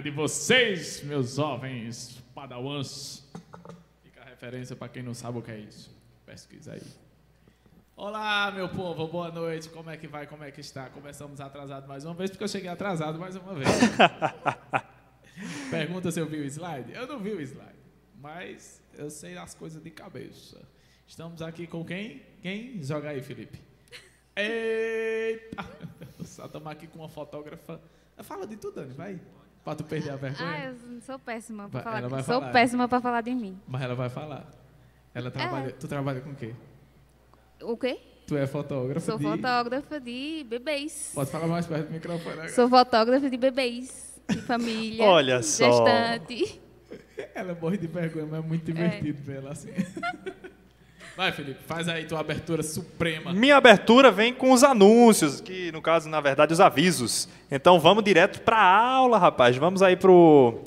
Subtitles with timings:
[0.00, 3.28] cara de vocês, meus jovens padawans.
[4.02, 5.94] Fica a referência para quem não sabe o que é isso.
[6.24, 6.82] Pesquisa aí.
[7.96, 9.68] Olá, meu povo, boa noite.
[9.68, 10.26] Como é que vai?
[10.26, 10.88] Como é que está?
[10.88, 13.68] Começamos atrasado mais uma vez, porque eu cheguei atrasado mais uma vez.
[15.70, 16.92] Pergunta se eu vi o slide.
[16.94, 17.78] Eu não vi o slide,
[18.16, 20.66] mas eu sei as coisas de cabeça.
[21.06, 22.22] Estamos aqui com quem?
[22.40, 22.82] Quem?
[22.82, 23.60] Joga aí, Felipe.
[24.34, 25.66] Eita!
[26.24, 27.78] Só estamos aqui com uma fotógrafa.
[28.22, 29.20] Fala de tudo, Dani, vai.
[29.64, 30.48] Pra tu perder a vergonha.
[30.50, 32.08] Ah, eu sou péssima pra Vai- ela falar.
[32.08, 32.52] vai Sou falar.
[32.52, 33.58] péssima pra falar de mim.
[33.68, 34.46] Mas ela vai falar.
[35.14, 35.72] Ela trabalha.
[35.72, 36.54] Tu trabalha com o quê?
[37.62, 37.98] O quê?
[38.26, 39.24] Tu é fotógrafa Sou de...
[39.24, 41.12] fotógrafa de bebês.
[41.14, 42.48] Pode falar mais perto do microfone agora.
[42.48, 44.18] Sou fotógrafa de bebês.
[44.28, 45.04] De família.
[45.04, 45.64] Olha só.
[45.84, 46.60] Gestante.
[47.34, 49.70] Ela morre de vergonha, mas é muito divertido ver ela assim.
[51.20, 53.30] Vai, Felipe, faz aí tua abertura suprema.
[53.34, 57.28] Minha abertura vem com os anúncios, que no caso, na verdade, os avisos.
[57.50, 59.54] Então vamos direto para a aula, rapaz.
[59.58, 60.62] Vamos aí pro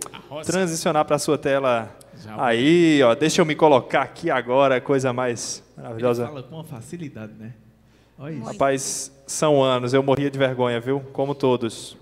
[0.46, 1.98] transicionar para sua tela.
[2.24, 6.28] Já Aí, ó, deixa eu me colocar aqui agora, coisa mais Ele maravilhosa.
[6.28, 7.56] fala com uma facilidade, né?
[8.20, 8.44] Olha isso.
[8.44, 11.00] Rapaz, são anos, eu morria de vergonha, viu?
[11.14, 11.98] Como todos.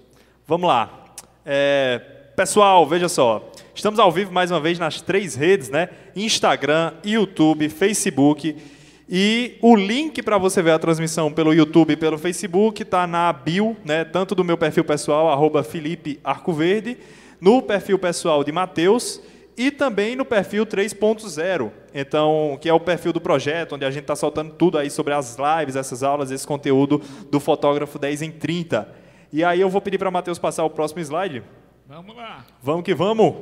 [0.46, 1.06] Vamos lá.
[1.46, 3.52] É, pessoal, veja só.
[3.74, 5.90] Estamos ao vivo mais uma vez nas três redes, né?
[6.16, 8.56] Instagram, YouTube, Facebook.
[9.10, 13.32] E o link para você ver a transmissão pelo YouTube e pelo Facebook está na
[13.34, 14.06] bio, né?
[14.06, 16.98] Tanto do meu perfil pessoal, arroba Felipe Arcoverde,
[17.40, 19.22] no perfil pessoal de Matheus
[19.58, 24.04] e também no perfil 3.0, então que é o perfil do projeto, onde a gente
[24.04, 28.32] está soltando tudo aí sobre as lives, essas aulas, esse conteúdo do fotógrafo 10 em
[28.32, 28.88] 30.
[29.32, 31.44] E aí eu vou pedir para Matheus passar o próximo slide.
[31.92, 32.46] Vamos lá.
[32.64, 33.36] Vamos que vamos.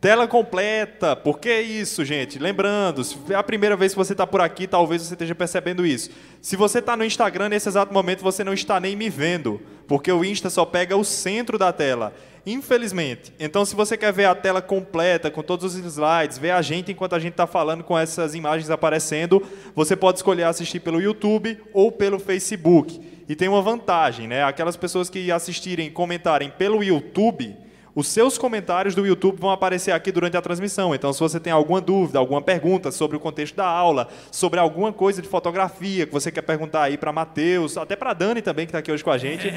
[0.00, 1.16] Tela completa.
[1.16, 2.38] Por que isso, gente?
[2.38, 5.84] Lembrando, se é a primeira vez que você está por aqui, talvez você esteja percebendo
[5.84, 6.08] isso.
[6.40, 10.12] Se você está no Instagram, nesse exato momento, você não está nem me vendo, porque
[10.12, 12.14] o Insta só pega o centro da tela.
[12.46, 13.32] Infelizmente.
[13.40, 16.92] Então, se você quer ver a tela completa, com todos os slides, ver a gente
[16.92, 19.42] enquanto a gente está falando com essas imagens aparecendo,
[19.74, 23.00] você pode escolher assistir pelo YouTube ou pelo Facebook.
[23.28, 24.44] E tem uma vantagem, né?
[24.44, 27.56] Aquelas pessoas que assistirem e comentarem pelo YouTube,
[27.94, 30.94] os seus comentários do YouTube vão aparecer aqui durante a transmissão.
[30.94, 34.92] Então, se você tem alguma dúvida, alguma pergunta sobre o contexto da aula, sobre alguma
[34.92, 38.70] coisa de fotografia que você quer perguntar aí para Matheus, até para Dani também, que
[38.70, 39.50] está aqui hoje com a gente,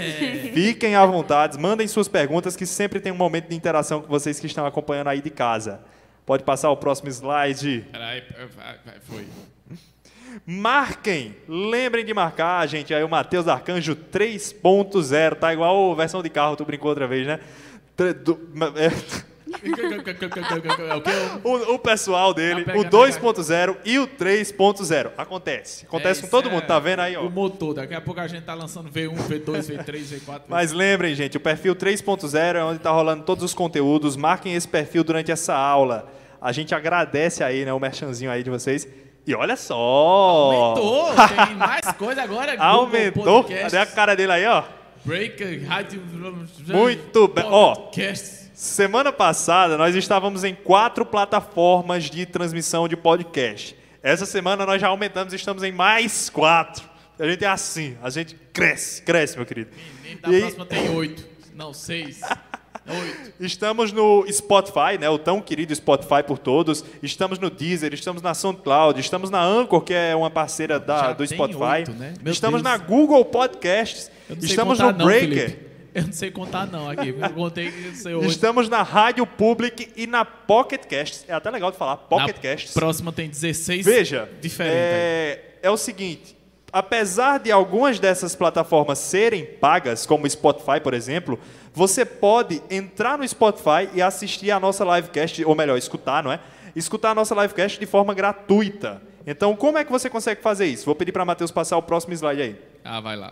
[0.54, 4.40] fiquem à vontade, mandem suas perguntas, que sempre tem um momento de interação com vocês
[4.40, 5.80] que estão acompanhando aí de casa.
[6.26, 7.86] Pode passar o próximo slide.
[7.92, 8.24] Peraí,
[9.04, 9.26] foi.
[10.46, 12.94] Marquem, lembrem de marcar, gente.
[12.94, 17.26] Aí o Matheus Arcanjo 3.0, tá igual a versão de carro, tu brincou outra vez,
[17.26, 17.40] né?
[17.98, 19.26] É, É
[21.44, 25.12] o o, pessoal dele, Tá pegando, o 2.0 e o 3.0.
[25.18, 25.86] Acontece.
[25.86, 27.26] Acontece É, com todo isso mundo, é tá vendo aí, ó?
[27.26, 27.74] O motor.
[27.74, 30.42] Daqui a pouco a gente tá lançando V1, V2, V3, V4.
[30.48, 34.16] Mas lembrem, gente, o perfil 3.0 é onde está rolando todos os conteúdos.
[34.16, 36.12] Marquem esse perfil durante essa aula.
[36.42, 38.88] A gente agradece aí, né, o merchanzinho aí de vocês.
[39.26, 39.76] E olha só!
[39.76, 41.08] Aumentou,
[41.46, 42.56] tem mais coisa agora.
[42.62, 43.44] Aumentou.
[43.44, 44.64] Cadê a cara dele aí, ó?
[45.06, 46.02] Breaker, rádio...
[46.68, 47.46] Muito bem.
[47.48, 47.92] Ó.
[48.54, 53.76] Semana passada nós estávamos em quatro plataformas de transmissão de podcast.
[54.02, 56.84] Essa semana nós já aumentamos e estamos em mais quatro.
[57.20, 59.70] A gente é assim, a gente cresce, cresce, meu querido.
[60.02, 61.26] Menino, da E aí- próxima tem oito.
[61.54, 62.20] Não, seis.
[63.40, 66.86] Estamos no Spotify, né, o tão querido Spotify por todos.
[67.02, 71.26] Estamos no Deezer, estamos na SoundCloud, estamos na Anchor, que é uma parceira da, do
[71.28, 71.64] Spotify.
[71.80, 72.14] oito, né?
[72.22, 72.78] Meu Estamos Deus.
[72.78, 74.10] na Google Podcasts.
[74.42, 75.60] Estamos contar no Breaker.
[75.94, 77.16] Eu não sei contar não aqui.
[77.18, 78.28] Eu contei que sei oito.
[78.30, 81.24] Estamos na Rádio Public e na Pocket Casts.
[81.28, 82.74] É até legal de falar, Pocket Na Casts.
[82.74, 84.78] próxima tem 16 Veja, diferentes.
[84.78, 84.90] aí.
[84.90, 86.36] é, é o seguinte,
[86.76, 91.40] apesar de algumas dessas plataformas serem pagas, como o Spotify, por exemplo,
[91.74, 96.42] você pode entrar no Spotify e assistir a nossa livecast, ou melhor, escutar, não é?
[96.76, 99.02] Escutar a nossa livecast de forma gratuita.
[99.26, 100.86] Então, como é que você consegue fazer isso?
[100.86, 102.62] Vou pedir para Matheus passar o próximo slide aí.
[102.84, 103.32] Ah, vai lá.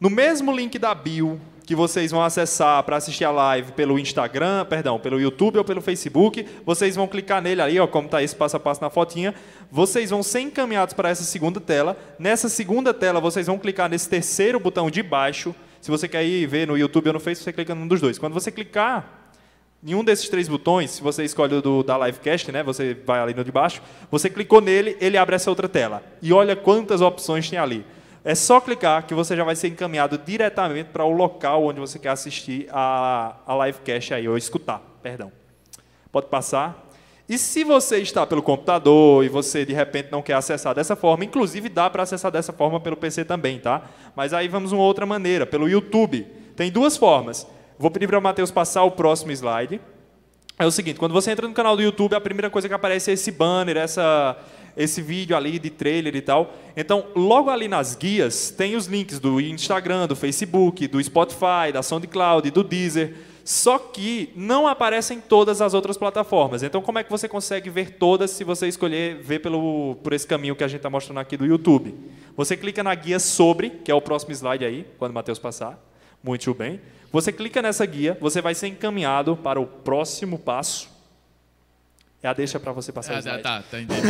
[0.00, 4.64] No mesmo link da bio que vocês vão acessar para assistir a live pelo Instagram,
[4.64, 8.34] perdão, pelo YouTube ou pelo Facebook, vocês vão clicar nele ali, ó, como está esse
[8.34, 9.34] passo a passo na fotinha.
[9.72, 11.96] Vocês vão ser encaminhados para essa segunda tela.
[12.16, 15.52] Nessa segunda tela, vocês vão clicar nesse terceiro botão de baixo.
[15.80, 18.18] Se você quer ir ver no YouTube ou no Facebook, você clica num dos dois.
[18.18, 19.32] Quando você clicar
[19.84, 23.18] em um desses três botões, se você escolhe o do, da Livecast, né, você vai
[23.18, 26.04] ali no de baixo, você clicou nele, ele abre essa outra tela.
[26.22, 27.84] E olha quantas opções tem ali.
[28.28, 31.98] É só clicar que você já vai ser encaminhado diretamente para o local onde você
[31.98, 35.32] quer assistir a, a livecast aí, ou escutar, perdão.
[36.12, 36.90] Pode passar.
[37.26, 41.24] E se você está pelo computador e você de repente não quer acessar dessa forma,
[41.24, 43.84] inclusive dá para acessar dessa forma pelo PC também, tá?
[44.14, 46.26] Mas aí vamos uma outra maneira, pelo YouTube.
[46.54, 47.46] Tem duas formas.
[47.78, 49.80] Vou pedir para o Matheus passar o próximo slide.
[50.58, 53.10] É o seguinte, quando você entra no canal do YouTube, a primeira coisa que aparece
[53.10, 54.36] é esse banner, essa,
[54.78, 56.54] esse vídeo ali de trailer e tal.
[56.76, 61.82] Então, logo ali nas guias, tem os links do Instagram, do Facebook, do Spotify, da
[61.82, 63.14] SoundCloud, do Deezer.
[63.44, 66.62] Só que não aparecem todas as outras plataformas.
[66.62, 70.26] Então, como é que você consegue ver todas se você escolher ver pelo, por esse
[70.26, 71.94] caminho que a gente está mostrando aqui do YouTube?
[72.36, 75.82] Você clica na guia sobre, que é o próximo slide aí, quando o Matheus passar.
[76.22, 76.80] Muito bem.
[77.10, 80.97] Você clica nessa guia, você vai ser encaminhado para o próximo passo.
[82.22, 83.42] É a deixa para você passar o Ah, slide.
[83.42, 84.00] tá, tá, entendi.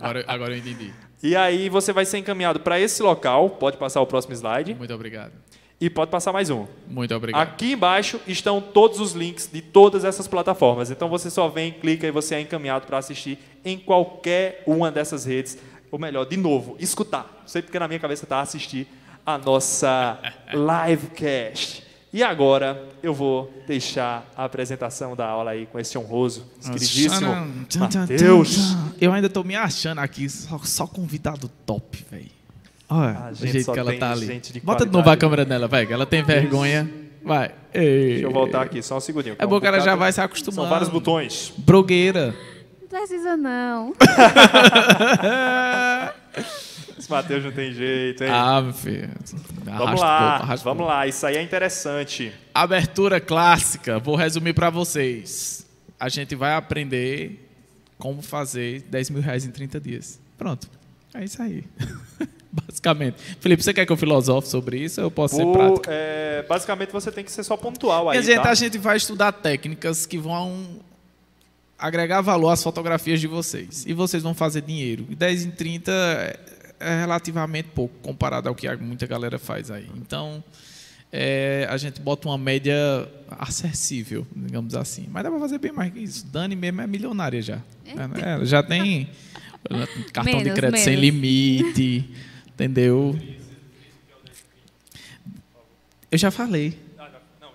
[0.00, 0.92] Agora, agora eu entendi.
[1.22, 3.50] E aí você vai ser encaminhado para esse local.
[3.50, 4.74] Pode passar o próximo slide.
[4.74, 5.32] Muito obrigado.
[5.80, 6.66] E pode passar mais um.
[6.88, 7.40] Muito obrigado.
[7.40, 10.90] Aqui embaixo estão todos os links de todas essas plataformas.
[10.90, 15.24] Então você só vem, clica e você é encaminhado para assistir em qualquer uma dessas
[15.24, 15.58] redes.
[15.90, 17.38] Ou melhor, de novo, escutar.
[17.42, 18.88] Não sei porque na minha cabeça está assistir
[19.24, 20.18] a nossa
[20.52, 21.84] livecast.
[22.14, 27.34] E agora eu vou deixar a apresentação da aula aí com esse honroso, esse queridíssimo
[27.76, 28.76] Matheus.
[29.00, 32.30] Eu ainda tô me achando aqui, só, só convidado top, velho.
[32.88, 34.26] Olha A o gente jeito que ela tá ali.
[34.26, 36.88] gente de Bota de novo a câmera nela, vai, que ela tem vergonha.
[37.24, 37.50] Vai.
[37.72, 38.10] Ei.
[38.10, 39.34] Deixa eu voltar aqui, só um segundinho.
[39.36, 40.62] É bom que ela já vai se acostumando.
[40.62, 41.52] São vários botões.
[41.58, 42.32] Brogueira.
[42.80, 43.92] Não precisa, não.
[47.04, 48.30] Esse Matheus não tem jeito, hein?
[48.32, 49.10] Ah, meu filho.
[49.64, 51.06] vamos lá, vamos lá.
[51.06, 52.32] Isso aí é interessante.
[52.54, 53.98] Abertura clássica.
[53.98, 55.66] Vou resumir para vocês.
[56.00, 57.46] A gente vai aprender
[57.98, 60.18] como fazer 10 mil reais em 30 dias.
[60.38, 60.66] Pronto.
[61.12, 61.62] É isso aí.
[62.50, 63.16] Basicamente.
[63.38, 64.98] Felipe, você quer que eu filosofe sobre isso?
[65.00, 65.84] Eu posso ser O- prático.
[65.88, 68.50] é, basicamente você tem que ser só pontual aí, Minha gente, tá?
[68.50, 70.80] a gente vai estudar técnicas que vão
[71.78, 73.84] agregar valor às fotografias de vocês.
[73.86, 75.04] E vocês vão fazer dinheiro.
[75.10, 75.92] E 10 em 30
[76.80, 79.88] é- relativamente pouco comparado ao que muita galera faz aí.
[79.96, 80.42] Então,
[81.12, 82.74] é, a gente bota uma média
[83.38, 85.06] acessível, digamos assim.
[85.10, 86.26] Mas dá para fazer bem mais que isso.
[86.26, 87.60] Dani mesmo é milionária já.
[87.86, 89.08] É, já tem
[90.12, 91.00] cartão de Menos, crédito sem menos.
[91.20, 92.10] limite.
[92.48, 93.18] Entendeu?
[96.10, 96.78] Eu já falei.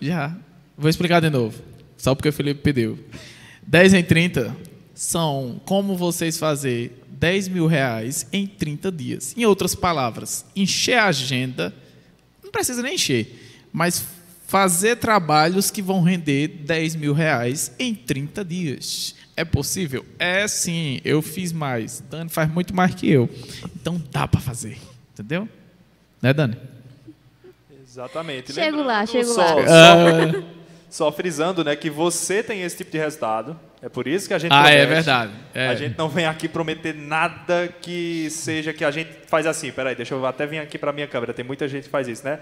[0.01, 0.35] Já.
[0.77, 1.61] Vou explicar de novo.
[1.97, 2.97] Só porque o Felipe pediu.
[3.65, 4.55] 10 em 30
[4.93, 9.35] são como vocês fazer 10 mil reais em 30 dias.
[9.37, 11.73] Em outras palavras, encher a agenda,
[12.43, 14.05] não precisa nem encher, mas
[14.47, 19.15] fazer trabalhos que vão render 10 mil reais em 30 dias.
[19.35, 20.05] É possível?
[20.17, 22.03] É sim, eu fiz mais.
[22.09, 23.29] Dani faz muito mais que eu.
[23.75, 24.77] Então dá para fazer,
[25.13, 25.47] entendeu?
[26.21, 26.57] Né, Dani?
[27.83, 28.53] Exatamente.
[28.53, 29.67] Chego Lembrando lá, chego só, lá.
[29.67, 30.58] Só,
[30.89, 33.57] só frisando, né, que você tem esse tipo de resultado.
[33.81, 34.87] É por isso que a gente Ah, é promete.
[34.87, 35.31] verdade.
[35.53, 35.67] É.
[35.67, 39.71] A gente não vem aqui prometer nada que seja que a gente faz assim.
[39.71, 41.33] Peraí, deixa eu até vir aqui para minha câmera.
[41.33, 42.39] Tem muita gente que faz isso, né?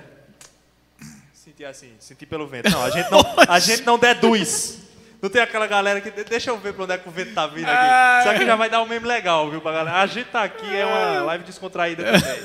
[1.33, 2.69] Sentir assim, sentir pelo vento.
[2.69, 4.79] Não, a gente não, a gente não deduz.
[5.21, 6.09] Não tem aquela galera que.
[6.23, 8.19] Deixa eu ver pra onde é que o vento tá vindo aqui.
[8.21, 9.97] Isso aqui já vai dar um meme legal, viu, pra galera?
[10.01, 12.39] A gente tá aqui, é uma live descontraída também.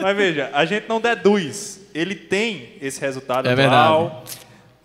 [0.00, 1.80] Mas veja, a gente não deduz.
[1.94, 4.24] Ele tem esse resultado É atual.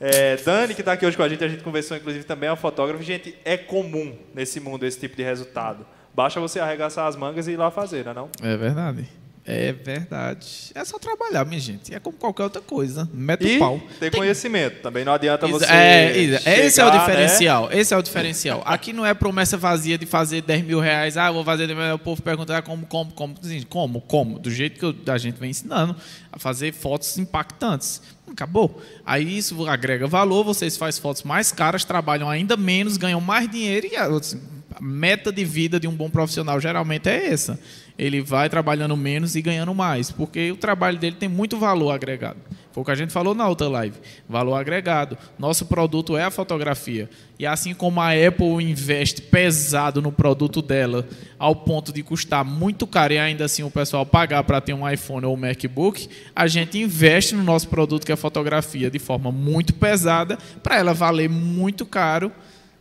[0.04, 2.54] É, Dani, que está aqui hoje com a gente, a gente conversou inclusive também, é
[2.54, 3.04] um fotógrafo.
[3.04, 5.86] Gente, é comum nesse mundo esse tipo de resultado.
[6.12, 8.30] Basta você arregaçar as mangas e ir lá fazer, não é não?
[8.42, 9.08] É verdade.
[9.44, 10.72] É verdade.
[10.76, 11.94] É só trabalhar, minha gente.
[11.94, 13.10] É como qualquer outra coisa.
[13.12, 13.82] Mete E o pau.
[14.00, 14.82] ter conhecimento.
[14.84, 17.00] Também não adianta você é, exa- esse é o chegar, né?
[17.00, 17.70] diferencial.
[17.72, 18.62] Esse é o diferencial.
[18.66, 21.18] Aqui não é promessa vazia de fazer 10 mil reais.
[21.18, 21.96] Ah, vou fazer 10 mil reais.
[22.00, 23.36] O povo pergunta ah, como, como, como.
[23.44, 24.38] Assim, Como, como?
[24.38, 25.96] Do jeito que eu- a gente vem ensinando
[26.32, 28.00] a fazer fotos impactantes.
[28.32, 28.80] Acabou.
[29.04, 33.88] Aí isso agrega valor, vocês fazem fotos mais caras, trabalham ainda menos, ganham mais dinheiro
[33.92, 34.40] e assim,
[34.74, 37.60] a meta de vida de um bom profissional geralmente é essa.
[38.02, 42.40] Ele vai trabalhando menos e ganhando mais, porque o trabalho dele tem muito valor agregado.
[42.72, 43.96] Foi o que a gente falou na outra live.
[44.28, 45.16] Valor agregado.
[45.38, 47.08] Nosso produto é a fotografia.
[47.38, 52.88] E assim como a Apple investe pesado no produto dela, ao ponto de custar muito
[52.88, 56.48] caro e ainda assim o pessoal pagar para ter um iPhone ou um MacBook, a
[56.48, 60.92] gente investe no nosso produto que é a fotografia de forma muito pesada para ela
[60.96, 62.32] valer muito caro.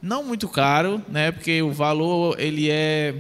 [0.00, 1.30] Não muito caro, né?
[1.30, 3.16] Porque o valor ele é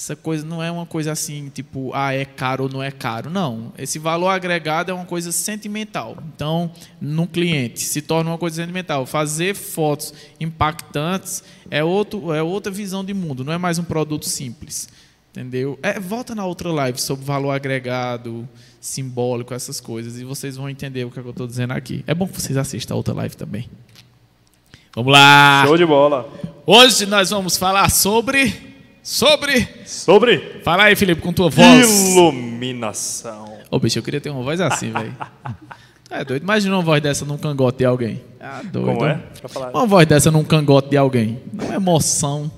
[0.00, 3.28] essa coisa não é uma coisa assim, tipo, ah, é caro ou não é caro.
[3.28, 3.70] Não.
[3.76, 6.16] Esse valor agregado é uma coisa sentimental.
[6.34, 9.04] Então, no cliente, se torna uma coisa sentimental.
[9.04, 14.26] Fazer fotos impactantes é, outro, é outra visão de mundo, não é mais um produto
[14.26, 14.88] simples.
[15.32, 15.78] Entendeu?
[15.82, 18.48] É, volta na outra live sobre valor agregado,
[18.80, 22.02] simbólico, essas coisas, e vocês vão entender o que, é que eu estou dizendo aqui.
[22.06, 23.68] É bom que vocês assistam a outra live também.
[24.96, 25.62] Vamos lá!
[25.66, 26.26] Show de bola.
[26.64, 28.69] Hoje nós vamos falar sobre.
[29.10, 29.66] Sobre.
[29.86, 32.10] Sobre Fala aí, Felipe, com tua voz.
[32.12, 33.58] iluminação.
[33.68, 35.16] Ô, bicho, eu queria ter uma voz assim, velho.
[36.08, 36.44] É doido.
[36.44, 38.22] Imagina uma voz dessa num cangote de alguém.
[38.38, 38.86] Ah, doido.
[38.86, 39.20] Como é?
[39.74, 41.40] Uma voz dessa num cangote de alguém.
[41.52, 42.48] Não é emoção.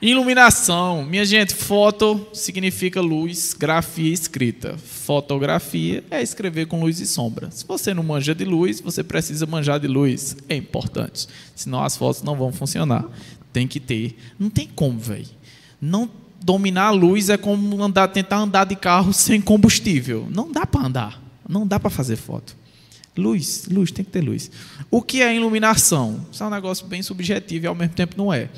[0.00, 1.04] Iluminação.
[1.04, 4.78] Minha gente, foto significa luz, grafia escrita.
[4.78, 7.50] Fotografia é escrever com luz e sombra.
[7.50, 10.34] Se você não manja de luz, você precisa manjar de luz.
[10.48, 11.28] É importante.
[11.54, 13.04] Senão as fotos não vão funcionar.
[13.52, 14.16] Tem que ter.
[14.38, 15.41] Não tem como, velho.
[15.82, 16.08] Não
[16.40, 20.28] dominar a luz é como andar, tentar andar de carro sem combustível.
[20.30, 21.22] Não dá para andar.
[21.48, 22.56] Não dá para fazer foto.
[23.18, 24.48] Luz, luz, tem que ter luz.
[24.90, 26.24] O que é iluminação?
[26.30, 28.48] Isso é um negócio bem subjetivo e ao mesmo tempo não é.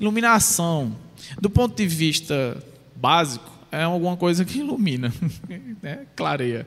[0.00, 0.96] Iluminação,
[1.40, 2.56] do ponto de vista
[2.96, 5.12] básico, é alguma coisa que ilumina,
[5.82, 6.06] né?
[6.16, 6.66] clareia.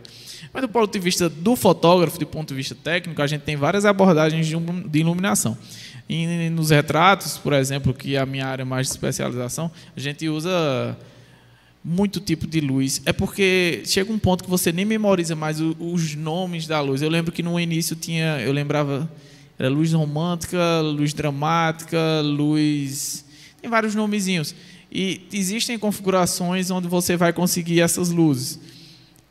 [0.53, 3.56] Mas do ponto de vista do fotógrafo, do ponto de vista técnico, a gente tem
[3.56, 5.58] várias abordagens de iluminação.
[6.13, 10.27] E nos retratos, por exemplo, que é a minha área mais de especialização, a gente
[10.27, 10.98] usa
[11.82, 13.01] muito tipo de luz.
[13.06, 17.01] É porque chega um ponto que você nem memoriza mais os nomes da luz.
[17.01, 19.10] Eu lembro que no início tinha, eu lembrava
[19.58, 23.24] era luz romântica, luz dramática, luz.
[23.62, 24.53] Tem vários nomezinhos.
[24.91, 28.60] E existem configurações onde você vai conseguir essas luzes.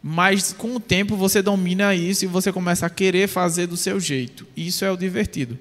[0.02, 4.00] Mas com o tempo você domina isso e você começa a querer fazer do seu
[4.00, 4.46] jeito.
[4.56, 5.58] Isso é o divertido.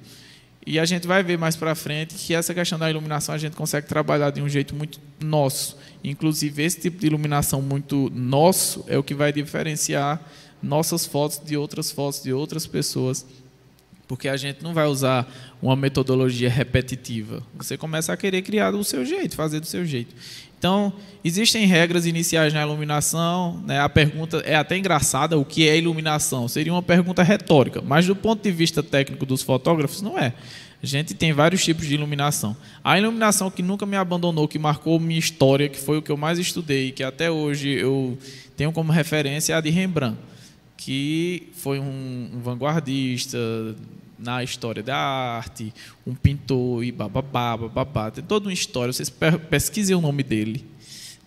[0.66, 3.56] E a gente vai ver mais para frente que essa questão da iluminação a gente
[3.56, 5.78] consegue trabalhar de um jeito muito nosso.
[6.04, 10.22] Inclusive, esse tipo de iluminação muito nosso é o que vai diferenciar
[10.62, 13.26] nossas fotos de outras fotos de outras pessoas
[14.10, 17.44] porque a gente não vai usar uma metodologia repetitiva.
[17.56, 20.16] Você começa a querer criar do seu jeito, fazer do seu jeito.
[20.60, 20.92] Então,
[21.24, 23.64] existem regras iniciais na iluminação.
[23.66, 23.80] Né?
[23.80, 26.50] A pergunta é até engraçada: o que é iluminação?
[26.50, 30.34] Seria uma pergunta retórica, mas do ponto de vista técnico dos fotógrafos, não é.
[30.82, 32.56] A gente tem vários tipos de iluminação.
[32.84, 36.18] A iluminação que nunca me abandonou, que marcou minha história, que foi o que eu
[36.18, 38.18] mais estudei, que até hoje eu
[38.56, 40.18] tenho como referência, é a de Rembrandt,
[40.78, 43.38] que foi um, um vanguardista
[44.20, 45.74] na história da arte,
[46.06, 48.12] um pintor e bababá, bababá.
[48.12, 48.92] Tem toda uma história.
[48.92, 49.12] Vocês
[49.50, 50.66] pesquisem o nome dele,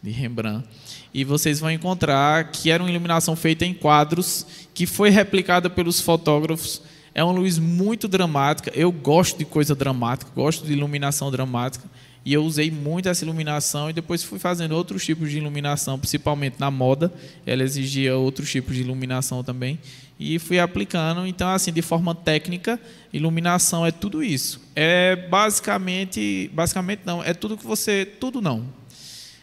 [0.02, 0.68] de Rembrandt,
[1.14, 6.00] e vocês vão encontrar que era uma iluminação feita em quadros, que foi replicada pelos
[6.00, 6.82] fotógrafos.
[7.14, 8.70] É uma luz muito dramática.
[8.74, 11.88] Eu gosto de coisa dramática, gosto de iluminação dramática.
[12.24, 16.56] E eu usei muito essa iluminação e depois fui fazendo outros tipos de iluminação, principalmente
[16.58, 17.12] na moda.
[17.44, 19.78] Ela exigia outros tipos de iluminação também
[20.18, 21.26] e fui aplicando.
[21.26, 22.80] Então, assim, de forma técnica,
[23.12, 24.60] iluminação é tudo isso.
[24.74, 28.64] É basicamente, basicamente não, é tudo que você, tudo não.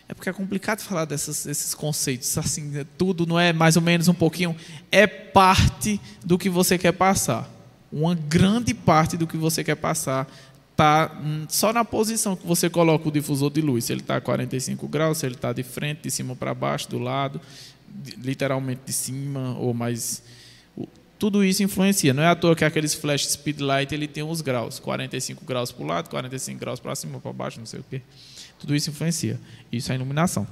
[0.08, 4.08] É porque é complicado falar desses, conceitos, assim, é tudo não é mais ou menos
[4.08, 4.56] um pouquinho,
[4.92, 7.48] é parte do que você quer passar.
[7.92, 10.28] Uma grande parte do que você quer passar
[10.80, 11.12] está
[11.50, 13.86] só na posição que você coloca o difusor de luz.
[13.86, 16.90] Se ele está a 45 graus, se ele está de frente, de cima para baixo,
[16.90, 17.42] do lado,
[18.18, 20.24] literalmente de cima ou mais
[21.18, 22.14] tudo isso influencia.
[22.14, 25.84] Não é à toa que aqueles flash speedlight ele tem os graus, 45 graus para
[25.84, 28.02] o lado, 45 graus para cima, para baixo, não sei o quê.
[28.58, 29.38] Tudo isso influencia.
[29.70, 30.48] Isso é iluminação.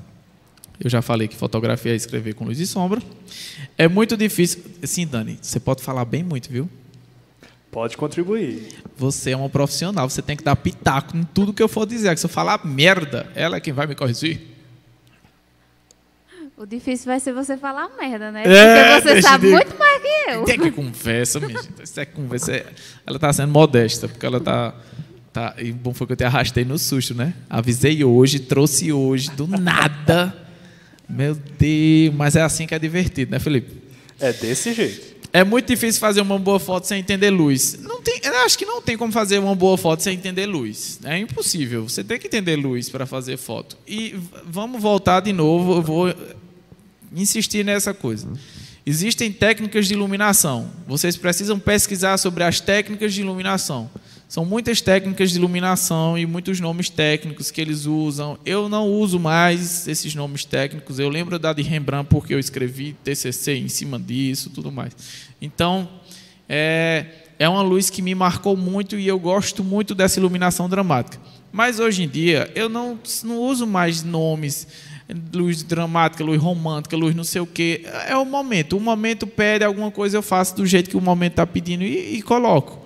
[0.78, 3.02] Eu já falei que fotografia é escrever com luz e sombra.
[3.78, 4.62] É muito difícil.
[4.84, 6.70] Sim, Dani, você pode falar bem muito, viu?
[7.72, 8.70] Pode contribuir.
[8.98, 12.18] Você é uma profissional, você tem que dar pitaco em tudo que eu for dizer.
[12.18, 14.58] Se eu falar merda, ela é quem vai me corrigir.
[16.58, 18.42] O difícil vai ser você falar merda, né?
[18.44, 19.54] É, Porque você sabe de...
[19.54, 20.44] muito mais que eu.
[20.44, 21.84] Tem que conversa, minha gente.
[21.84, 22.52] Isso é conversa.
[23.06, 24.74] Ela está sendo modesta, porque ela está.
[25.32, 27.36] Tá, e bom foi que eu te arrastei no susto, né?
[27.48, 30.36] Avisei hoje, trouxe hoje, do nada.
[31.08, 33.80] Meu Deus, mas é assim que é divertido, né, Felipe?
[34.20, 35.17] É desse jeito.
[35.38, 37.78] É muito difícil fazer uma boa foto sem entender luz.
[37.84, 41.00] Não tem, acho que não tem como fazer uma boa foto sem entender luz.
[41.04, 41.88] É impossível.
[41.88, 43.78] Você tem que entender luz para fazer foto.
[43.88, 45.74] E vamos voltar de novo.
[45.76, 46.16] Eu vou
[47.14, 48.28] insistir nessa coisa.
[48.84, 50.72] Existem técnicas de iluminação.
[50.88, 53.92] Vocês precisam pesquisar sobre as técnicas de iluminação.
[54.28, 58.38] São muitas técnicas de iluminação e muitos nomes técnicos que eles usam.
[58.46, 61.00] Eu não uso mais esses nomes técnicos.
[61.00, 64.94] Eu lembro da de Rembrandt porque eu escrevi TCC em cima disso, tudo mais.
[65.42, 65.88] Então,
[66.50, 67.06] é,
[67.40, 71.18] é uma luz que me marcou muito e eu gosto muito dessa iluminação dramática.
[71.50, 74.68] Mas hoje em dia eu não, não uso mais nomes
[75.34, 77.86] luz dramática, luz romântica, luz não sei o quê.
[78.08, 78.76] É o momento.
[78.76, 82.18] O momento pede alguma coisa, eu faço do jeito que o momento está pedindo e,
[82.18, 82.86] e, coloco.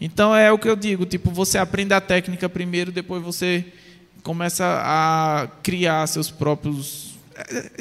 [0.00, 3.64] Então é o que eu digo, tipo, você aprende a técnica primeiro, depois você
[4.22, 7.14] começa a criar seus próprios.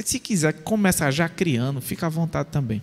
[0.04, 2.82] Se quiser começar já criando, fica à vontade também.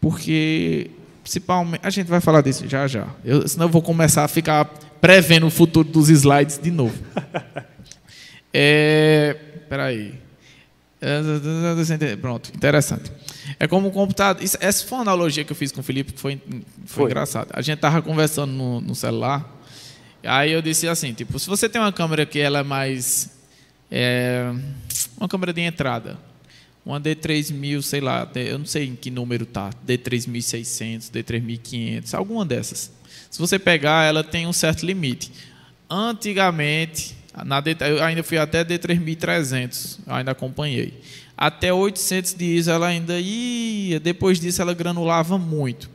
[0.00, 0.90] Porque
[1.22, 1.80] principalmente.
[1.84, 3.06] A gente vai falar disso já já.
[3.24, 4.64] Eu, senão eu vou começar a ficar
[5.00, 6.98] prevendo o futuro dos slides de novo.
[8.52, 10.14] É, Espera aí.
[12.20, 13.12] Pronto, interessante.
[13.60, 14.42] É como um computador.
[14.42, 17.04] Isso, essa foi uma analogia que eu fiz com o Felipe que foi, foi, foi.
[17.04, 17.50] engraçado.
[17.52, 19.46] A gente tava conversando no, no, celular.
[20.24, 23.38] Aí eu disse assim, tipo, se você tem uma câmera que ela é mais.
[23.90, 24.50] É,
[25.18, 26.18] uma câmera de entrada.
[26.86, 29.68] Uma D3000, sei lá, eu não sei em que número tá.
[29.86, 32.90] D3600, D3500, alguma dessas.
[33.30, 35.30] Se você pegar, ela tem um certo limite.
[35.88, 37.14] Antigamente,
[37.44, 40.98] na D, eu ainda fui até D3300, eu ainda acompanhei.
[41.40, 45.88] Até 800 de ISO ela ainda ia, depois disso ela granulava muito.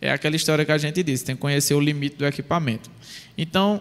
[0.00, 2.90] É aquela história que a gente disse, tem que conhecer o limite do equipamento.
[3.36, 3.80] Então,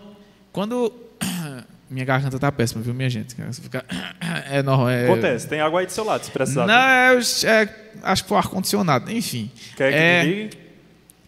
[0.53, 0.93] quando
[1.89, 3.35] minha garganta tá péssima, viu, minha gente?
[3.59, 3.83] Fica...
[4.49, 4.89] É normal.
[4.89, 5.05] É...
[5.05, 6.67] Acontece, tem água aí do seu lado, se precisar.
[6.67, 7.69] Não, é, é,
[8.03, 9.49] acho que foi ar-condicionado, enfim.
[9.75, 10.23] Quer que é...
[10.23, 10.57] desligue?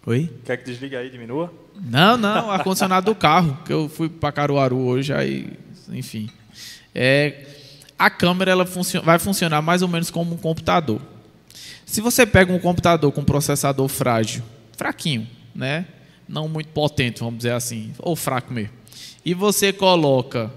[0.06, 0.34] Oi?
[0.46, 1.52] Quer que desligue aí, diminua?
[1.82, 5.52] Não, não, ar-condicionado do carro, que eu fui para Caruaru hoje, aí,
[5.90, 6.30] enfim.
[6.94, 7.46] É,
[8.00, 8.66] a câmera ela
[9.04, 11.02] vai funcionar mais ou menos como um computador.
[11.86, 14.42] Se você pega um computador com processador frágil,
[14.78, 15.86] fraquinho, né?
[16.28, 18.72] Não muito potente, vamos dizer assim, ou fraco mesmo.
[19.26, 20.50] E você coloca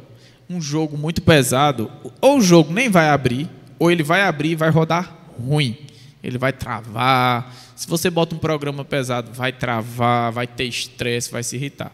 [0.49, 4.57] um jogo muito pesado, ou o jogo nem vai abrir, ou ele vai abrir e
[4.57, 5.77] vai rodar ruim.
[6.23, 11.43] Ele vai travar, se você bota um programa pesado, vai travar, vai ter estresse, vai
[11.43, 11.91] se irritar.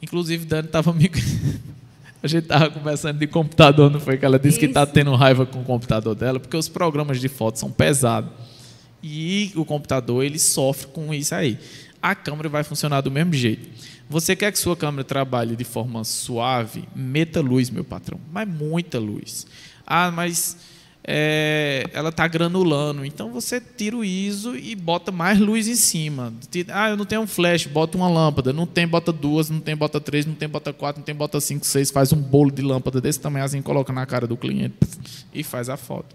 [0.00, 1.10] Inclusive, Dani estava me.
[2.22, 4.16] A gente estava conversando de computador, não foi?
[4.16, 4.60] Que ela disse tá Isso.
[4.60, 8.30] que está tendo raiva com o computador dela, porque os programas de foto são pesados.
[9.02, 11.58] E o computador ele sofre com isso aí.
[12.00, 13.68] A câmera vai funcionar do mesmo jeito.
[14.08, 16.84] Você quer que sua câmera trabalhe de forma suave?
[16.94, 18.20] Meta luz, meu patrão.
[18.30, 19.46] Mas muita luz.
[19.84, 20.56] Ah, mas
[21.04, 23.04] é, ela está granulando.
[23.04, 26.32] Então você tira o ISO e bota mais luz em cima.
[26.68, 28.52] Ah, eu não tenho um flash, bota uma lâmpada.
[28.52, 31.40] Não tem, bota duas, não tem, bota três, não tem, bota quatro, não tem, bota
[31.40, 31.90] cinco, seis.
[31.90, 34.76] Faz um bolo de lâmpada desse tamanho assim, coloca na cara do cliente
[35.34, 36.14] e faz a foto.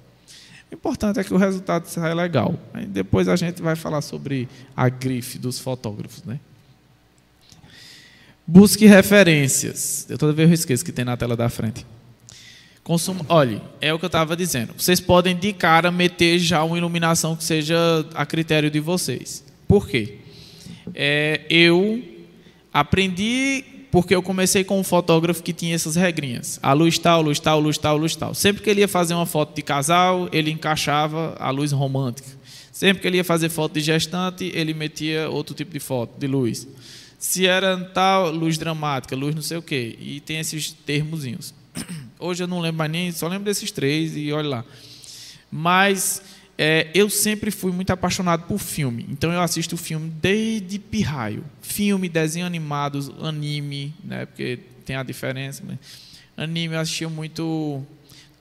[0.72, 2.56] O importante é que o resultado saia legal.
[2.74, 6.24] Aí depois a gente vai falar sobre a grife dos fotógrafos.
[6.24, 6.40] Né?
[8.46, 10.06] Busque referências.
[10.10, 11.86] Eu toda vez eu esqueço que tem na tela da frente.
[12.88, 14.74] Consumo, olha, é o que eu estava dizendo.
[14.78, 17.76] Vocês podem de cara meter já uma iluminação que seja
[18.16, 19.44] a critério de vocês.
[19.68, 20.20] Por quê?
[20.96, 22.02] É, eu
[22.74, 26.62] aprendi porque eu comecei com um fotógrafo que tinha essas regrinhas.
[26.64, 28.34] A luz tal, luz tal, luz tal, luz tal.
[28.34, 32.30] Sempre que ele ia fazer uma foto de casal, ele encaixava a luz romântica.
[32.72, 36.26] Sempre que ele ia fazer foto de gestante, ele metia outro tipo de foto, de
[36.26, 36.66] luz.
[37.20, 39.98] Se era tal, luz dramática, luz não sei o quê.
[40.00, 41.54] E tem esses termozinhos.
[42.20, 44.66] Hoje eu não lembro mais nem, só lembro desses três e olha lá.
[45.52, 46.22] Mas
[46.58, 49.06] é, eu sempre fui muito apaixonado por filme.
[49.10, 51.44] Então eu assisto filme desde pirraio.
[51.62, 54.26] Filme, desenho animado, anime, né?
[54.26, 55.64] Porque tem a diferença.
[55.66, 55.78] Mas
[56.36, 57.86] anime eu assistia muito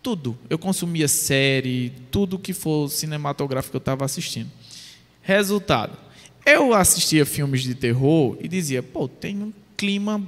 [0.03, 0.39] tudo.
[0.49, 4.51] Eu consumia série, tudo que for cinematográfico eu estava assistindo.
[5.21, 5.99] Resultado,
[6.47, 10.23] eu assistia filmes de terror e dizia, pô, tem um clima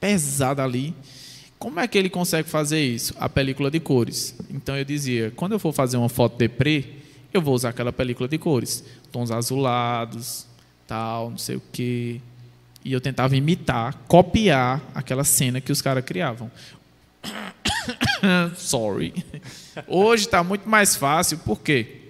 [0.00, 0.92] pesado ali.
[1.62, 3.14] Como é que ele consegue fazer isso?
[3.20, 4.34] A película de cores.
[4.50, 6.82] Então eu dizia, quando eu for fazer uma foto de pré,
[7.32, 10.44] eu vou usar aquela película de cores, tons azulados,
[10.88, 12.20] tal, não sei o quê.
[12.84, 16.50] E eu tentava imitar, copiar aquela cena que os caras criavam.
[18.56, 19.24] Sorry.
[19.86, 22.01] Hoje está muito mais fácil, por quê?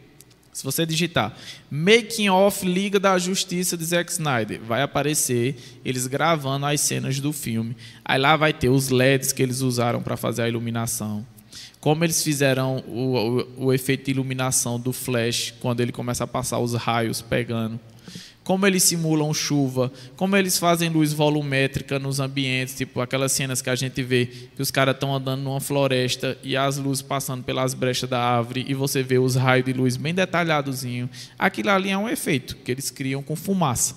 [0.53, 1.35] Se você digitar
[1.71, 7.33] Making of Liga da Justiça de Zack Snyder, vai aparecer eles gravando as cenas do
[7.33, 7.75] filme.
[8.05, 11.27] Aí lá vai ter os LEDs que eles usaram para fazer a iluminação.
[11.81, 16.27] Como eles fizeram o, o, o efeito de iluminação do flash quando ele começa a
[16.27, 17.81] passar os raios pegando
[18.45, 23.71] como eles simulam chuva, como eles fazem luz volumétrica nos ambientes, tipo aquelas cenas que
[23.71, 27.73] a gente vê que os caras estão andando numa floresta e as luzes passando pelas
[27.73, 31.09] brechas da árvore e você vê os raios de luz bem detalhadozinho.
[31.39, 33.97] Aquilo ali é um efeito que eles criam com fumaça.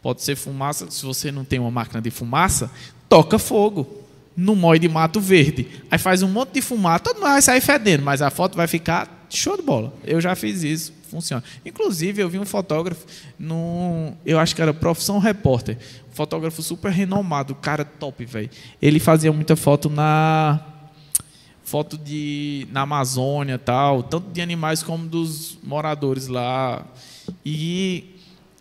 [0.00, 2.70] Pode ser fumaça, se você não tem uma máquina de fumaça,
[3.08, 4.04] toca fogo
[4.36, 5.66] no mói de mato verde.
[5.90, 8.68] Aí faz um monte de fumaça, todo mundo vai sair fedendo, mas a foto vai
[8.68, 9.92] ficar show de bola.
[10.04, 11.42] Eu já fiz isso funciona.
[11.64, 13.06] Inclusive, eu vi um fotógrafo,
[13.38, 15.76] no, eu acho que era Profissão Repórter,
[16.10, 18.50] um fotógrafo super renomado, cara top, velho.
[18.80, 20.60] Ele fazia muita foto na
[21.64, 26.86] foto de na Amazônia tal, tanto de animais como dos moradores lá.
[27.44, 28.14] E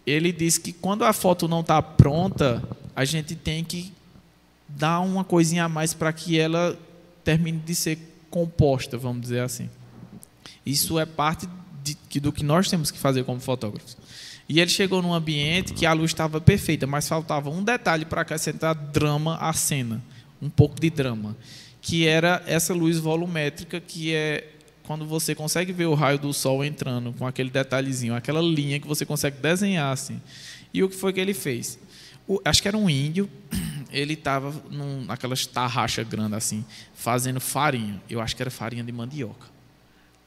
[0.05, 2.63] ele disse que quando a foto não está pronta,
[2.95, 3.93] a gente tem que
[4.67, 6.77] dar uma coisinha a mais para que ela
[7.23, 7.97] termine de ser
[8.29, 9.69] composta, vamos dizer assim.
[10.65, 11.47] Isso é parte
[12.10, 13.97] de, do que nós temos que fazer como fotógrafos.
[14.50, 18.21] E ele chegou num ambiente que a luz estava perfeita, mas faltava um detalhe para
[18.21, 20.02] acrescentar drama à cena,
[20.41, 21.36] um pouco de drama,
[21.82, 26.63] que era essa luz volumétrica que é quando você consegue ver o raio do sol
[26.63, 30.21] entrando com aquele detalhezinho, aquela linha que você consegue desenhar assim.
[30.73, 31.78] E o que foi que ele fez?
[32.26, 33.30] O, acho que era um índio,
[33.91, 34.54] ele estava
[35.06, 38.02] naquelas tarraxas grandes assim, fazendo farinha.
[38.10, 39.57] Eu acho que era farinha de mandioca.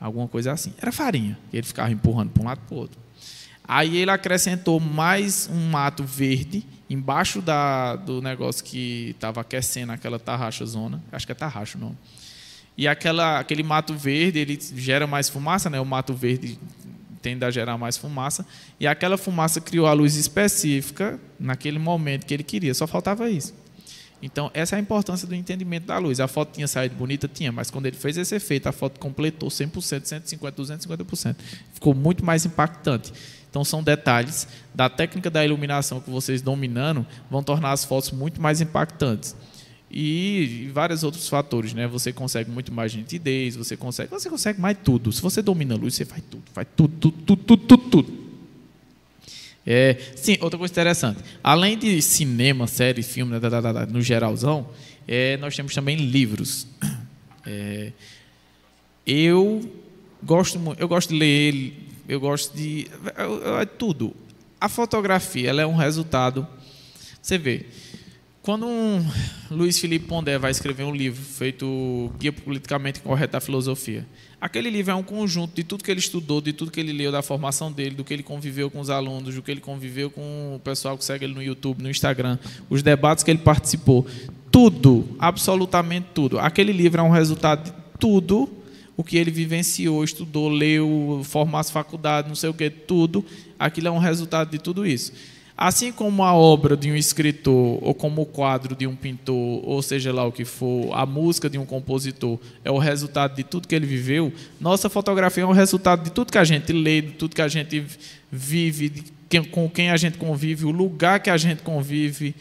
[0.01, 0.73] Alguma coisa assim.
[0.81, 1.39] Era farinha.
[1.53, 2.99] Ele ficava empurrando para um lado para o outro.
[3.63, 10.19] Aí ele acrescentou mais um mato verde embaixo da, do negócio que estava aquecendo aquela
[10.19, 11.01] tarraxa zona.
[11.13, 11.97] Acho que é tarraxa o nome.
[12.77, 15.79] E aquela, aquele mato verde, ele gera mais fumaça, né?
[15.79, 16.59] O mato verde
[17.21, 18.45] tende a gerar mais fumaça.
[18.81, 22.75] E aquela fumaça criou a luz específica naquele momento que ele queria.
[22.75, 23.55] Só faltava isso.
[24.23, 26.21] Então, essa é a importância do entendimento da luz.
[26.21, 27.27] A foto tinha saído bonita?
[27.27, 29.71] Tinha, mas quando ele fez esse efeito, a foto completou 100%,
[30.03, 31.37] 150%, 250%.
[31.73, 33.13] Ficou muito mais impactante.
[33.49, 38.41] Então, são detalhes da técnica da iluminação que vocês dominando vão tornar as fotos muito
[38.41, 39.35] mais impactantes.
[39.91, 41.89] E, vários outros fatores, né?
[41.89, 45.11] Você consegue muito mais nitidez, você consegue, você consegue mais tudo.
[45.11, 48.03] Se você domina a luz, você faz tudo, faz tudo, tudo, tudo, tudo, tudo.
[48.03, 48.30] tudo.
[49.67, 51.21] É, sim, outra coisa interessante.
[51.43, 53.37] Além de cinema, série, filme,
[53.89, 54.69] no geralzão,
[55.07, 56.67] é, nós temos também livros.
[57.47, 57.93] É,
[59.07, 59.69] eu
[60.23, 61.75] gosto, eu gosto de ler,
[62.09, 62.87] eu gosto de
[63.61, 64.15] é tudo.
[64.61, 66.47] A fotografia, ela é um resultado.
[67.23, 67.67] Você vê,
[68.51, 69.07] quando um
[69.49, 74.05] Luiz Felipe Pondé vai escrever um livro feito Guia Politicamente Correto da Filosofia,
[74.41, 77.13] aquele livro é um conjunto de tudo que ele estudou, de tudo que ele leu,
[77.13, 80.57] da formação dele, do que ele conviveu com os alunos, do que ele conviveu com
[80.57, 84.05] o pessoal que segue ele no YouTube, no Instagram, os debates que ele participou.
[84.51, 86.41] Tudo, absolutamente tudo.
[86.41, 88.51] Aquele livro é um resultado de tudo
[88.97, 93.25] o que ele vivenciou, estudou, leu, formasse faculdade, não sei o que, tudo.
[93.57, 95.13] Aquilo é um resultado de tudo isso.
[95.61, 99.83] Assim como a obra de um escritor, ou como o quadro de um pintor, ou
[99.83, 103.69] seja lá o que for, a música de um compositor é o resultado de tudo
[103.69, 107.11] que ele viveu, nossa fotografia é o resultado de tudo que a gente lê, de
[107.11, 107.85] tudo que a gente
[108.33, 112.35] vive, quem, com quem a gente convive, o lugar que a gente convive.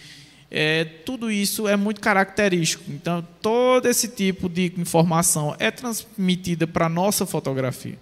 [0.50, 2.86] É, tudo isso é muito característico.
[2.88, 7.98] Então, todo esse tipo de informação é transmitida para a nossa fotografia.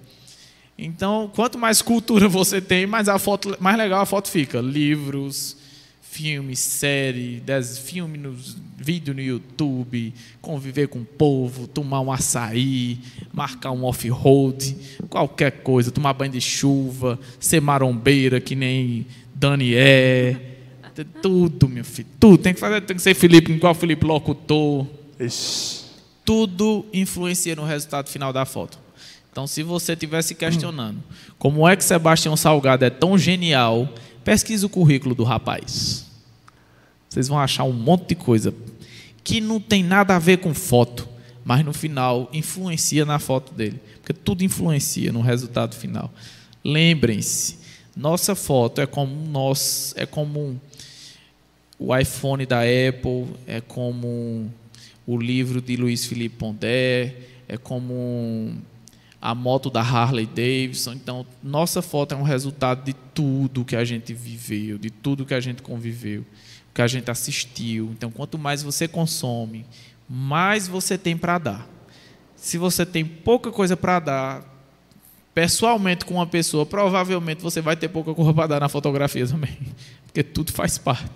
[0.77, 4.61] Então, quanto mais cultura você tem, mais a foto, mais legal a foto fica.
[4.61, 5.57] Livros,
[6.01, 8.35] filmes, série, dez, filme no,
[8.77, 12.99] vídeo no YouTube, conviver com o povo, tomar um açaí,
[13.33, 14.77] marcar um off-road,
[15.09, 20.53] qualquer coisa, tomar banho de chuva, ser marombeira que nem Dani é.
[21.21, 22.39] Tudo, meu filho, tudo.
[22.39, 24.87] Tem que fazer, tem que ser Felipe, igual Felipe locutor.
[25.19, 25.85] Ixi.
[26.25, 28.86] Tudo influencia no resultado final da foto.
[29.37, 30.97] Então, se você estiver se questionando
[31.37, 33.87] como é que Sebastião Salgado é tão genial,
[34.23, 36.07] pesquise o currículo do rapaz.
[37.07, 38.51] Vocês vão achar um monte de coisa
[39.23, 41.07] que não tem nada a ver com foto,
[41.45, 46.11] mas no final influencia na foto dele, porque tudo influencia no resultado final.
[46.63, 47.59] Lembrem-se,
[47.95, 50.59] nossa foto é como nós, é como
[51.77, 54.51] o iPhone da Apple, é como
[55.05, 57.13] o livro de Luiz Felipe Pondé,
[57.47, 58.57] é como
[59.21, 60.93] a moto da Harley Davidson.
[60.93, 65.33] Então, nossa foto é um resultado de tudo que a gente viveu, de tudo que
[65.33, 66.25] a gente conviveu,
[66.73, 67.89] que a gente assistiu.
[67.91, 69.65] Então, quanto mais você consome,
[70.09, 71.67] mais você tem para dar.
[72.35, 74.57] Se você tem pouca coisa para dar,
[75.33, 79.57] pessoalmente com uma pessoa, provavelmente você vai ter pouca coisa para dar na fotografia também,
[80.05, 81.09] porque tudo faz parte.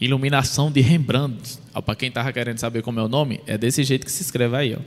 [0.00, 1.58] Iluminação de Rembrandt.
[1.84, 4.56] Para quem estava querendo saber como é o nome, é desse jeito que se escreve
[4.56, 4.76] aí.
[4.76, 4.78] Ó.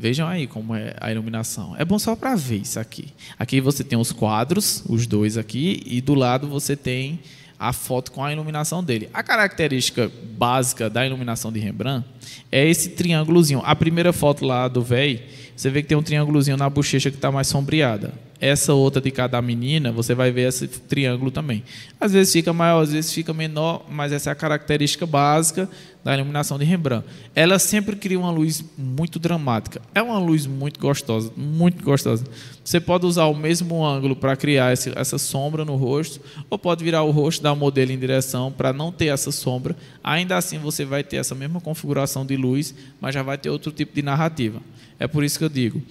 [0.00, 1.76] Vejam aí como é a iluminação.
[1.76, 3.08] É bom só para ver isso aqui.
[3.38, 7.20] Aqui você tem os quadros, os dois aqui, e do lado você tem
[7.58, 9.10] a foto com a iluminação dele.
[9.12, 12.06] A característica básica da iluminação de Rembrandt
[12.50, 13.60] é esse triângulozinho.
[13.62, 15.22] A primeira foto lá do véi,
[15.54, 19.10] você vê que tem um triângulozinho na bochecha que está mais sombreada essa outra de
[19.10, 21.62] cada menina, você vai ver esse triângulo também.
[22.00, 25.68] Às vezes fica maior, às vezes fica menor, mas essa é a característica básica
[26.02, 27.06] da iluminação de Rembrandt.
[27.34, 29.82] Ela sempre cria uma luz muito dramática.
[29.94, 32.24] É uma luz muito gostosa, muito gostosa.
[32.64, 37.02] Você pode usar o mesmo ângulo para criar essa sombra no rosto, ou pode virar
[37.02, 39.76] o rosto, dar o modelo em direção para não ter essa sombra.
[40.02, 43.70] Ainda assim, você vai ter essa mesma configuração de luz, mas já vai ter outro
[43.70, 44.62] tipo de narrativa.
[44.98, 45.82] É por isso que eu digo.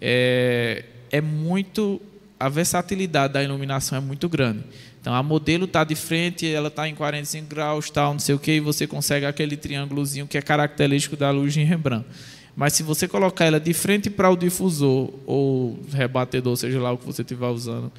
[0.00, 2.00] É, é muito
[2.38, 4.62] a versatilidade da iluminação é muito grande.
[5.00, 8.38] Então a modelo está de frente, ela está em 45 graus, tal, não sei o
[8.38, 12.06] que, e você consegue aquele triângulozinho que é característico da luz de Rembrandt.
[12.54, 16.98] Mas se você colocar ela de frente para o difusor ou rebatedor, seja lá o
[16.98, 17.92] que você estiver usando,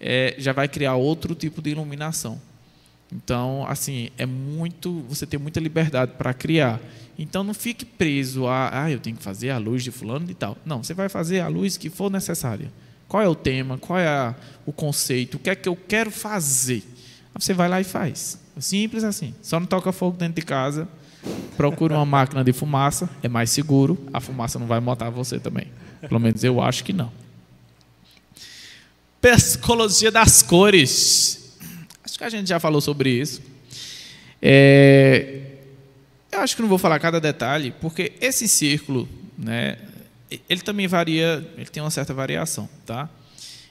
[0.00, 2.40] é, já vai criar outro tipo de iluminação.
[3.12, 6.80] Então, assim, é muito, você tem muita liberdade para criar.
[7.18, 10.34] Então não fique preso a, ah, eu tenho que fazer a luz de fulano e
[10.34, 10.56] tal.
[10.64, 12.70] Não, você vai fazer a luz que for necessária.
[13.08, 13.76] Qual é o tema?
[13.76, 15.34] Qual é a, o conceito?
[15.34, 16.84] O que é que eu quero fazer?
[17.34, 18.38] Você vai lá e faz.
[18.60, 19.34] Simples assim.
[19.42, 20.88] Só não toca fogo dentro de casa.
[21.56, 23.98] Procura uma máquina de fumaça, é mais seguro.
[24.12, 25.66] A fumaça não vai matar você também.
[26.00, 27.10] Pelo menos eu acho que não.
[29.20, 31.56] Psicologia das cores.
[32.04, 33.42] Acho que a gente já falou sobre isso.
[34.40, 35.47] É,
[36.38, 39.78] eu acho que não vou falar cada detalhe, porque esse círculo, né,
[40.48, 43.08] ele também varia, ele tem uma certa variação, tá?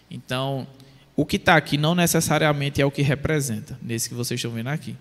[0.10, 0.68] Então,
[1.16, 4.68] o que está aqui não necessariamente é o que representa, nesse que vocês estão vendo
[4.68, 4.96] aqui.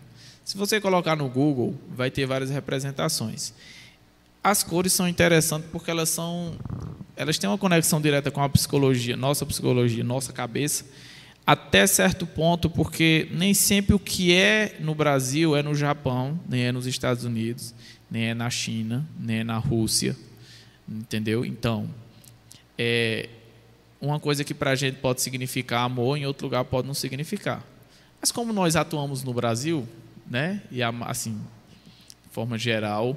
[0.45, 3.53] Se você colocar no Google, vai ter várias representações.
[4.43, 6.55] As cores são interessantes porque elas são,
[7.17, 10.85] elas têm uma conexão direta com a psicologia, nossa psicologia, nossa cabeça,
[11.47, 16.65] até certo ponto, porque nem sempre o que é no Brasil é no Japão, nem
[16.65, 17.73] é nos Estados Unidos,
[18.11, 20.17] nem é na China, nem é na Rússia,
[20.89, 21.45] entendeu?
[21.45, 21.89] Então,
[22.77, 23.29] é
[24.01, 27.65] uma coisa que para a gente pode significar amor, em outro lugar pode não significar.
[28.21, 29.87] Mas como nós atuamos no Brasil,
[30.29, 30.63] né?
[30.71, 31.41] E assim,
[32.25, 33.17] de forma geral,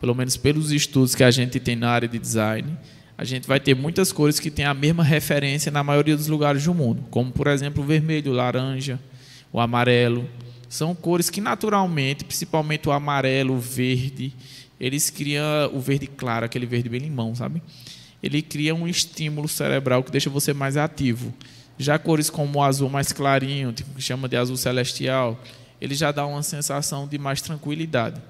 [0.00, 2.78] pelo menos pelos estudos que a gente tem na área de design,
[3.18, 6.64] a gente vai ter muitas cores que têm a mesma referência na maioria dos lugares
[6.64, 9.00] do mundo, como por exemplo o vermelho, o laranja,
[9.52, 10.28] o amarelo.
[10.68, 14.34] São cores que naturalmente, principalmente o amarelo, o verde,
[14.78, 17.62] eles criam o verde claro, aquele verde bem limão, sabe?
[18.22, 21.32] Ele cria um estímulo cerebral que deixa você mais ativo.
[21.78, 25.40] Já cores como o azul mais clarinho, tipo, que chama de azul celestial,
[25.80, 28.20] ele já dá uma sensação de mais tranquilidade.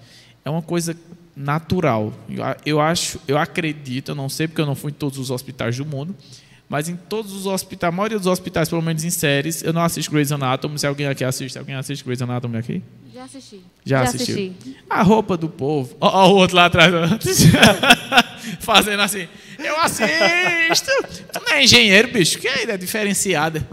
[0.45, 0.97] É uma coisa
[1.37, 2.15] natural.
[2.65, 5.77] Eu acho, eu acredito, eu não sei porque eu não fui em todos os hospitais
[5.77, 6.17] do mundo,
[6.69, 9.83] mas em todos os hospitais, a maioria dos hospitais, pelo menos em séries, eu não
[9.83, 10.79] assisto Grey's Anatomy.
[10.79, 12.83] Se alguém aqui assiste, alguém assiste Grey's Anatomy aqui?
[13.15, 13.61] Já assisti.
[13.85, 14.11] Já, Já?
[14.11, 14.57] Assisti.
[14.91, 15.97] A roupa do povo.
[16.01, 16.93] Ó, o outro lá atrás.
[18.61, 19.29] Fazendo assim.
[19.59, 20.91] Eu assisto.
[21.33, 22.39] Tu não é engenheiro, bicho?
[22.39, 23.67] Que é diferenciada.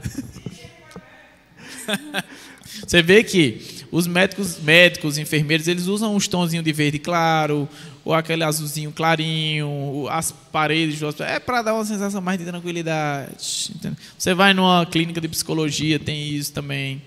[2.85, 7.69] Você vê que os médicos, médicos, enfermeiros, eles usam uns tonzinhos de verde claro,
[8.03, 11.27] ou aquele azulzinho clarinho, as paredes do hospital.
[11.27, 13.71] É para dar uma sensação mais de tranquilidade.
[13.75, 13.95] Entendeu?
[14.17, 17.03] Você vai numa clínica de psicologia, tem isso também.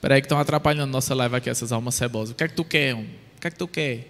[0.00, 2.32] Peraí que estão atrapalhando nossa live aqui, essas almas cebosas.
[2.32, 3.10] O que é que tu quer, homem?
[3.36, 4.08] O que é que tu quer?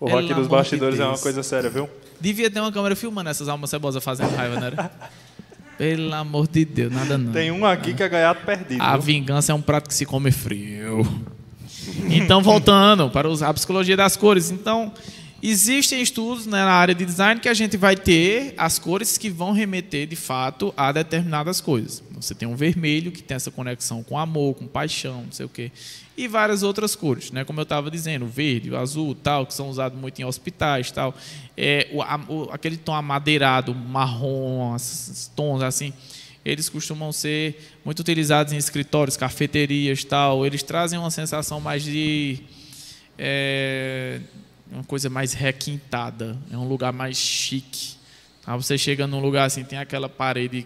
[0.00, 1.88] O rock dos bastidores de é uma coisa séria, viu?
[2.20, 4.72] Devia ter uma câmera filmando essas almas cebosas fazendo raiva, né?
[5.78, 7.32] Pelo amor de Deus, nada não.
[7.32, 8.82] Tem um aqui que é gaiato perdido.
[8.82, 11.06] A vingança é um prato que se come frio.
[12.08, 14.50] Então, voltando para a psicologia das cores.
[14.50, 14.92] Então,
[15.42, 19.28] existem estudos né, na área de design que a gente vai ter as cores que
[19.28, 22.02] vão remeter, de fato, a determinadas coisas.
[22.26, 25.48] Você tem um vermelho, que tem essa conexão com amor, com paixão, não sei o
[25.48, 25.70] quê
[26.16, 27.44] e várias outras cores, né?
[27.44, 31.14] Como eu estava dizendo, verde, azul, tal, que são usados muito em hospitais, tal.
[31.56, 35.92] É, o, a, o, aquele tom amadeirado, marrom, esses tons assim,
[36.44, 40.46] eles costumam ser muito utilizados em escritórios, cafeterias, tal.
[40.46, 42.38] Eles trazem uma sensação mais de
[43.18, 44.20] é,
[44.72, 47.96] uma coisa mais requintada, é um lugar mais chique.
[48.42, 48.56] Tá?
[48.56, 50.64] Você chega num lugar assim, tem aquela parede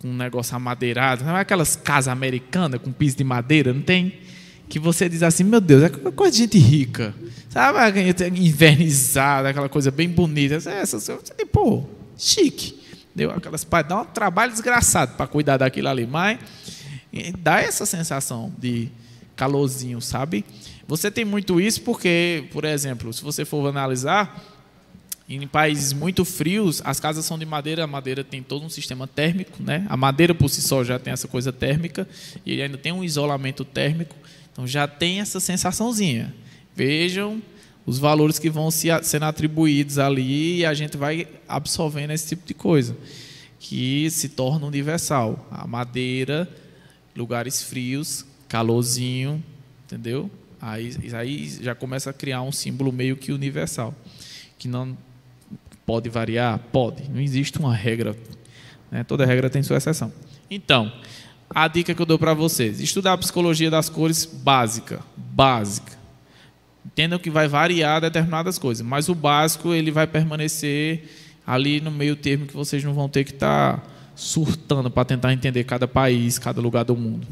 [0.00, 4.14] com um negócio amadeirado, não é aquelas casas americanas com piso de madeira, não tem?
[4.70, 7.12] que você diz assim, meu Deus, é coisa de gente rica.
[7.48, 7.76] Sabe,
[8.38, 10.54] invernizada, aquela coisa bem bonita.
[10.54, 11.18] Essa, você
[11.52, 11.84] pô,
[12.16, 12.80] chique.
[13.12, 16.38] Deu aquelas dá um trabalho desgraçado para cuidar daquilo ali, mas
[17.40, 18.88] dá essa sensação de
[19.34, 20.44] calorzinho, sabe?
[20.86, 24.40] Você tem muito isso porque, por exemplo, se você for analisar,
[25.36, 29.06] em países muito frios, as casas são de madeira, a madeira tem todo um sistema
[29.06, 29.86] térmico, né?
[29.88, 32.08] A madeira por si só já tem essa coisa térmica
[32.44, 34.16] e ainda tem um isolamento térmico.
[34.52, 36.34] Então já tem essa sensaçãozinha.
[36.74, 37.40] Vejam
[37.86, 42.46] os valores que vão se, sendo atribuídos ali e a gente vai absorvendo esse tipo
[42.46, 42.96] de coisa,
[43.60, 45.46] que se torna universal.
[45.50, 46.48] A madeira,
[47.14, 49.40] lugares frios, calorzinho,
[49.86, 50.28] entendeu?
[50.60, 53.94] Aí, aí já começa a criar um símbolo meio que universal,
[54.58, 54.96] que não
[55.90, 57.10] pode variar, pode.
[57.10, 58.16] Não existe uma regra,
[58.92, 59.02] né?
[59.02, 60.12] toda regra tem sua exceção.
[60.48, 60.92] Então,
[61.52, 65.98] a dica que eu dou para vocês: estudar a psicologia das cores básica, básica.
[66.86, 71.08] Entendam que vai variar determinadas coisas, mas o básico ele vai permanecer
[71.44, 73.82] ali no meio termo que vocês não vão ter que estar tá
[74.14, 77.26] surtando para tentar entender cada país, cada lugar do mundo.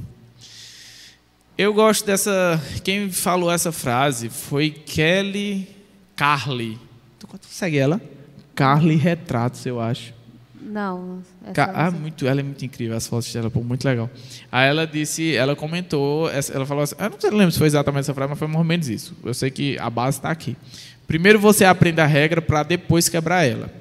[1.57, 2.61] Eu gosto dessa.
[2.83, 5.69] Quem falou essa frase foi Kelly
[6.17, 6.77] Carly.
[7.21, 8.18] Tu consegue ela?
[8.59, 10.13] Carly Retratos, eu acho.
[10.61, 11.23] Não.
[11.57, 14.11] Ah, muito, ela é muito incrível, as fotos dela, pô, muito legal.
[14.51, 18.13] Aí ela disse, ela comentou, ela falou assim, eu não lembro se foi exatamente essa
[18.13, 19.17] frase, mas foi mais ou menos isso.
[19.25, 20.57] Eu sei que a base está aqui.
[21.07, 23.73] Primeiro você aprende a regra para depois quebrar ela.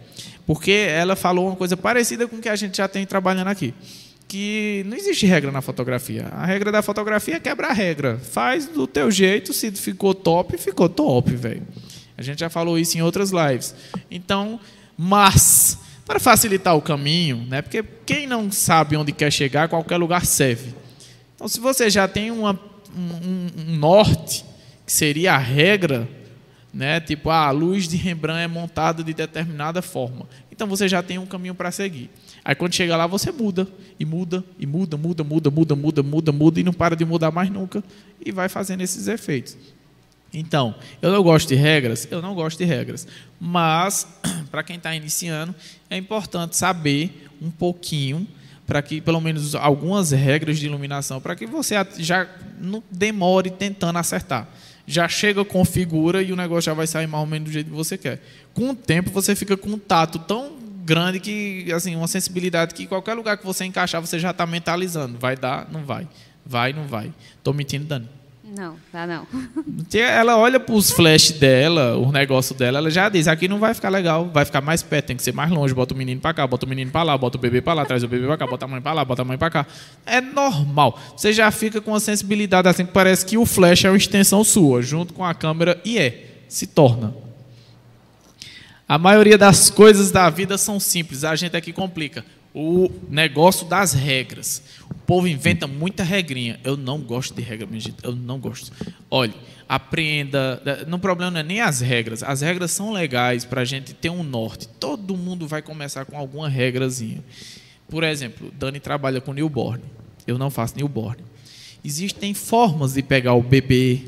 [0.45, 3.73] Porque ela falou uma coisa parecida com o que a gente já tem trabalhando aqui.
[4.27, 6.27] Que não existe regra na fotografia.
[6.31, 8.19] A regra da fotografia é quebrar a regra.
[8.19, 11.63] Faz do teu jeito, se ficou top, ficou top, velho.
[12.17, 13.75] A gente já falou isso em outras lives.
[14.09, 14.59] Então,
[14.97, 17.61] mas para facilitar o caminho, né?
[17.61, 20.73] Porque quem não sabe onde quer chegar, qualquer lugar serve.
[21.35, 22.59] Então, se você já tem uma,
[22.95, 24.43] um, um norte,
[24.85, 26.09] que seria a regra,
[26.73, 26.99] né?
[26.99, 30.27] Tipo, ah, a luz de Rembrandt é montada de determinada forma.
[30.51, 32.09] Então você já tem um caminho para seguir.
[32.43, 33.67] Aí quando chega lá você muda
[33.99, 37.31] e muda e muda, muda, muda, muda, muda, muda, muda e não para de mudar
[37.31, 37.83] mais nunca
[38.25, 39.55] e vai fazendo esses efeitos.
[40.33, 43.07] Então, eu não gosto de regras, eu não gosto de regras,
[43.39, 44.07] mas
[44.51, 45.55] para quem está iniciando
[45.89, 48.27] é importante saber um pouquinho
[48.65, 52.27] para que pelo menos algumas regras de iluminação para que você já
[52.59, 54.47] não demore tentando acertar.
[54.85, 57.75] Já chega, configura e o negócio já vai sair mais ou menos do jeito que
[57.75, 58.21] você quer.
[58.53, 60.51] Com o tempo você fica com um tato tão
[60.85, 65.17] grande que assim uma sensibilidade que qualquer lugar que você encaixar você já está mentalizando.
[65.17, 66.07] Vai dar, não vai.
[66.45, 67.13] Vai, não vai.
[67.37, 68.07] Estou mentindo, Dani.
[68.55, 69.27] Não, tá não.
[69.93, 73.73] Ela olha para os flash dela, o negócio dela, ela já diz: aqui não vai
[73.73, 75.73] ficar legal, vai ficar mais perto, tem que ser mais longe.
[75.73, 77.85] Bota o menino para cá, bota o menino para lá, bota o bebê para lá,
[77.85, 79.67] traz o bebê para cá, bota a mãe para lá, bota a mãe para cá.
[80.05, 80.97] É normal.
[81.15, 84.43] Você já fica com uma sensibilidade assim que parece que o flash é uma extensão
[84.43, 87.13] sua, junto com a câmera, e é, se torna.
[88.87, 93.93] A maioria das coisas da vida são simples, a gente aqui complica o negócio das
[93.93, 94.63] regras.
[95.07, 96.59] Povo inventa muita regrinha.
[96.65, 97.95] Eu não gosto de regra, minha gente.
[98.03, 98.73] Eu não gosto.
[99.09, 99.33] Olha,
[99.67, 100.61] aprenda.
[100.85, 102.21] No problema não é nem as regras.
[102.21, 104.67] As regras são legais para a gente ter um norte.
[104.67, 107.23] Todo mundo vai começar com alguma regrazinha.
[107.87, 109.81] Por exemplo, Dani trabalha com newborn.
[110.27, 111.23] Eu não faço newborn.
[111.85, 114.01] Existem formas de pegar o bebê,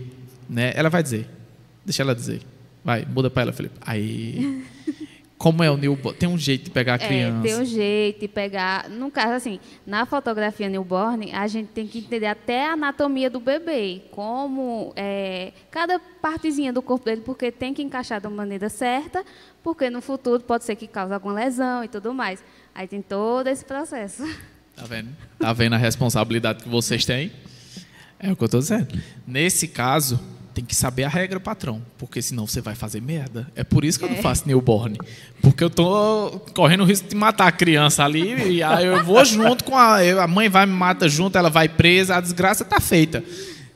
[0.49, 0.73] né?
[0.75, 1.29] Ela vai dizer.
[1.85, 2.41] Deixa ela dizer.
[2.83, 3.75] Vai, muda para ela, Felipe.
[3.79, 4.65] Aí.
[5.39, 6.19] Como é o newborn?
[6.19, 7.47] Tem um jeito de pegar a criança?
[7.47, 8.89] É, tem um jeito de pegar.
[8.89, 13.39] No caso, assim, na fotografia newborn, a gente tem que entender até a anatomia do
[13.39, 14.01] bebê.
[14.11, 19.23] Como é, cada partezinha do corpo dele, porque tem que encaixar da maneira certa,
[19.63, 22.43] porque no futuro pode ser que cause alguma lesão e tudo mais.
[22.75, 24.23] Aí tem todo esse processo.
[24.75, 25.09] Tá vendo?
[25.39, 27.31] Tá vendo a responsabilidade que vocês têm?
[28.19, 28.87] É o que eu estou dizendo.
[29.25, 30.19] Nesse caso,
[30.59, 33.49] tem que saber a regra, patrão, porque senão você vai fazer merda.
[33.55, 34.21] É por isso que eu não é.
[34.21, 34.97] faço newborn.
[35.41, 39.23] Porque eu tô correndo o risco de matar a criança ali, e aí eu vou
[39.23, 39.99] junto com a.
[40.21, 43.23] A mãe vai me mata junto, ela vai presa, a desgraça tá feita.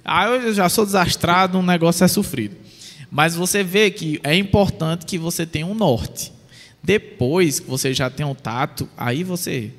[0.04, 2.58] Aí eu já sou desastrado, um negócio é sofrido.
[3.10, 6.34] Mas você vê que é importante que você tenha um norte.
[6.84, 9.72] Depois que você já tem um tato, aí você.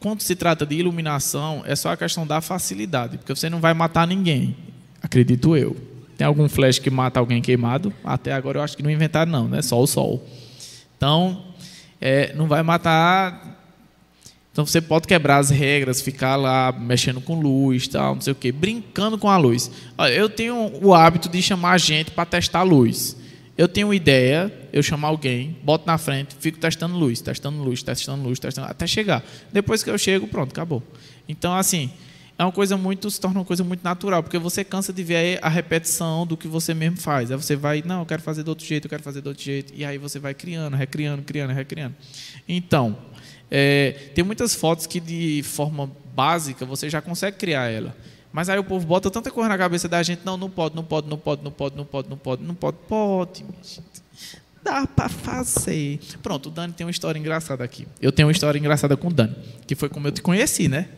[0.00, 3.72] Quando se trata de iluminação, é só a questão da facilidade, porque você não vai
[3.72, 4.56] matar ninguém,
[5.00, 5.89] acredito eu.
[6.20, 7.90] Tem algum flash que mata alguém queimado?
[8.04, 9.62] Até agora eu acho que não inventaram, não, né?
[9.62, 10.22] Só o sol.
[10.94, 11.46] Então,
[11.98, 13.58] é, não vai matar.
[14.52, 18.36] Então você pode quebrar as regras, ficar lá mexendo com luz, tal, não sei o
[18.36, 19.70] quê, brincando com a luz.
[20.14, 23.16] Eu tenho o hábito de chamar gente para testar a luz.
[23.56, 27.82] Eu tenho uma ideia, eu chamo alguém, boto na frente, fico testando luz, testando luz,
[27.82, 29.24] testando luz, testando, até chegar.
[29.50, 30.82] Depois que eu chego, pronto, acabou.
[31.26, 31.90] Então, assim,
[32.40, 35.38] é uma coisa muito, se torna uma coisa muito natural, porque você cansa de ver
[35.42, 37.30] a repetição do que você mesmo faz.
[37.30, 39.44] Aí você vai, não, eu quero fazer de outro jeito, eu quero fazer de outro
[39.44, 41.94] jeito, e aí você vai criando, recriando, criando, recriando.
[42.48, 42.96] Então,
[43.50, 47.94] é, tem muitas fotos que de forma básica você já consegue criar ela.
[48.32, 50.82] Mas aí o povo bota tanta coisa na cabeça da gente, não, não pode, não
[50.82, 53.44] pode, não pode, não pode, não pode, não pode, não pode, pode,
[54.62, 56.00] Dá para fazer.
[56.22, 57.86] Pronto, o Dani tem uma história engraçada aqui.
[58.00, 60.88] Eu tenho uma história engraçada com o Dani, que foi como eu te conheci, né?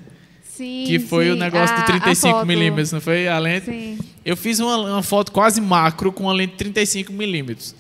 [0.63, 1.31] Sim, que foi sim.
[1.33, 3.27] o negócio de 35 milímetros, não foi?
[3.27, 3.67] A lente.
[3.67, 3.99] Sim.
[4.25, 7.75] Eu fiz uma, uma, foto quase macro com a lente de 35 milímetros.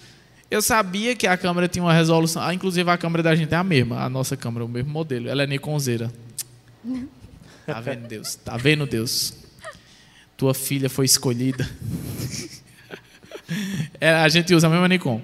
[0.51, 2.43] Eu sabia que a câmera tinha uma resolução.
[2.43, 5.28] Ah, inclusive a câmera da gente é a mesma, a nossa câmera, o mesmo modelo.
[5.28, 6.12] Ela é Nikonzeira.
[7.64, 8.35] Tá vendo Deus?
[8.35, 9.35] Tá vendo Deus?
[10.37, 11.68] Tua filha foi escolhida.
[14.01, 15.20] É, a gente usa a mesma Nikon.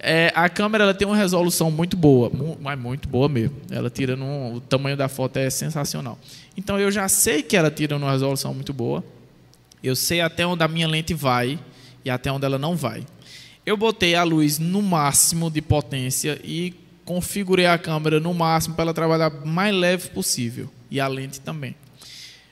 [0.00, 2.30] É, a câmera ela tem uma resolução muito boa,
[2.60, 3.56] mas muito boa mesmo.
[3.70, 6.18] Ela tira no, o tamanho da foto é sensacional.
[6.56, 9.02] Então eu já sei que ela tira uma resolução muito boa.
[9.82, 11.58] Eu sei até onde a minha lente vai
[12.04, 13.04] e até onde ela não vai.
[13.66, 16.74] Eu botei a luz no máximo de potência e
[17.04, 21.74] configurei a câmera no máximo para ela trabalhar mais leve possível e a lente também.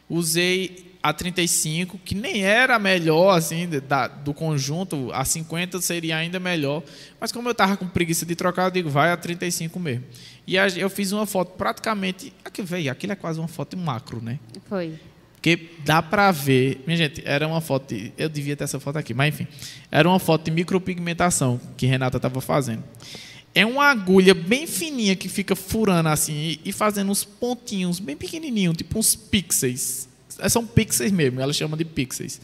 [0.09, 6.41] Usei a 35, que nem era melhor assim da, do conjunto, a 50 seria ainda
[6.41, 6.83] melhor.
[7.21, 10.05] Mas como eu tava com preguiça de trocar, eu digo, vai a 35 mesmo.
[10.47, 12.33] E a, eu fiz uma foto praticamente.
[12.45, 14.41] Aqui, veio, aquilo é quase uma foto macro, né?
[14.69, 14.95] Foi.
[15.35, 16.83] Porque dá pra ver.
[16.87, 17.95] Minha gente, era uma foto.
[17.95, 19.47] De, eu devia ter essa foto aqui, mas enfim.
[19.93, 22.83] Era uma foto de micropigmentação que Renata estava fazendo.
[23.55, 28.17] É uma agulha bem fininha que fica furando assim e, e fazendo uns pontinhos bem
[28.17, 30.09] pequenininhos, tipo uns pixels.
[30.39, 32.41] É, são pixels mesmo, ela chama de pixels.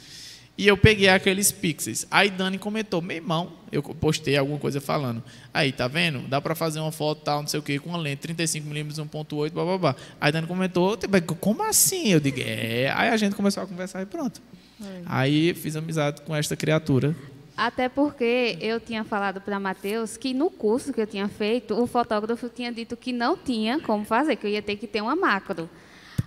[0.56, 2.06] E eu peguei aqueles pixels.
[2.10, 5.22] Aí Dani comentou, meu irmão, eu postei alguma coisa falando.
[5.52, 6.28] Aí, tá vendo?
[6.28, 9.78] Dá para fazer uma foto tal, não sei o que, com uma lente 35mm 1.8,
[9.78, 9.96] blá.
[10.20, 10.98] Aí Dani comentou,
[11.40, 12.12] como assim?
[12.12, 12.92] Eu digo, é.
[12.94, 14.42] Aí a gente começou a conversar e pronto.
[14.78, 15.02] Foi.
[15.06, 17.16] Aí fiz amizade com esta criatura.
[17.56, 21.86] Até porque eu tinha falado para Matheus que no curso que eu tinha feito, o
[21.86, 25.16] fotógrafo tinha dito que não tinha como fazer, que eu ia ter que ter uma
[25.16, 25.68] macro.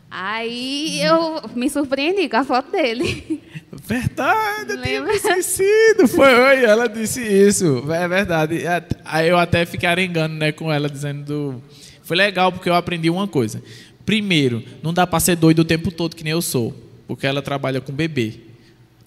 [0.09, 3.41] Aí eu me surpreendi com a foto dele.
[3.87, 6.07] Verdade, eu tinha esquecido.
[6.07, 7.83] Foi, ela disse isso.
[7.91, 8.63] É verdade.
[9.03, 11.23] Aí eu até fiquei arengando né, com ela, dizendo.
[11.25, 11.63] Do...
[12.01, 13.61] Foi legal porque eu aprendi uma coisa.
[14.05, 16.73] Primeiro, não dá para ser doido o tempo todo, que nem eu sou.
[17.07, 18.33] Porque ela trabalha com bebê.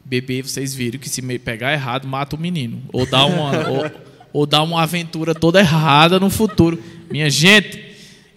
[0.05, 2.83] Bebê, vocês viram que se pegar errado, mata o menino.
[2.93, 3.91] Ou dá uma, ou,
[4.33, 6.83] ou dá uma aventura toda errada no futuro.
[7.11, 7.88] Minha gente,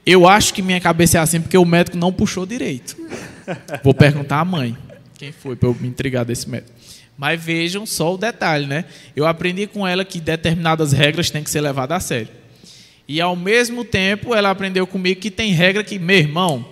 [0.06, 2.98] eu acho que minha cabeça é assim porque o médico não puxou direito.
[3.84, 4.78] Vou perguntar à mãe
[5.18, 6.72] quem foi para eu me intrigar desse médico.
[7.18, 8.86] Mas vejam só o detalhe, né?
[9.16, 12.30] Eu aprendi com ela que determinadas regras têm que ser levadas a sério.
[13.08, 16.66] E ao mesmo tempo, ela aprendeu comigo que tem regra que, meu irmão,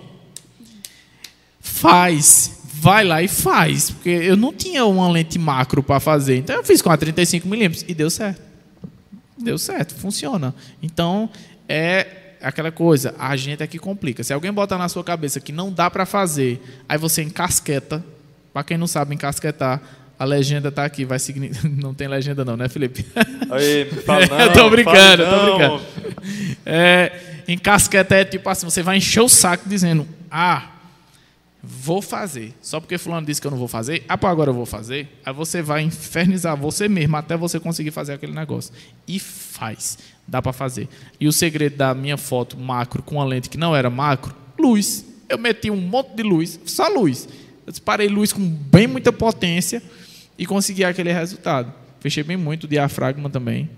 [1.60, 3.90] faz, vai lá e faz.
[3.90, 6.36] Porque eu não tinha uma lente macro para fazer.
[6.38, 8.40] Então eu fiz com a 35mm e deu certo.
[9.38, 10.52] Deu certo, funciona.
[10.82, 11.30] Então,
[11.68, 14.22] é aquela coisa, a gente é que complica.
[14.24, 18.04] Se alguém botar na sua cabeça que não dá para fazer, aí você encasqueta.
[18.52, 19.80] Para quem não sabe encasquetar,
[20.20, 21.70] a legenda está aqui, vai significar.
[21.80, 23.06] Não tem legenda não, né, Felipe?
[23.50, 25.82] Aí, fala não, eu tô brincando, eu tô brincando.
[26.66, 30.72] É, encasqueta é tipo assim, você vai encher o saco dizendo, ah,
[31.62, 32.52] vou fazer.
[32.60, 35.08] Só porque fulano disse que eu não vou fazer, ah, para agora eu vou fazer.
[35.24, 38.74] Aí você vai infernizar você mesmo até você conseguir fazer aquele negócio.
[39.08, 39.96] E faz.
[40.30, 40.88] Dá para fazer.
[41.18, 45.04] E o segredo da minha foto macro com uma lente que não era macro, luz.
[45.28, 47.28] Eu meti um monte de luz, só luz.
[47.66, 49.82] Eu disparei luz com bem muita potência
[50.38, 51.72] e consegui aquele resultado.
[51.98, 53.68] Fechei bem muito o diafragma também.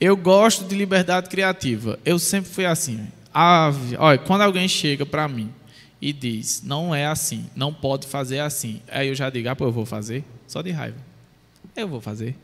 [0.00, 1.98] Eu gosto de liberdade criativa.
[2.02, 3.06] Eu sempre fui assim.
[3.32, 5.52] Ave, olha, quando alguém chega para mim
[6.00, 8.80] e diz, não é assim, não pode fazer assim.
[8.88, 10.96] Aí eu já digo, ah, pô, eu vou fazer, só de raiva.
[11.76, 12.34] Eu vou fazer.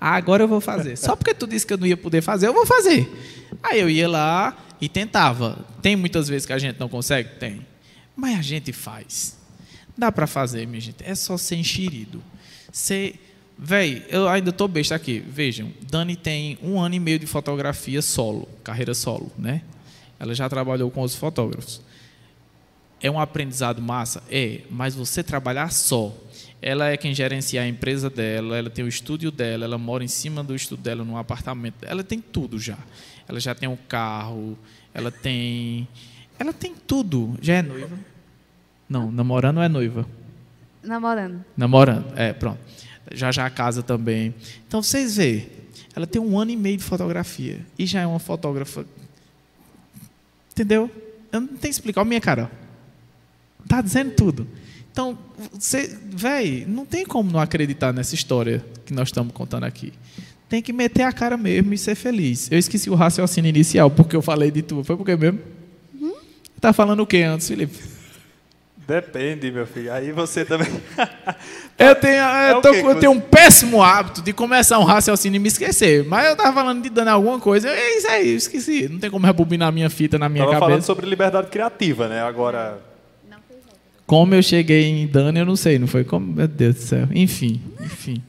[0.00, 0.96] Ah, agora eu vou fazer.
[0.96, 3.10] Só porque tu disse que eu não ia poder fazer, eu vou fazer.
[3.62, 5.64] Aí eu ia lá e tentava.
[5.80, 7.30] Tem muitas vezes que a gente não consegue?
[7.38, 7.66] Tem.
[8.14, 9.36] Mas a gente faz.
[9.96, 11.02] Dá para fazer, minha gente.
[11.02, 12.22] É só ser enxerido.
[12.70, 13.22] Ser.
[13.58, 15.18] Véi, eu ainda tô besta aqui.
[15.18, 19.62] Vejam, Dani tem um ano e meio de fotografia solo, carreira solo, né?
[20.18, 21.80] Ela já trabalhou com os fotógrafos.
[23.00, 24.22] É um aprendizado massa?
[24.30, 26.14] É, mas você trabalhar só.
[26.66, 30.08] Ela é quem gerencia a empresa dela, ela tem o estúdio dela, ela mora em
[30.08, 31.76] cima do estúdio dela, num apartamento.
[31.82, 32.76] Ela tem tudo já.
[33.28, 34.58] Ela já tem um carro,
[34.92, 35.86] ela tem.
[36.36, 37.38] Ela tem tudo.
[37.40, 37.96] Já é noiva?
[38.88, 40.04] Não, namorando é noiva?
[40.82, 41.44] Namorando.
[41.56, 42.58] Namorando, é, pronto.
[43.12, 44.34] Já já a casa também.
[44.66, 45.48] Então vocês veem,
[45.94, 48.84] ela tem um ano e meio de fotografia e já é uma fotógrafa.
[50.50, 50.90] Entendeu?
[51.30, 52.00] Eu não tenho que explicar.
[52.00, 52.50] Olha a minha cara.
[53.66, 54.46] Está dizendo tudo.
[54.92, 55.18] Então,
[55.52, 59.92] você, véi, não tem como não acreditar nessa história que nós estamos contando aqui.
[60.48, 62.50] Tem que meter a cara mesmo e ser feliz.
[62.50, 64.84] Eu esqueci o raciocínio inicial, porque eu falei de tu.
[64.84, 65.40] Foi porque mesmo?
[66.00, 66.14] Uhum.
[66.60, 67.76] Tá falando o que antes, Felipe?
[68.86, 69.92] Depende, meu filho.
[69.92, 70.68] Aí você também.
[71.76, 75.40] eu tenho, é eu, tô, eu tenho um péssimo hábito de começar um raciocínio e
[75.40, 76.04] me esquecer.
[76.04, 77.68] Mas eu tava falando de dando alguma coisa.
[77.68, 78.88] É isso aí, eu esqueci.
[78.88, 80.68] Não tem como rebobinar a minha fita na minha tava cabeça.
[80.68, 82.22] falando sobre liberdade criativa, né?
[82.22, 82.78] Agora.
[84.06, 86.32] Como eu cheguei em Dani, eu não sei, não foi como.
[86.32, 87.08] Meu Deus do céu.
[87.12, 88.22] Enfim, enfim.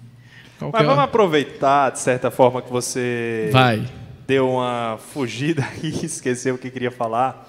[0.57, 3.88] Qualquer Mas vamos aproveitar, de certa forma, que você Vai.
[4.25, 7.47] deu uma fugida e esqueceu o que queria falar,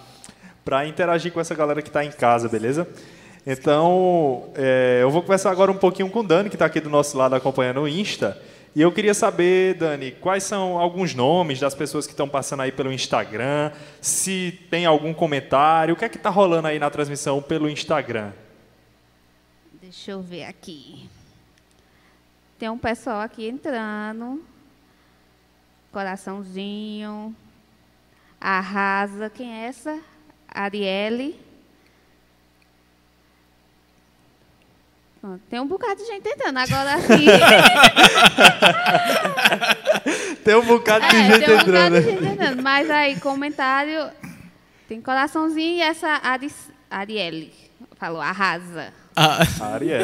[0.63, 2.87] para interagir com essa galera que está em casa, beleza?
[3.47, 6.91] Então, é, eu vou conversar agora um pouquinho com o Dani, que está aqui do
[6.91, 8.37] nosso lado acompanhando o Insta.
[8.75, 12.71] E eu queria saber, Dani, quais são alguns nomes das pessoas que estão passando aí
[12.71, 17.43] pelo Instagram, se tem algum comentário, o que é que está rolando aí na transmissão
[17.43, 18.33] pelo Instagram?
[19.81, 21.09] Deixa eu ver aqui.
[22.59, 24.45] Tem um pessoal aqui entrando.
[25.91, 27.35] Coraçãozinho.
[28.41, 29.31] Arrasa.
[29.31, 29.99] Quem é essa?
[30.49, 31.48] Arielle.
[35.51, 36.59] Tem um bocado de gente tentando.
[36.59, 37.27] Agora, assim.
[40.45, 41.67] Tem um bocado de é, gente tem um entrando.
[41.67, 42.63] bocado de gente tentando.
[42.63, 44.11] Mas aí, comentário.
[44.89, 46.51] Tem coraçãozinho e essa Ari,
[46.91, 47.53] Arielle
[47.99, 48.93] falou, arrasa.
[49.21, 49.99] Ah, Ariel,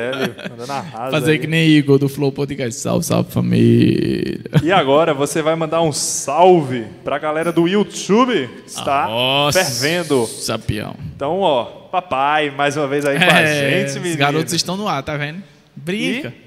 [0.51, 1.11] andando na rasa.
[1.13, 1.39] fazer aí.
[1.39, 2.81] que nem Igor do Flow Podcast.
[2.81, 4.41] Salve, salve família.
[4.63, 8.49] E agora você vai mandar um salve pra galera do YouTube.
[8.67, 10.27] Está Nossa, fervendo.
[10.27, 10.97] Sapião.
[11.15, 14.17] Então, ó, papai, mais uma vez aí com a É, gente, os menino.
[14.17, 15.43] garotos estão no ar, tá vendo?
[15.77, 16.29] Brinca.
[16.29, 16.44] E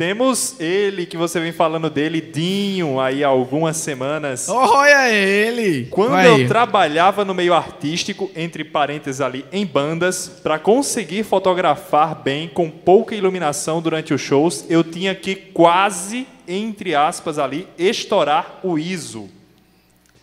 [0.00, 4.48] temos ele, que você vem falando dele, Dinho, aí há algumas semanas.
[4.48, 5.88] Olha ele!
[5.90, 6.26] Quando Vai.
[6.26, 12.70] eu trabalhava no meio artístico, entre parênteses ali, em bandas, para conseguir fotografar bem com
[12.70, 19.28] pouca iluminação durante os shows, eu tinha que quase, entre aspas ali, estourar o ISO.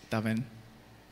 [0.10, 0.44] Tá vendo?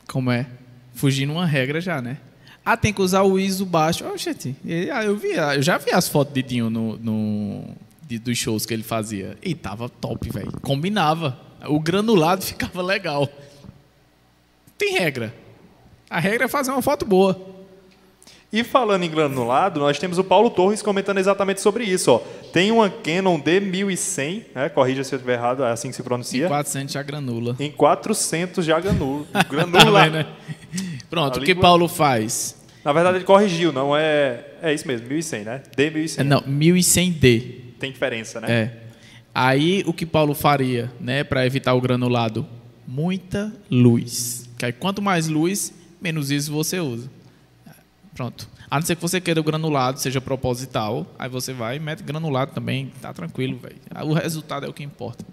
[0.08, 0.44] Como é?
[0.92, 2.16] Fugindo uma regra já, né?
[2.64, 4.04] Ah, tem que usar o ISO baixo.
[4.08, 8.18] Oxente, e- ah, eu, vi, eu já vi as fotos de Dinho no, no- de-
[8.18, 9.36] dos shows que ele fazia.
[9.42, 10.52] E tava top, velho.
[10.62, 11.38] Combinava.
[11.68, 13.28] O granulado ficava legal.
[14.78, 15.34] Tem regra.
[16.08, 17.54] A regra é fazer uma foto boa.
[18.52, 22.10] E falando em granulado, nós temos o Paulo Torres comentando exatamente sobre isso.
[22.12, 22.18] Ó.
[22.52, 24.68] Tem uma Canon D1100, né?
[24.68, 26.46] corrija se eu estiver errado, é assim que se pronuncia.
[26.46, 27.56] 400 já granula.
[27.58, 29.26] Em 400 já granula.
[29.32, 30.08] Tá granula.
[30.08, 30.26] né?
[31.10, 32.56] Pronto, A o que língua- Paulo faz?
[32.84, 34.44] Na verdade, ele corrigiu, não é.
[34.62, 35.62] É isso mesmo, 1100, né?
[35.76, 36.20] D1100.
[36.20, 37.65] É, não, 1100D.
[37.78, 38.50] Tem diferença, né?
[38.50, 38.76] É.
[39.34, 42.46] Aí o que Paulo faria, né, para evitar o granulado?
[42.86, 44.48] Muita luz.
[44.56, 47.10] Que aí quanto mais luz, menos isso você usa.
[48.14, 48.48] Pronto.
[48.70, 52.02] A não ser que você queira o granulado, seja proposital, aí você vai e mete
[52.02, 53.76] granulado também, tá tranquilo, velho.
[54.10, 55.24] O resultado é o que importa.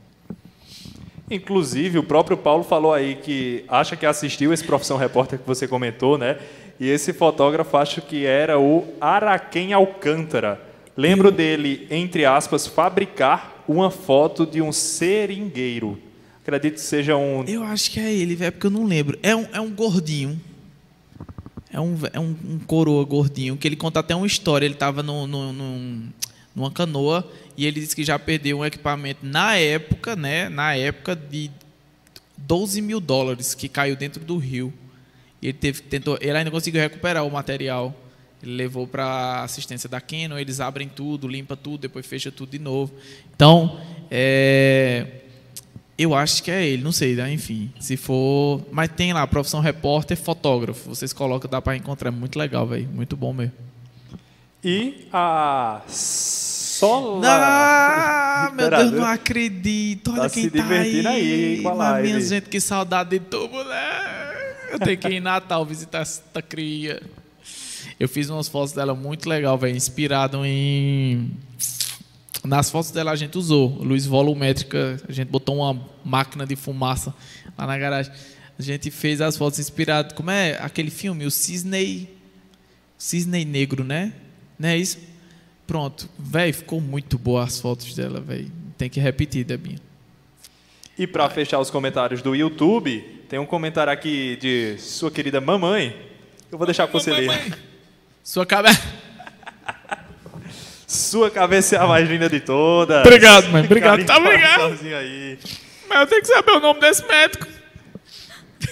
[1.32, 5.68] Inclusive, o próprio Paulo falou aí que acha que assistiu esse Profissão Repórter que você
[5.68, 6.38] comentou, né?
[6.80, 10.73] E esse fotógrafo acho que era o Araquém Alcântara.
[10.96, 15.98] Lembro dele, entre aspas, fabricar uma foto de um seringueiro.
[16.42, 17.44] Acredito que seja um.
[17.46, 19.18] Eu acho que é ele, velho, porque eu não lembro.
[19.24, 20.40] É um, é um gordinho.
[21.72, 24.66] É um, é um, um coroa gordinho, que ele conta até uma história.
[24.66, 26.10] Ele estava no, no, num-
[26.56, 27.28] numa canoa
[27.58, 30.50] e ele disse que já perdeu um equipamento na época, né?
[30.50, 31.50] Na época de
[32.38, 34.72] 12 mil dólares que caiu dentro do rio.
[35.42, 37.96] Ele, teve, tentou, ele ainda conseguiu recuperar o material.
[38.44, 42.60] Ele levou para assistência da Canon, eles abrem tudo, limpa tudo, depois fecha tudo de
[42.60, 42.94] novo.
[43.36, 43.80] Então,
[44.12, 45.08] é,
[45.98, 47.32] eu acho que é ele, não sei, né?
[47.32, 47.72] enfim.
[47.80, 48.62] Se for.
[48.72, 50.90] Mas tem lá, profissão repórter, fotógrafo.
[50.90, 52.10] Vocês colocam, dá para encontrar.
[52.10, 52.88] É muito legal, velho.
[52.90, 53.54] Muito bom mesmo.
[54.64, 57.22] E a Sola.
[57.28, 60.12] Ah, meu Deus, não acredito.
[60.12, 62.08] Olha Tá quem se tá divertindo aí com a live.
[62.08, 64.34] minha gente, que saudade de tu, mulher.
[64.72, 67.02] Eu tenho que ir em Natal visitar essa cria.
[68.04, 69.78] Eu fiz umas fotos dela muito legal, velho.
[69.78, 71.32] Inspirado em.
[72.44, 75.02] Nas fotos dela a gente usou luz volumétrica.
[75.08, 77.16] A gente botou uma máquina de fumaça
[77.58, 78.12] lá na garagem.
[78.60, 80.16] A gente fez as fotos inspirado.
[80.16, 81.26] Como é aquele filme?
[81.26, 82.10] O Cisne.
[82.98, 84.12] Cisne Negro, né?
[84.60, 85.00] Não é isso?
[85.66, 86.10] Pronto.
[86.20, 88.52] Véi, ficou muito boa as fotos dela, velho.
[88.78, 89.80] Tem que repetir, Debinha.
[91.00, 93.00] E para fechar os comentários do YouTube,
[93.30, 95.96] tem um comentário aqui de sua querida mamãe.
[96.52, 97.72] Eu vou deixar para você ler.
[98.24, 98.82] Sua cabeça.
[100.88, 103.06] Sua cabeça é a mais linda de todas.
[103.06, 103.64] Obrigado, mãe.
[103.66, 104.06] Obrigado.
[104.06, 104.80] Tá obrigado.
[104.96, 105.40] aí.
[105.90, 107.48] Mas eu tenho que saber o nome desse médico.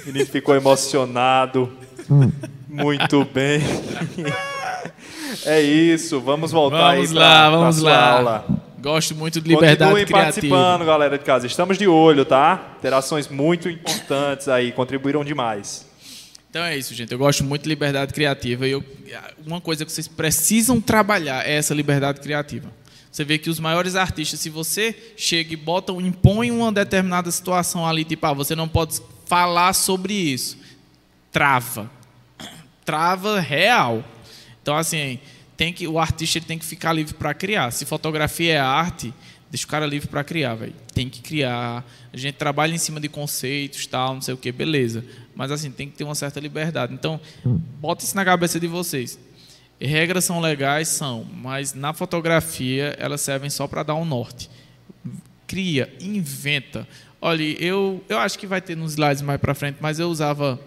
[0.04, 1.72] O menino ficou emocionado.
[2.70, 3.62] Muito bem.
[5.46, 8.12] É isso, vamos voltar Vamos aí lá, pra, vamos pra sua lá.
[8.18, 8.46] aula.
[8.80, 10.32] Gosto muito de liberdade Continuem criativa.
[10.32, 11.48] participando, galera de casa.
[11.48, 12.74] Estamos de olho, tá?
[12.80, 15.86] Interações muito importantes aí, contribuíram demais.
[16.52, 17.14] Então é isso, gente.
[17.14, 18.68] Eu gosto muito de liberdade criativa.
[18.68, 18.84] E eu,
[19.48, 22.70] uma coisa que vocês precisam trabalhar é essa liberdade criativa.
[23.10, 27.88] Você vê que os maiores artistas, se você chega e bota, impõe uma determinada situação
[27.88, 30.58] ali, tipo, ah, você não pode falar sobre isso.
[31.32, 31.90] Trava.
[32.84, 34.04] Trava real.
[34.62, 35.20] Então, assim,
[35.56, 37.72] tem que, o artista tem que ficar livre para criar.
[37.72, 39.14] Se fotografia é arte,
[39.52, 40.74] deixa o cara livre para criar, velho.
[40.94, 41.86] Tem que criar.
[42.12, 45.04] A gente trabalha em cima de conceitos, tal, não sei o que, beleza.
[45.36, 46.94] Mas, assim, tem que ter uma certa liberdade.
[46.94, 47.20] Então,
[47.80, 49.20] bota isso na cabeça de vocês.
[49.80, 54.50] Regras são legais, são, mas na fotografia elas servem só para dar um norte.
[55.48, 56.88] Cria, inventa.
[57.20, 60.60] Olha, eu, eu acho que vai ter nos slides mais para frente, mas eu usava.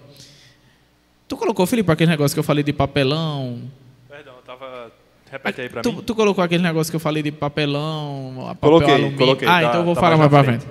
[1.27, 3.63] Tu colocou, Felipe, aquele negócio que eu falei de papelão?
[4.09, 4.93] Perdão, eu tava.
[5.35, 6.01] Repete aí pra tu, mim.
[6.07, 9.19] tu colocou aquele negócio que eu falei de papelão, papel Coloquei, alumínio.
[9.19, 10.65] coloquei, Ah, tá- então eu vou tá falar mais para frente.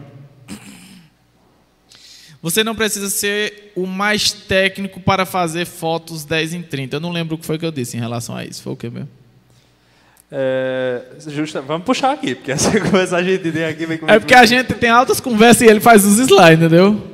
[2.42, 6.96] Você não precisa ser o mais técnico para fazer fotos 10 em 30.
[6.96, 8.64] Eu não lembro o que foi que eu disse em relação a isso.
[8.64, 9.10] Foi o que mesmo?
[10.32, 13.86] É, justa, vamos puxar aqui, porque se começar a gente entender aqui...
[13.86, 17.13] Vem É porque a gente tem altas conversas e ele faz os slides, entendeu?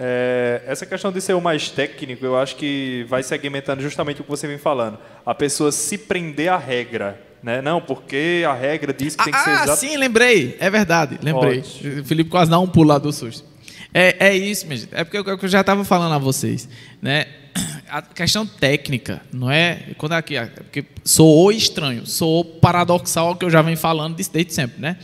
[0.00, 4.24] É, essa questão de ser o mais técnico, eu acho que vai segmentando justamente o
[4.24, 4.96] que você vem falando.
[5.26, 7.20] A pessoa se prender à regra.
[7.42, 7.60] Né?
[7.60, 9.80] Não, porque a regra diz que tem que ser Ah, exato.
[9.80, 10.56] sim, lembrei.
[10.60, 11.60] É verdade, lembrei.
[12.00, 13.44] O Felipe quase dá um pulo lá do susto.
[13.92, 14.94] É, é isso, minha gente.
[14.94, 16.68] É porque eu, eu já estava falando a vocês.
[17.02, 17.26] Né?
[17.88, 19.94] A questão técnica, não é?
[19.96, 24.30] Quando aqui, é porque soou estranho, soou paradoxal ao que eu já venho falando desde
[24.30, 24.98] desde sempre, né?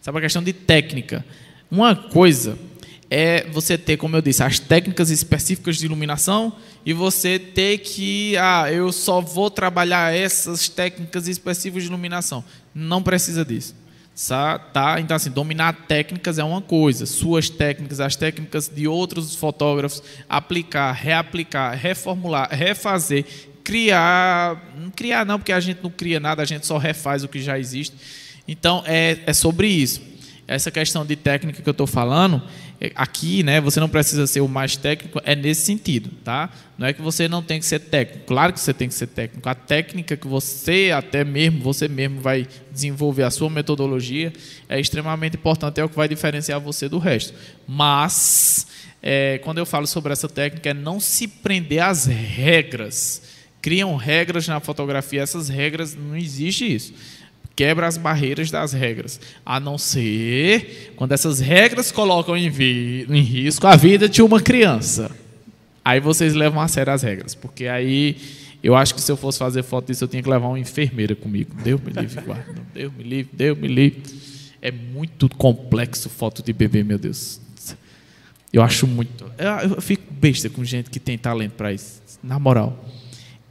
[0.00, 1.22] Sabe a questão de técnica.
[1.70, 2.56] Uma coisa
[3.14, 6.50] é você ter, como eu disse, as técnicas específicas de iluminação
[6.82, 12.42] e você ter que, ah, eu só vou trabalhar essas técnicas específicas de iluminação.
[12.74, 13.74] Não precisa disso.
[14.72, 14.98] Tá?
[14.98, 20.92] Então, assim, dominar técnicas é uma coisa, suas técnicas, as técnicas de outros fotógrafos, aplicar,
[20.92, 23.26] reaplicar, reformular, refazer,
[23.62, 24.72] criar.
[24.74, 27.42] Não criar, não, porque a gente não cria nada, a gente só refaz o que
[27.42, 27.94] já existe.
[28.48, 30.11] Então, é, é sobre isso.
[30.46, 32.42] Essa questão de técnica que eu estou falando,
[32.80, 36.50] é, aqui, né, você não precisa ser o mais técnico, é nesse sentido, tá?
[36.76, 39.06] Não é que você não tem que ser técnico, claro que você tem que ser
[39.06, 39.48] técnico.
[39.48, 44.32] A técnica que você, até mesmo, você mesmo vai desenvolver a sua metodologia,
[44.68, 47.32] é extremamente importante, é o que vai diferenciar você do resto.
[47.68, 48.66] Mas,
[49.00, 53.22] é, quando eu falo sobre essa técnica, é não se prender às regras.
[53.62, 56.92] Criam regras na fotografia, essas regras, não existe isso
[57.54, 63.66] quebra as barreiras das regras, a não ser quando essas regras colocam em, em risco
[63.66, 65.10] a vida de uma criança.
[65.84, 68.16] Aí vocês levam a sério as regras, porque aí
[68.62, 71.14] eu acho que se eu fosse fazer foto disso eu tinha que levar uma enfermeira
[71.14, 71.50] comigo.
[71.62, 72.54] Deus me livre, guarda.
[72.72, 74.02] Deus me livre, Deus me livre.
[74.60, 77.40] É muito complexo foto de bebê, meu Deus.
[78.52, 79.24] Eu acho muito.
[79.38, 82.00] Eu, eu fico besta com gente que tem talento para isso.
[82.22, 82.88] Na moral,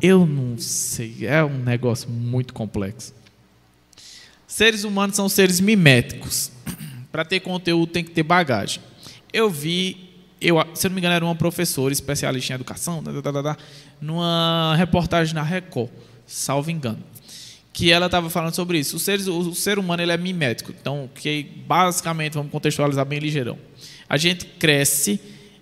[0.02, 1.26] eu não sei.
[1.26, 3.14] É um negócio muito complexo.
[4.52, 6.52] Seres humanos são seres miméticos.
[7.10, 8.84] Para ter conteúdo tem que ter bagagem.
[9.32, 10.10] Eu vi,
[10.42, 13.02] eu, se não me engano, era uma professora especialista em educação,
[14.02, 15.90] numa reportagem na Record,
[16.28, 17.02] salvo engano,
[17.72, 18.98] que ela estava falando sobre isso.
[18.98, 23.58] O ser, o ser humano ele é mimético, então que basicamente vamos contextualizar bem ligeirão.
[24.10, 25.18] A gente cresce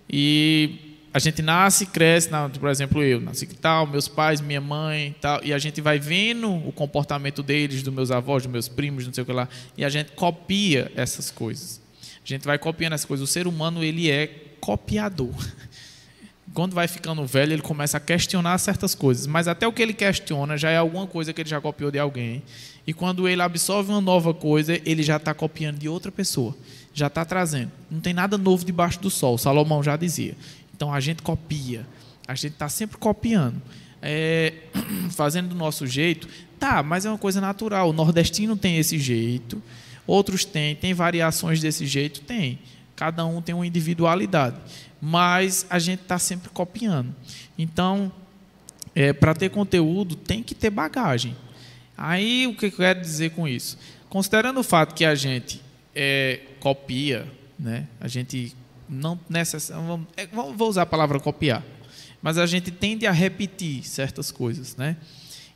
[0.10, 4.62] e a gente nasce, cresce, na- por exemplo, eu nasci que tal, meus pais, minha
[4.62, 8.68] mãe, tal, e a gente vai vendo o comportamento deles, dos meus avós, dos meus
[8.68, 11.82] primos, não sei o que lá, e a gente copia essas coisas.
[12.24, 13.28] A gente vai copiando essas coisas.
[13.28, 14.28] O ser humano ele é
[14.60, 15.34] copiador.
[16.53, 19.93] Quando vai ficando velho, ele começa a questionar certas coisas, mas até o que ele
[19.93, 22.41] questiona já é alguma coisa que ele já copiou de alguém.
[22.88, 26.55] E quando ele absorve uma nova coisa, ele já está copiando de outra pessoa,
[26.93, 27.72] já está trazendo.
[27.89, 30.36] Não tem nada novo debaixo do sol, Salomão já dizia.
[30.80, 31.86] Então a gente copia,
[32.26, 33.62] a gente está sempre copiando,
[34.02, 34.54] É,
[35.12, 36.26] fazendo do nosso jeito.
[36.58, 37.90] Tá, mas é uma coisa natural.
[37.90, 39.62] O nordestino tem esse jeito,
[40.08, 42.60] outros têm, tem variações desse jeito, tem.
[42.96, 44.56] Cada um tem uma individualidade,
[45.02, 47.14] mas a gente está sempre copiando.
[47.58, 48.10] Então,
[48.96, 51.36] é, para ter conteúdo tem que ter bagagem.
[51.98, 53.78] Aí o que eu quero dizer com isso?
[54.08, 55.62] Considerando o fato que a gente
[55.94, 57.28] é, copia,
[57.60, 57.86] né?
[58.00, 58.56] A gente
[58.90, 61.64] não necessariamente vou usar a palavra copiar,
[62.22, 64.98] mas a gente tende a repetir certas coisas, né?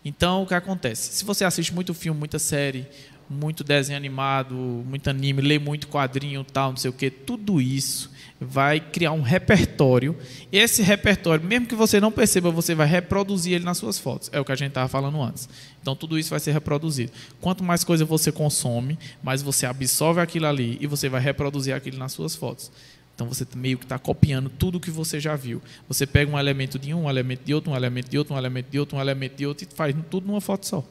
[0.06, 1.14] Então o que acontece?
[1.14, 2.86] Se você assiste muito filme, muita série,
[3.30, 8.12] muito desenho animado, muito anime, lê muito quadrinho, tal, não sei o que, tudo isso
[8.40, 10.16] vai criar um repertório.
[10.52, 14.30] Esse repertório, mesmo que você não perceba, você vai reproduzir ele nas suas fotos.
[14.34, 15.48] É o que a gente estava falando antes.
[15.82, 17.12] Então tudo isso vai ser reproduzido.
[17.40, 21.98] Quanto mais coisa você consome, mais você absorve aquilo ali e você vai reproduzir aquilo
[21.98, 22.72] nas suas fotos.
[23.16, 25.62] Então você meio que está copiando tudo que você já viu.
[25.88, 28.38] Você pega um elemento de um, um elemento de outro, um elemento de outro, um
[28.38, 30.84] elemento de outro, um elemento de outro e faz tudo numa foto só.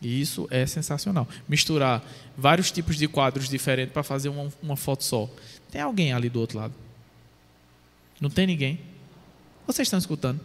[0.00, 1.26] E isso é sensacional.
[1.48, 2.04] Misturar
[2.36, 5.28] vários tipos de quadros diferentes para fazer uma, uma foto só.
[5.70, 6.74] Tem alguém ali do outro lado?
[8.20, 8.78] Não tem ninguém?
[9.66, 10.40] Vocês estão escutando?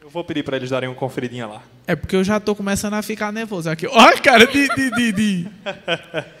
[0.00, 1.62] Eu vou pedir para eles darem uma conferidinha lá.
[1.84, 3.88] É porque eu já estou começando a ficar nervoso aqui.
[3.88, 4.68] Olha, cara, de.
[4.68, 5.48] de, de, de.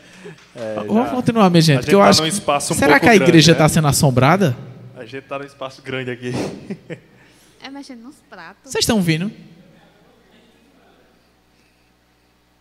[0.86, 1.78] Vamos continuar, minha gente.
[1.78, 3.68] a gente que eu tá acho espaço um Será que a igreja está né?
[3.68, 4.56] sendo assombrada?
[4.96, 6.32] A gente está num espaço grande aqui.
[7.62, 8.70] É mexendo nos pratos.
[8.70, 9.28] Vocês estão vindo?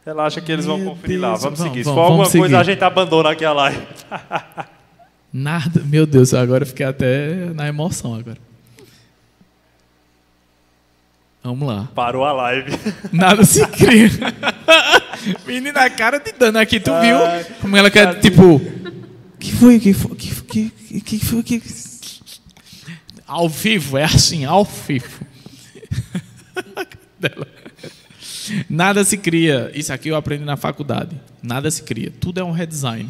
[0.03, 1.30] Relaxa que eles vão conferir lá.
[1.30, 1.84] Deus, Vamos vamos, seguir.
[1.84, 2.72] Se vamos, for alguma vamos coisa, seguir.
[2.72, 3.88] a gente abandona aqui a live.
[5.32, 5.82] Nada.
[5.84, 8.38] Meu Deus, agora eu fiquei até na emoção agora.
[11.43, 11.88] Vamos lá.
[11.93, 12.72] Parou a live.
[13.11, 14.09] Nada se cria.
[15.45, 17.17] Menina, a cara de dano aqui, tu viu?
[17.17, 18.59] Ai, Como ela quer, tipo.
[19.39, 19.80] que foi?
[19.80, 20.15] que foi?
[20.15, 20.45] que foi?
[20.45, 21.43] que, que foi?
[21.43, 21.61] Que...
[23.28, 25.26] Ao vivo, é assim, ao vivo.
[27.19, 27.47] Dela.
[28.69, 29.71] Nada se cria.
[29.73, 31.19] Isso aqui eu aprendi na faculdade.
[31.41, 32.11] Nada se cria.
[32.19, 33.09] Tudo é um redesign.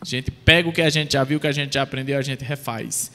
[0.00, 2.18] A gente pega o que a gente já viu, o que a gente já aprendeu,
[2.18, 3.10] a gente refaz.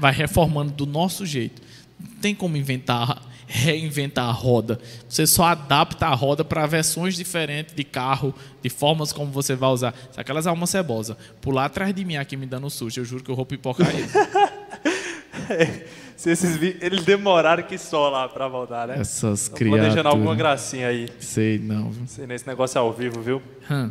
[0.00, 1.62] Vai reformando do nosso jeito.
[1.98, 3.22] Não tem como inventar,
[3.52, 4.78] reinventar a roda.
[5.06, 9.68] Você só adapta a roda para versões diferentes de carro, de formas como você vai
[9.68, 9.94] usar.
[10.10, 13.30] Se aquelas almas cebosas pular atrás de mim aqui me dando susto, eu juro que
[13.30, 14.10] eu vou pipocar eles.
[16.16, 18.98] Se esses Eles demoraram que só lá pra voltar, né?
[18.98, 20.06] Essas planejando criaturas.
[20.06, 21.08] alguma gracinha aí.
[21.18, 22.06] Sei não, viu?
[22.06, 23.42] Sei nesse negócio ao vivo, viu?
[23.70, 23.90] Hum.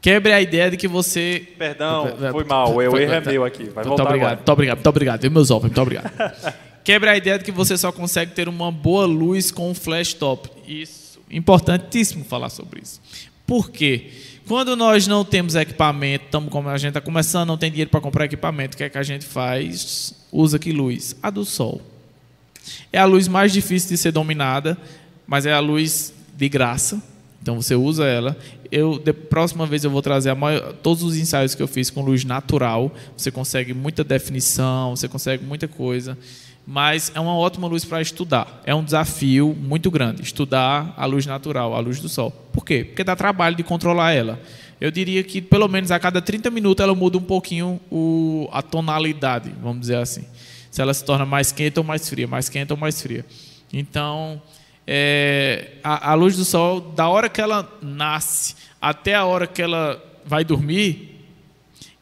[0.00, 1.46] Quebre a ideia de que você.
[1.56, 2.74] Perdão, foi mal.
[2.74, 3.64] O erro é meu aqui.
[3.64, 4.36] Vai Muito voltar obrigado, agora.
[4.36, 5.20] muito obrigado, muito obrigado.
[5.22, 5.62] Viu, meus ovos?
[5.64, 6.10] Muito obrigado.
[6.84, 10.12] Quebre a ideia de que você só consegue ter uma boa luz com um flash
[10.12, 10.50] top.
[10.68, 13.00] Isso, importantíssimo falar sobre isso.
[13.46, 14.10] Por quê?
[14.46, 18.00] Quando nós não temos equipamento, estamos como a gente está começando, não tem dinheiro para
[18.00, 20.14] comprar equipamento, o que é que a gente faz?
[20.30, 21.16] Usa que luz?
[21.22, 21.80] A do sol.
[22.92, 24.76] É a luz mais difícil de ser dominada,
[25.26, 27.02] mas é a luz de graça.
[27.42, 28.36] Então você usa ela.
[28.70, 32.02] Eu, de próxima vez eu vou trazer maior- todos os ensaios que eu fiz com
[32.02, 32.94] luz natural.
[33.16, 36.18] Você consegue muita definição, você consegue muita coisa.
[36.66, 38.62] Mas é uma ótima luz para estudar.
[38.64, 42.30] É um desafio muito grande estudar a luz natural, a luz do sol.
[42.52, 42.84] Por quê?
[42.84, 44.40] Porque dá trabalho de controlar ela.
[44.80, 48.62] Eu diria que pelo menos a cada 30 minutos ela muda um pouquinho o- a
[48.62, 50.24] tonalidade, vamos dizer assim
[50.70, 53.24] se ela se torna mais quente ou mais fria, mais quente ou mais fria.
[53.72, 54.42] Então,
[54.84, 59.62] é, a, a luz do sol, da hora que ela nasce até a hora que
[59.62, 61.13] ela vai dormir,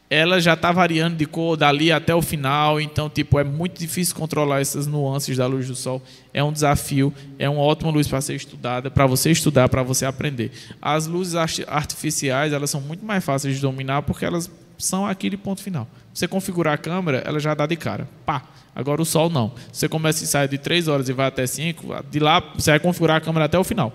[0.09, 2.79] ela já está variando de cor dali até o final.
[2.79, 6.01] Então, tipo, é muito difícil controlar essas nuances da luz do sol.
[6.33, 10.05] É um desafio, é uma ótima luz para ser estudada, para você estudar, para você
[10.05, 10.51] aprender.
[10.81, 15.37] As luzes arti- artificiais, elas são muito mais fáceis de dominar porque elas são aquele
[15.37, 15.87] ponto final.
[16.13, 18.07] Você configurar a câmera, ela já dá de cara.
[18.25, 18.43] Pá.
[18.75, 19.51] Agora o sol não.
[19.71, 22.79] Você começa e sai de 3 horas e vai até 5, de lá você vai
[22.79, 23.93] configurar a câmera até o final.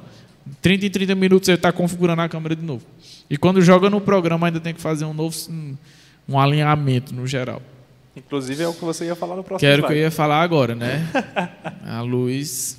[0.63, 2.85] 30 em 30 minutos você está configurando a câmera de novo.
[3.29, 5.37] E quando joga no programa ainda tem que fazer um novo
[6.29, 7.63] um, alinhamento no geral.
[8.17, 10.05] Inclusive é o que você ia falar no próximo Quero que eu slide.
[10.05, 11.07] ia falar agora, né?
[11.87, 12.79] A luz.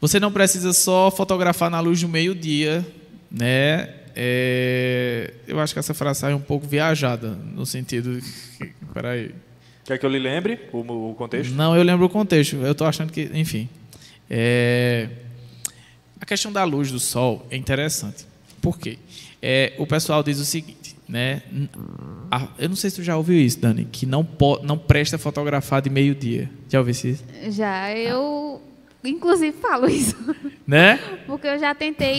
[0.00, 2.84] Você não precisa só fotografar na luz do meio-dia,
[3.30, 3.88] né?
[4.16, 8.20] É, Eu acho que essa frase sai um pouco viajada, no sentido.
[8.92, 9.34] Peraí.
[9.84, 11.52] Quer que eu lhe lembre o, o contexto?
[11.54, 12.56] Não, eu lembro o contexto.
[12.56, 13.68] Eu estou achando que, enfim.
[14.28, 15.08] É,
[16.20, 18.24] A questão da luz do sol é interessante.
[18.60, 18.98] Por quê?
[19.42, 21.42] É, o pessoal diz o seguinte, né?
[22.36, 24.58] A- Eu não sei se tu já ouviu isso, Dani, que não, po...
[24.62, 26.50] não presta fotografar de meio-dia.
[26.68, 27.24] Já ouviu isso?
[27.50, 28.60] Já eu,
[29.04, 30.16] inclusive, falo isso.
[30.66, 30.98] Né?
[31.26, 32.16] Porque eu já tentei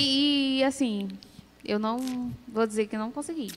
[0.59, 1.07] e, assim,
[1.65, 3.51] eu não vou dizer que não consegui.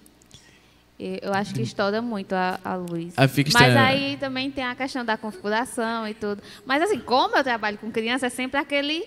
[0.99, 3.13] Eu acho que estoura muito a, a luz.
[3.17, 6.43] Aí fica Mas aí também tem a questão da configuração e tudo.
[6.67, 9.05] Mas assim, como eu trabalho com criança, é sempre aquele,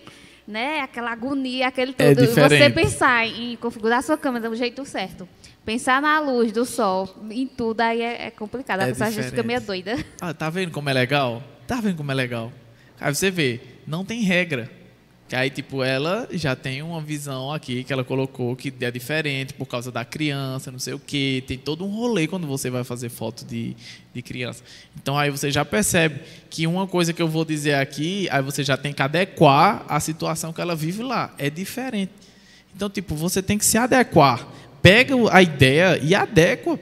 [0.48, 2.28] né, aquela agonia, aquele É tudo.
[2.28, 2.74] Você diferente.
[2.76, 5.28] pensar em configurar sua câmera do jeito certo.
[5.66, 8.80] Pensar na luz do sol, em tudo, aí é, é complicado.
[8.82, 10.04] A É pessoa às vezes fica meio doida.
[10.20, 11.44] Ah, tá vendo como é legal?
[11.68, 12.52] Tá vendo como é legal?
[13.00, 14.70] Aí você vê, não tem regra.
[15.30, 19.54] Que aí, tipo, ela já tem uma visão aqui que ela colocou que é diferente
[19.54, 21.42] por causa da criança, não sei o quê.
[21.48, 23.74] Tem todo um rolê quando você vai fazer foto de,
[24.14, 24.62] de criança.
[25.02, 28.62] Então aí você já percebe que uma coisa que eu vou dizer aqui, aí você
[28.62, 31.34] já tem que adequar à situação que ela vive lá.
[31.38, 32.12] É diferente.
[32.76, 34.46] Então, tipo, você tem que se adequar.
[34.82, 36.80] Pega a ideia e adequa.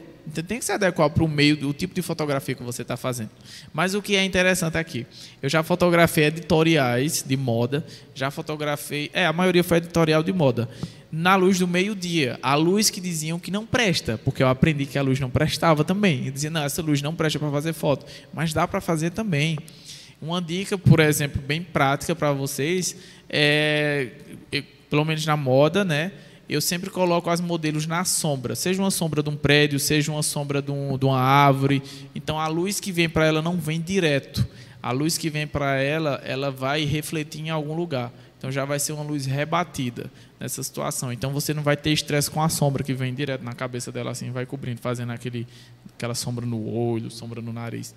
[0.48, 3.32] Tem que se adequar para o meio do tipo de fotografia que você está fazendo.
[3.74, 5.08] Mas o que é interessante aqui,
[5.42, 7.84] eu já fotografei editoriais de moda,
[8.14, 10.70] já fotografei, é, a maioria foi editorial de moda,
[11.12, 15.00] na luz do meio-dia, a luz que diziam que não presta, porque eu aprendi que
[15.00, 16.28] a luz não prestava também.
[16.28, 19.58] Eu dizia, não, essa luz não presta para fazer foto, mas dá para fazer também.
[20.22, 22.96] Uma dica, por exemplo, bem prática para vocês,
[23.28, 24.10] é,
[24.90, 26.12] pelo menos na moda, né?
[26.50, 30.24] Eu sempre coloco as modelos na sombra, seja uma sombra de um prédio, seja uma
[30.24, 31.82] sombra de, um- de uma árvore.
[32.16, 34.46] Então a luz que vem para ela não vem direto.
[34.82, 38.12] A luz que vem para ela, ela vai refletir em algum lugar.
[38.38, 41.12] Então já vai ser uma luz rebatida nessa situação.
[41.14, 44.10] Então você não vai ter estresse com a sombra que vem direto na cabeça dela
[44.12, 45.46] assim, vai cobrindo, fazendo aquele,
[45.96, 47.94] aquela sombra no olho, sombra no nariz.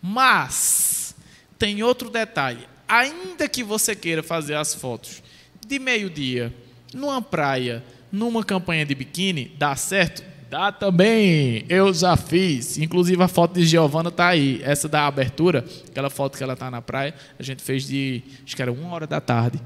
[0.00, 1.14] Mas
[1.58, 2.68] tem outro detalhe.
[2.86, 5.22] Ainda que você queira fazer as fotos
[5.66, 6.54] de meio-dia,
[6.92, 10.22] numa praia, numa campanha de biquíni, dá certo?
[10.50, 11.64] Dá também.
[11.68, 12.78] Eu já fiz.
[12.78, 14.60] Inclusive a foto de Giovana tá aí.
[14.64, 18.56] Essa da abertura, aquela foto que ela tá na praia, a gente fez de, acho
[18.56, 19.60] que era uma hora da tarde.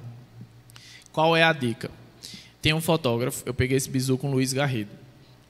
[1.13, 1.91] Qual é a dica?
[2.61, 4.91] Tem um fotógrafo, eu peguei esse bizu com o Luiz Garrido,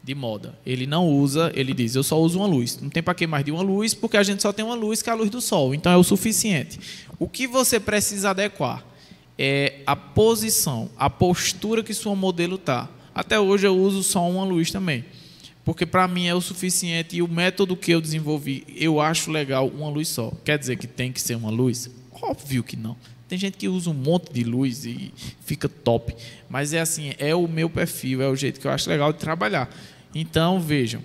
[0.03, 0.59] de moda.
[0.67, 2.79] Ele não usa, ele diz, eu só uso uma luz.
[2.81, 5.01] Não tem para que mais de uma luz, porque a gente só tem uma luz
[5.01, 5.75] que é a luz do sol.
[5.75, 6.79] Então é o suficiente.
[7.19, 8.85] O que você precisa adequar?
[9.39, 12.89] É a posição, a postura que sua modelo tá.
[13.15, 15.05] Até hoje eu uso só uma luz também.
[15.65, 19.69] Porque para mim é o suficiente e o método que eu desenvolvi, eu acho legal
[19.69, 20.33] uma luz só.
[20.45, 21.89] Quer dizer que tem que ser uma luz?
[22.21, 22.97] Óbvio que não.
[23.29, 25.13] Tem gente que usa um monte de luz e
[25.45, 26.15] fica top.
[26.49, 29.19] Mas é assim, é o meu perfil, é o jeito que eu acho legal de
[29.19, 29.71] trabalhar.
[30.15, 31.03] Então, vejam,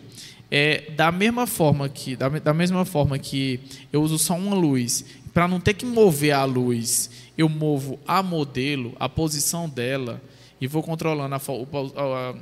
[0.50, 3.60] é, da mesma forma que da, da mesma forma que
[3.94, 8.24] eu uso só uma luz, para não ter que mover a luz, eu movo a
[8.24, 10.22] modelo, a posição dela
[10.60, 12.34] e vou controlando a, a,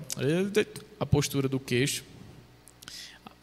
[0.99, 2.03] a postura do queixo,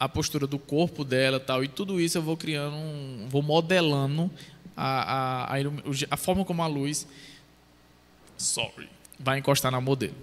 [0.00, 4.30] a postura do corpo dela, tal, e tudo isso eu vou criando, um, vou modelando
[4.76, 5.58] a, a,
[6.10, 7.06] a, forma como a luz
[8.36, 8.88] sorry,
[9.18, 10.14] vai encostar na modelo.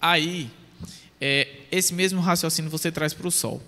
[0.00, 0.50] Aí,
[1.20, 3.60] é, esse mesmo raciocínio você traz para o sol.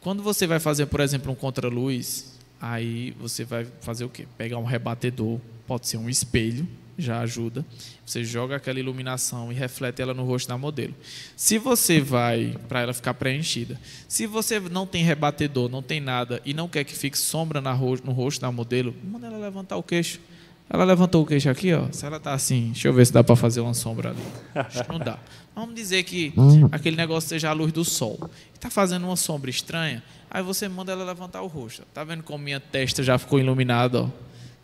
[0.00, 4.26] Quando você vai fazer, por exemplo, um contraluz, aí você vai fazer o quê?
[4.38, 5.38] Pegar um rebatedor,
[5.72, 6.68] pode ser um espelho,
[6.98, 7.64] já ajuda.
[8.04, 10.94] Você joga aquela iluminação e reflete ela no rosto da modelo.
[11.34, 16.42] Se você vai para ela ficar preenchida, se você não tem rebatedor, não tem nada
[16.44, 20.20] e não quer que fique sombra no rosto da modelo, manda ela levantar o queixo.
[20.68, 21.86] Ela levantou o queixo aqui, ó.
[21.90, 24.22] Se ela tá assim, deixa eu ver se dá para fazer uma sombra ali.
[24.54, 25.18] Acho que não dá.
[25.54, 26.34] Vamos dizer que
[26.70, 28.30] aquele negócio seja a luz do sol.
[28.52, 30.02] Está fazendo uma sombra estranha.
[30.30, 31.82] Aí você manda ela levantar o rosto.
[31.94, 34.08] Tá vendo como minha testa já ficou iluminada, ó?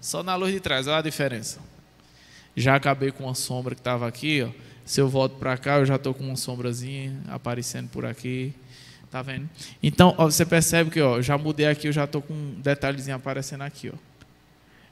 [0.01, 1.59] Só na luz de trás, olha a diferença.
[2.57, 4.49] Já acabei com uma sombra que estava aqui, ó.
[4.85, 8.55] Se eu volto para cá, eu já estou com uma sombrazinha aparecendo por aqui.
[9.11, 9.49] Tá vendo?
[9.83, 13.17] Então, ó, você percebe que ó, já mudei aqui, eu já estou com um detalhezinho
[13.17, 14.09] aparecendo aqui, ó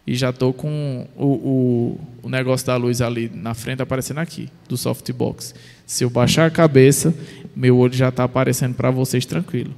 [0.06, 4.48] e já estou com o, o, o, negócio da luz ali na frente aparecendo aqui,
[4.68, 5.52] do softbox.
[5.84, 7.12] Se eu baixar a cabeça,
[7.54, 9.74] meu olho já está aparecendo para vocês tranquilo.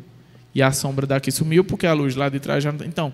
[0.54, 2.70] E a sombra daqui sumiu porque a luz lá de trás já.
[2.72, 2.84] Tá.
[2.84, 3.12] Então,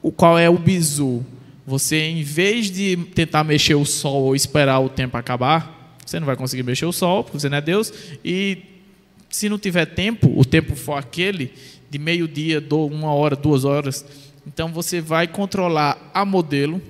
[0.00, 1.24] o, qual é o bizu?
[1.66, 6.26] Você, em vez de tentar mexer o sol ou esperar o tempo acabar, você não
[6.26, 7.92] vai conseguir mexer o sol, porque você não é Deus,
[8.24, 8.58] e
[9.30, 11.52] se não tiver tempo, o tempo for aquele,
[11.88, 14.04] de meio-dia, uma hora, duas horas,
[14.46, 16.82] então você vai controlar a modelo,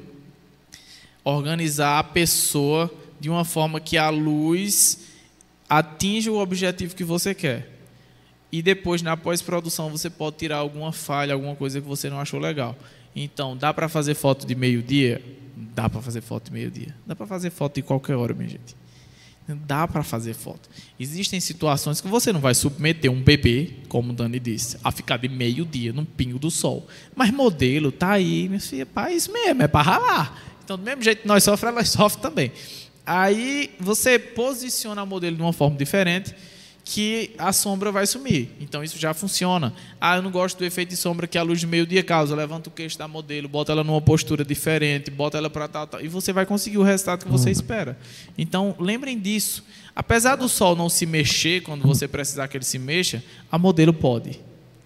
[1.22, 4.98] organizar a pessoa de uma forma que a luz
[5.68, 7.70] atinja o objetivo que você quer.
[8.50, 12.38] E depois, na pós-produção, você pode tirar alguma falha, alguma coisa que você não achou
[12.38, 12.76] legal.
[13.14, 15.22] Então, dá para fazer foto de meio-dia?
[15.74, 16.94] Dá para fazer foto de meio-dia.
[17.06, 18.76] Dá para fazer foto de qualquer hora, minha gente.
[19.48, 20.70] Dá para fazer foto.
[20.98, 25.16] Existem situações que você não vai submeter um bebê, como o Dani disse, a ficar
[25.18, 26.86] de meio-dia num pingo do sol.
[27.14, 30.42] Mas modelo tá aí, minha filha, para isso mesmo, é para ralar.
[30.64, 32.52] Então, do mesmo jeito que nós sofremos, elas sofrem também.
[33.04, 36.34] Aí você posiciona o modelo de uma forma diferente
[36.84, 38.50] que a sombra vai sumir.
[38.60, 39.72] Então isso já funciona.
[40.00, 42.34] Ah, eu não gosto do efeito de sombra que a luz de meio-dia causa.
[42.34, 46.00] Levanta o queixo da modelo, bota ela numa postura diferente, bota ela para tal, tal,
[46.00, 47.52] e você vai conseguir o resultado que você uhum.
[47.52, 47.98] espera.
[48.36, 49.64] Então, lembrem disso.
[49.94, 53.92] Apesar do sol não se mexer quando você precisar que ele se mexa, a modelo
[53.92, 54.40] pode.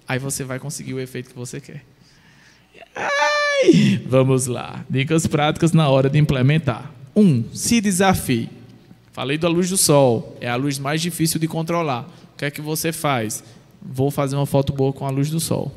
[0.06, 1.84] Aí você vai conseguir o efeito que você quer.
[2.94, 4.84] Ai, vamos lá.
[4.88, 6.92] Dicas práticas na hora de implementar.
[7.14, 7.22] 1.
[7.22, 8.48] Um, se desafie.
[9.16, 12.02] Falei da luz do sol, é a luz mais difícil de controlar.
[12.34, 13.42] O que é que você faz?
[13.80, 15.74] Vou fazer uma foto boa com a luz do sol.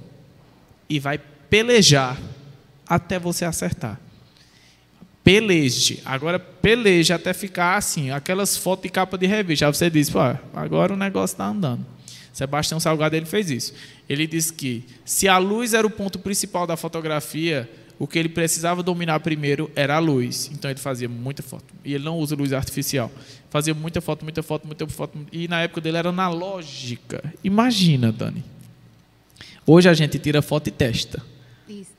[0.89, 1.17] E vai
[1.49, 2.19] pelejar
[2.85, 3.97] até você acertar.
[5.23, 6.01] Peleje.
[6.03, 9.65] Agora peleje até ficar assim, aquelas fotos de capa de revista.
[9.65, 10.19] Aí você diz, pô,
[10.53, 11.85] agora o negócio está andando.
[12.33, 13.73] Sebastião Salgado ele fez isso.
[14.09, 17.69] Ele disse que se a luz era o ponto principal da fotografia,
[17.99, 20.49] o que ele precisava dominar primeiro era a luz.
[20.53, 21.65] Então ele fazia muita foto.
[21.83, 23.11] E ele não usa luz artificial.
[23.49, 25.19] Fazia muita foto, muita foto, muita foto.
[25.33, 27.21] E na época dele era analógica.
[27.43, 28.41] Imagina, Dani.
[29.67, 31.21] Hoje a gente tira foto e testa.
[31.67, 31.91] Isso.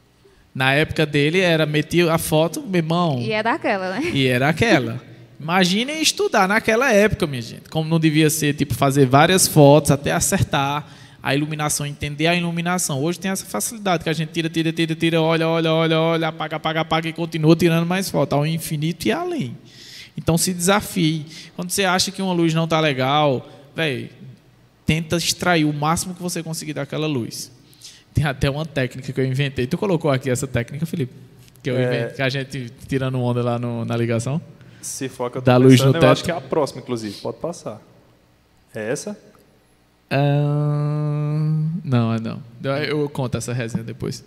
[0.55, 3.20] Na época dele era metia a foto, meu irmão.
[3.20, 4.11] E era aquela, né?
[4.11, 5.03] E era aquela.
[5.38, 7.68] Imaginem estudar naquela época, minha gente.
[7.68, 13.03] Como não devia ser, tipo, fazer várias fotos até acertar a iluminação, entender a iluminação.
[13.03, 16.29] Hoje tem essa facilidade que a gente tira, tira, tira, tira, olha, olha, olha, olha,
[16.29, 19.57] apaga, apaga, apaga e continua tirando mais foto, ao infinito e além.
[20.16, 21.27] Então se desafie.
[21.55, 24.09] Quando você acha que uma luz não está legal, velho,
[24.87, 27.53] tenta extrair o máximo que você conseguir daquela luz.
[28.14, 29.66] Tem até uma técnica que eu inventei.
[29.66, 31.12] Tu colocou aqui essa técnica, Felipe?
[31.62, 31.75] Que, é...
[31.75, 34.41] inventei, que a gente tirando onda lá no, na ligação?
[34.81, 36.05] Se for que eu tô da luz no teto.
[36.05, 37.21] eu acho que é a próxima, inclusive.
[37.21, 37.81] Pode passar.
[38.75, 39.30] É essa?
[40.11, 42.43] Uh, não, não.
[42.83, 44.25] Eu conto essa resenha depois.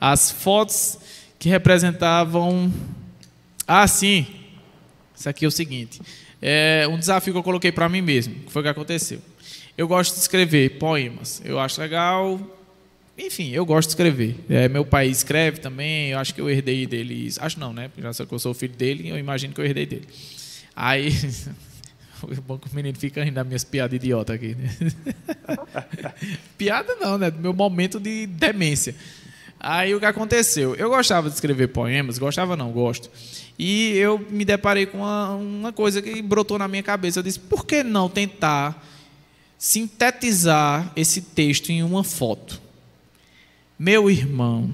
[0.00, 0.98] As fotos
[1.38, 2.72] que representavam.
[3.66, 4.26] Ah, sim.
[5.14, 6.00] Isso aqui é o seguinte.
[6.42, 8.34] É um desafio que eu coloquei para mim mesmo.
[8.34, 9.20] Que foi o que aconteceu.
[9.78, 11.40] Eu gosto de escrever poemas.
[11.44, 12.40] Eu acho legal.
[13.16, 14.36] enfim, eu gosto de escrever.
[14.48, 17.32] É, meu pai escreve também, eu acho que eu herdei dele.
[17.38, 17.90] Acho não, né?
[17.98, 20.08] Já que eu sou filho dele, eu imagino que eu herdei dele.
[20.74, 21.10] Aí.
[22.22, 24.54] O bom que o menino fica rindo das minhas piadas idiota aqui.
[24.54, 24.70] Né?
[26.58, 27.30] Piada não, né?
[27.30, 28.94] Meu momento de demência.
[29.58, 30.74] Aí o que aconteceu?
[30.74, 33.10] Eu gostava de escrever poemas, gostava não, gosto.
[33.58, 37.18] E eu me deparei com uma, uma coisa que brotou na minha cabeça.
[37.18, 38.82] Eu disse, por que não tentar
[39.58, 42.58] sintetizar esse texto em uma foto?
[43.78, 44.70] Meu irmão,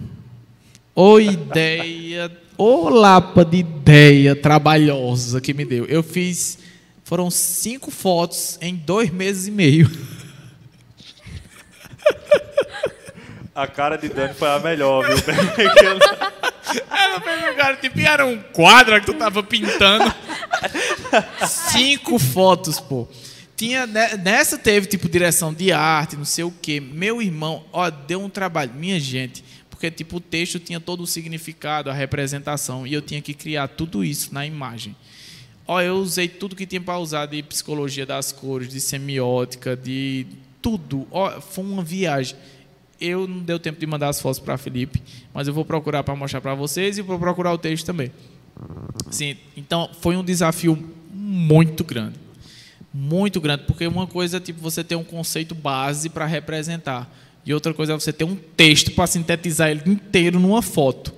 [0.95, 5.85] ô ideia, ô lapa de ideia trabalhosa que me deu.
[5.87, 6.59] Eu fiz
[7.07, 9.89] foram cinco fotos em dois meses e meio.
[13.55, 15.17] A cara de Dani foi a melhor, viu?
[16.91, 20.13] Ela pegou, cara, tipo, era um quadro que tu tava pintando.
[21.47, 23.07] Cinco fotos, pô.
[23.57, 26.81] Tinha, né, nessa teve, tipo, direção de arte, não sei o quê.
[26.81, 28.73] Meu irmão, ó, deu um trabalho.
[28.75, 33.23] Minha gente, porque, tipo, o texto tinha todo o significado, a representação, e eu tinha
[33.23, 34.97] que criar tudo isso na imagem.
[35.67, 40.27] Ó, eu usei tudo que tinha para usar de psicologia das cores, de semiótica, de
[40.63, 41.07] tudo.
[41.11, 42.37] Ó, foi uma viagem.
[43.01, 45.03] Eu não deu tempo de mandar as fotos para Felipe,
[45.35, 48.11] mas eu vou procurar para mostrar para vocês e vou procurar o texto também.
[49.11, 50.79] Sim, então foi um desafio
[51.13, 52.15] muito grande.
[52.93, 57.13] Muito grande, porque uma coisa é tipo você ter um conceito base para representar,
[57.45, 61.13] e outra coisa é você ter um texto para sintetizar ele inteiro numa foto.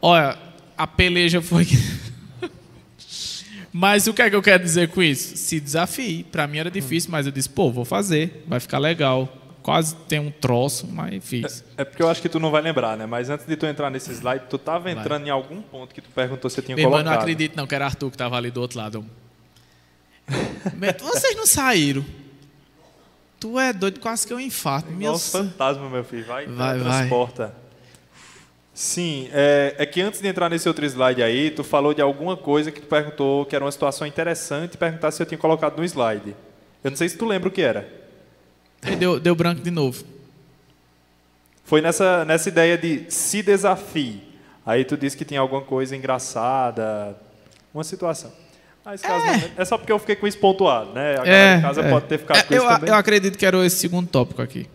[0.00, 0.38] Olha,
[0.76, 1.66] a peleja foi
[3.76, 5.36] Mas o que é que eu quero dizer com isso?
[5.36, 6.22] Se desafie.
[6.22, 9.28] Para mim era difícil, mas eu disse, pô, vou fazer, vai ficar legal.
[9.64, 11.64] Quase tem um troço, mas fiz.
[11.76, 13.04] É, é, porque eu acho que tu não vai lembrar, né?
[13.04, 15.28] Mas antes de tu entrar nesse slide, tu estava entrando vai.
[15.28, 17.04] em algum ponto que tu perguntou se tinha Meu colocado.
[17.04, 19.04] Eu não acredito não, que era Arthur que estava ali do outro lado.
[21.00, 22.04] Vocês não saíram.
[23.40, 24.88] Tu é doido, quase que eu infarto.
[24.88, 26.26] É igual fantasma, meu filho.
[26.26, 26.98] Vai, vai, vai.
[26.98, 27.63] transporta.
[28.74, 32.36] Sim, é, é, que antes de entrar nesse outro slide aí, tu falou de alguma
[32.36, 35.78] coisa que tu perguntou que era uma situação interessante e perguntar se eu tinha colocado
[35.78, 36.34] no slide.
[36.82, 37.88] Eu não sei se tu lembra o que era.
[38.98, 40.04] Deu, deu branco de novo.
[41.64, 44.20] Foi nessa, nessa ideia de se desafie.
[44.66, 47.16] Aí tu disse que tinha alguma coisa engraçada,
[47.72, 48.32] uma situação.
[48.84, 49.08] Ah, esse é.
[49.08, 51.20] caso não, é só porque eu fiquei com isso pontuado, né?
[51.20, 51.90] A é, casa é.
[51.90, 52.90] pode ter ficado é, com eu, isso também.
[52.90, 54.68] Eu acredito que era esse segundo tópico aqui.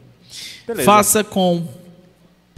[0.66, 0.86] Beleza.
[0.86, 1.68] Faça com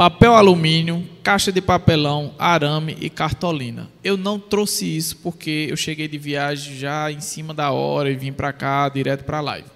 [0.02, 3.88] papel alumínio, caixa de papelão, arame e cartolina.
[4.04, 8.16] Eu não trouxe isso porque eu cheguei de viagem já em cima da hora e
[8.16, 9.68] vim para cá direto para a live.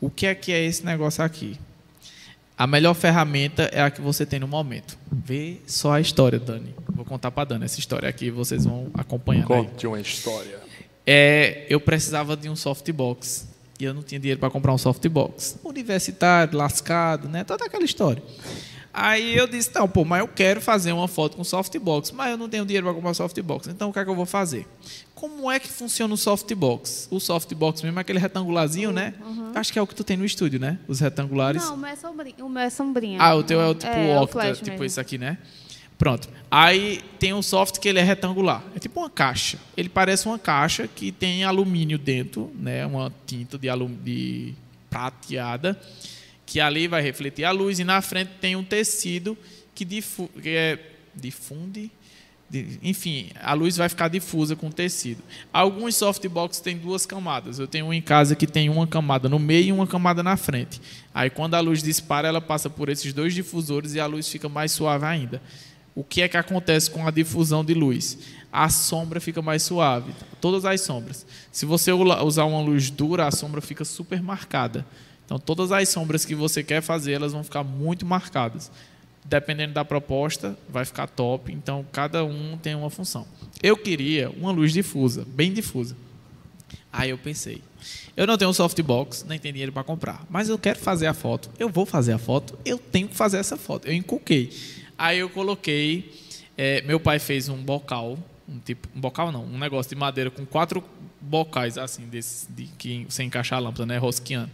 [0.00, 1.58] O que é que é esse negócio aqui?
[2.56, 4.96] A melhor ferramenta é a que você tem no momento.
[5.10, 6.72] Vê só a história, Dani.
[6.88, 9.44] Vou contar para Dani essa história aqui, vocês vão acompanhar.
[9.44, 9.92] Conte aí.
[9.92, 10.60] uma história.
[11.04, 13.48] É, eu precisava de um softbox
[13.80, 15.58] e eu não tinha dinheiro para comprar um softbox.
[15.64, 17.42] Universitário, lascado, né?
[17.42, 18.22] Toda aquela história.
[18.92, 22.36] Aí eu disse, não, pô, mas eu quero fazer uma foto com softbox, mas eu
[22.36, 23.68] não tenho dinheiro para comprar softbox.
[23.68, 24.66] Então o que é que eu vou fazer?
[25.14, 27.08] Como é que funciona o softbox?
[27.10, 29.14] O softbox mesmo é aquele retangularzinho, né?
[29.20, 29.52] Uhum.
[29.54, 30.78] Acho que é o que tu tem no estúdio, né?
[30.86, 31.62] Os retangulares.
[31.62, 32.44] Não, o meu é sombrinha.
[32.44, 33.18] O meu é sombrinha.
[33.20, 34.84] Ah, o teu é o tipo é, octa, é tipo mesmo.
[34.84, 35.38] esse aqui, né?
[35.98, 36.28] Pronto.
[36.48, 38.62] Aí tem um soft que ele é retangular.
[38.74, 39.58] É tipo uma caixa.
[39.76, 42.86] Ele parece uma caixa que tem alumínio dentro, né?
[42.86, 43.92] Uma tinta de, alum...
[44.04, 44.54] de
[44.88, 45.78] prateada
[46.48, 49.36] que ali vai refletir a luz, e na frente tem um tecido
[49.74, 50.78] que, difu que é,
[51.14, 51.90] difunde.
[52.82, 55.22] enfim, a luz vai ficar difusa com o tecido.
[55.52, 57.58] Alguns softbox têm duas camadas.
[57.58, 60.38] Eu tenho um em casa que tem uma camada no meio e uma camada na
[60.38, 60.80] frente.
[61.12, 64.48] Aí, quando a luz dispara, ela passa por esses dois difusores e a luz fica
[64.48, 65.42] mais suave ainda.
[65.94, 68.18] O que é que acontece com a difusão de luz?
[68.50, 70.14] A sombra fica mais suave.
[70.40, 71.26] Todas as sombras.
[71.52, 74.86] Se você usar uma luz dura, a sombra fica super marcada.
[75.28, 78.70] Então, todas as sombras que você quer fazer, elas vão ficar muito marcadas.
[79.22, 81.52] Dependendo da proposta, vai ficar top.
[81.52, 83.26] Então, cada um tem uma função.
[83.62, 85.94] Eu queria uma luz difusa, bem difusa.
[86.90, 87.60] Aí eu pensei,
[88.16, 91.50] eu não tenho softbox, nem tenho dinheiro para comprar, mas eu quero fazer a foto.
[91.58, 93.86] Eu vou fazer a foto, eu tenho que fazer essa foto.
[93.86, 94.50] Eu encuquei.
[94.96, 96.10] Aí eu coloquei,
[96.56, 98.18] é, meu pai fez um bocal,
[98.48, 100.82] um tipo, um bocal não, um negócio de madeira com quatro
[101.20, 104.50] bocais assim, desse, de que você encaixar a lâmpada, né, rosqueando.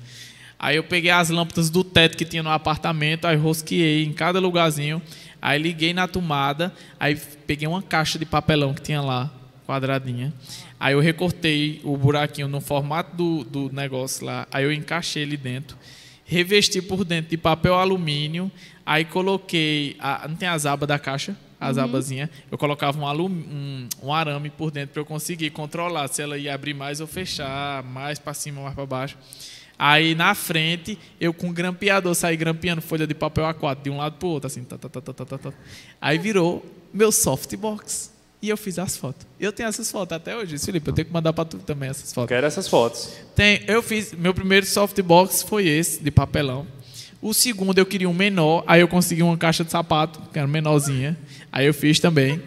[0.59, 4.39] Aí eu peguei as lâmpadas do teto que tinha no apartamento, aí rosqueei em cada
[4.39, 5.03] lugarzinho,
[5.41, 9.31] aí liguei na tomada, aí peguei uma caixa de papelão que tinha lá,
[9.67, 10.33] quadradinha.
[10.79, 15.37] Aí eu recortei o buraquinho no formato do, do negócio lá, aí eu encaixei ele
[15.37, 15.77] dentro,
[16.25, 18.51] revesti por dentro de papel alumínio,
[18.87, 21.37] aí coloquei, a, não tem as abas da caixa?
[21.61, 21.85] As uhum.
[21.85, 26.21] abazinhas, eu colocava um, alum, um, um arame por dentro para eu conseguir controlar se
[26.21, 29.17] ela ia abrir mais ou fechar, mais para cima ou mais para baixo.
[29.79, 34.17] Aí na frente, eu com grampeador saí grampeando folha de papel A4 de um lado
[34.17, 34.63] pro outro, assim.
[34.63, 35.53] Tá, tá, tá, tá, tá, tá, tá.
[36.01, 38.15] Aí virou meu softbox.
[38.45, 39.27] E eu fiz as fotos.
[39.41, 40.91] Eu tenho essas fotos até hoje, Felipe.
[40.91, 42.29] Eu tenho que mandar para tu também essas fotos.
[42.29, 43.17] Quero essas fotos.
[43.35, 44.13] Tem, eu fiz.
[44.13, 46.67] Meu primeiro softbox foi esse, de papelão.
[47.23, 50.47] O segundo eu queria um menor, aí eu consegui uma caixa de sapato, que era
[50.47, 51.17] menorzinha.
[51.51, 52.39] Aí eu fiz também.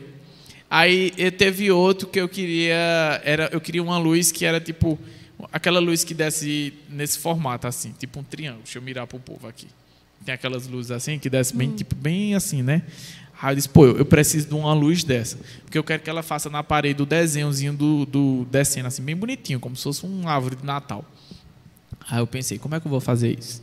[0.70, 3.20] Aí teve outro que eu queria.
[3.24, 5.00] Era, eu queria uma luz que era tipo.
[5.52, 8.64] Aquela luz que desce nesse formato, assim, tipo um triângulo.
[8.64, 9.68] Deixa eu mirar pro povo aqui.
[10.26, 12.82] Tem aquelas luzes assim que desce bem, tipo, bem assim, né?
[13.40, 15.38] Aí eu disse, pô, eu preciso de uma luz dessa.
[15.64, 19.16] Porque eu quero que ela faça na parede o desenhozinho do, do descendo, assim, bem
[19.16, 21.06] bonitinho, como se fosse uma árvore de Natal.
[22.10, 23.62] Aí eu pensei, como é que eu vou fazer isso?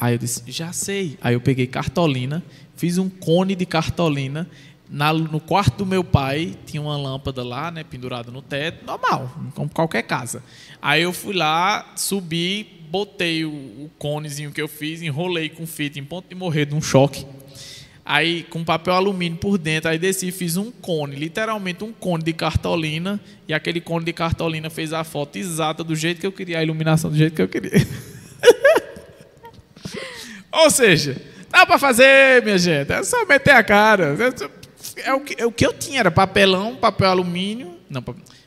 [0.00, 1.18] Aí eu disse, já sei.
[1.20, 2.42] Aí eu peguei cartolina,
[2.74, 4.48] fiz um cone de cartolina.
[4.92, 9.34] Na, no quarto do meu pai tinha uma lâmpada lá, né, pendurada no teto, normal,
[9.54, 10.44] como qualquer casa.
[10.82, 15.98] Aí eu fui lá, subi, botei o, o conezinho que eu fiz, enrolei com fita
[15.98, 17.24] em ponto de morrer de um choque.
[18.04, 22.22] Aí, com papel alumínio por dentro, aí desci e fiz um cone, literalmente um cone
[22.22, 23.18] de cartolina.
[23.48, 26.62] E aquele cone de cartolina fez a foto exata do jeito que eu queria, a
[26.62, 27.72] iluminação do jeito que eu queria.
[30.52, 31.16] Ou seja,
[31.48, 32.92] dá para fazer, minha gente.
[32.92, 34.14] É só meter a cara.
[34.18, 34.61] É
[35.10, 37.76] o que, é o que eu tinha, era papelão, papel alumínio.
[37.88, 38.04] Não,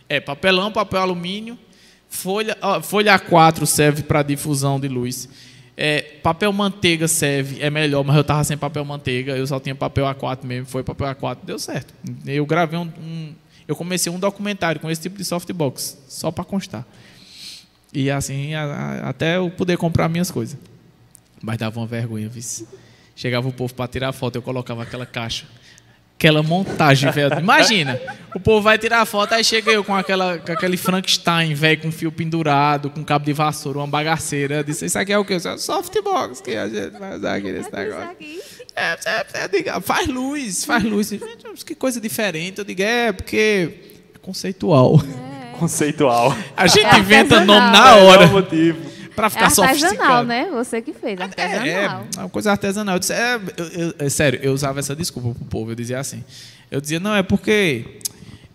[0.07, 1.57] é papelão, papel alumínio.
[2.07, 5.27] Folha, folha A4 serve para difusão de luz.
[5.75, 9.75] É, papel manteiga serve, é melhor, mas eu tava sem papel manteiga, eu só tinha
[9.75, 11.93] papel A4 mesmo, foi papel A4, deu certo.
[12.25, 13.35] Eu gravei um, um
[13.67, 16.85] eu comecei um documentário com esse tipo de softbox, só para constar.
[17.91, 20.57] E assim, a, a, até eu poder comprar minhas coisas.
[21.41, 22.67] Mas dava uma vergonha, vice.
[23.15, 25.45] Chegava o povo para tirar foto, eu colocava aquela caixa
[26.18, 27.39] aquela montagem, velho.
[27.39, 27.99] Imagina,
[28.34, 31.82] o povo vai tirar a foto, aí chega eu com, aquela, com aquele Frankenstein, velho,
[31.82, 34.55] com fio pendurado, com cabo de vassoura, uma bagaceira.
[34.55, 35.38] Eu disse, isso aqui é o quê?
[35.39, 38.16] Softbox que a gente vai usar aqui nesse negócio.
[38.76, 41.11] É, é, é, diga, faz luz, faz luz.
[41.66, 42.59] Que coisa diferente.
[42.59, 43.78] Eu digo, é, porque
[44.13, 45.01] é conceitual.
[45.32, 45.57] É.
[45.57, 46.36] Conceitual.
[46.57, 48.24] A gente é inventa nome na hora.
[48.24, 50.49] É o motivo para ficar é artesanal, né?
[50.51, 51.66] Você que fez, artesanal.
[51.66, 52.95] É, é uma coisa artesanal.
[52.95, 55.72] Eu disse, é, eu, eu, é sério, eu usava essa desculpa pro povo.
[55.72, 56.24] Eu dizia assim.
[56.70, 57.99] Eu dizia, não, é porque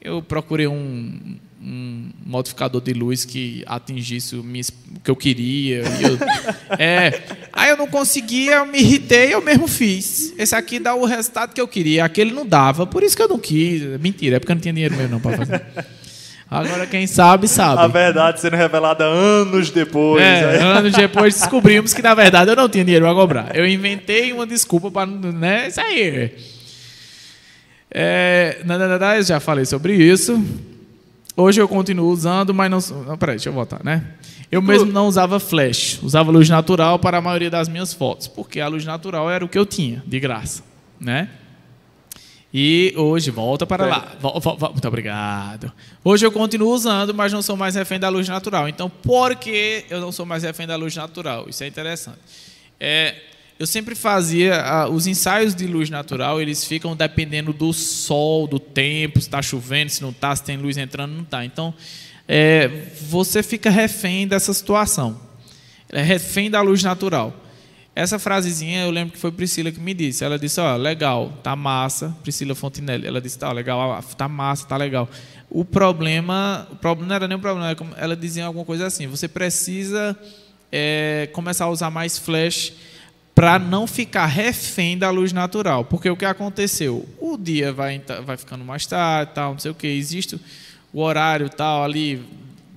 [0.00, 4.64] eu procurei um, um modificador de luz que atingisse o, minha,
[4.96, 5.78] o que eu queria.
[5.78, 6.18] Eu,
[6.78, 10.32] é, aí eu não conseguia, eu me irritei, eu mesmo fiz.
[10.38, 13.28] Esse aqui dá o resultado que eu queria, aquele não dava, por isso que eu
[13.28, 13.82] não quis.
[14.00, 15.66] Mentira, é porque eu não tinha dinheiro mesmo não para fazer.
[16.50, 17.80] Agora quem sabe, sabe.
[17.80, 20.20] A verdade sendo revelada anos depois.
[20.20, 23.56] É, anos depois descobrimos que na verdade eu não tinha dinheiro para cobrar.
[23.56, 26.34] Eu inventei uma desculpa para, né, isso aí.
[27.88, 28.58] É,
[29.16, 30.44] eu já falei sobre isso.
[31.36, 33.04] Hoje eu continuo usando, mas não.
[33.04, 34.04] não peraí, deixa eu voltar, né?
[34.50, 38.58] Eu mesmo não usava flash, usava luz natural para a maioria das minhas fotos, porque
[38.58, 40.64] a luz natural era o que eu tinha, de graça,
[41.00, 41.28] né?
[42.52, 44.16] E hoje, volta para lá.
[44.72, 45.72] Muito obrigado.
[46.02, 48.68] Hoje eu continuo usando, mas não sou mais refém da luz natural.
[48.68, 51.48] Então, por que eu não sou mais refém da luz natural?
[51.48, 52.18] Isso é interessante.
[52.80, 53.14] É,
[53.56, 59.20] eu sempre fazia os ensaios de luz natural, eles ficam dependendo do sol, do tempo,
[59.20, 61.44] se está chovendo, se não está, se tem luz entrando, não está.
[61.44, 61.72] Então,
[62.26, 62.68] é,
[63.02, 65.20] você fica refém dessa situação.
[65.88, 67.32] É refém da luz natural.
[67.94, 70.24] Essa frasezinha eu lembro que foi Priscila que me disse.
[70.24, 72.16] Ela disse: Ó, oh, legal, tá massa.
[72.22, 73.06] Priscila Fontinelli.
[73.06, 75.08] Ela disse: Tá legal, tá massa, tá legal.
[75.50, 80.16] O problema, o problema não era nem problema, ela dizia alguma coisa assim: você precisa
[80.70, 82.72] é, começar a usar mais flash
[83.34, 85.84] para não ficar refém da luz natural.
[85.84, 87.08] Porque o que aconteceu?
[87.18, 89.88] O dia vai, vai ficando mais tarde, tal, não sei o que.
[89.88, 90.40] Existe
[90.92, 92.22] o horário tal ali,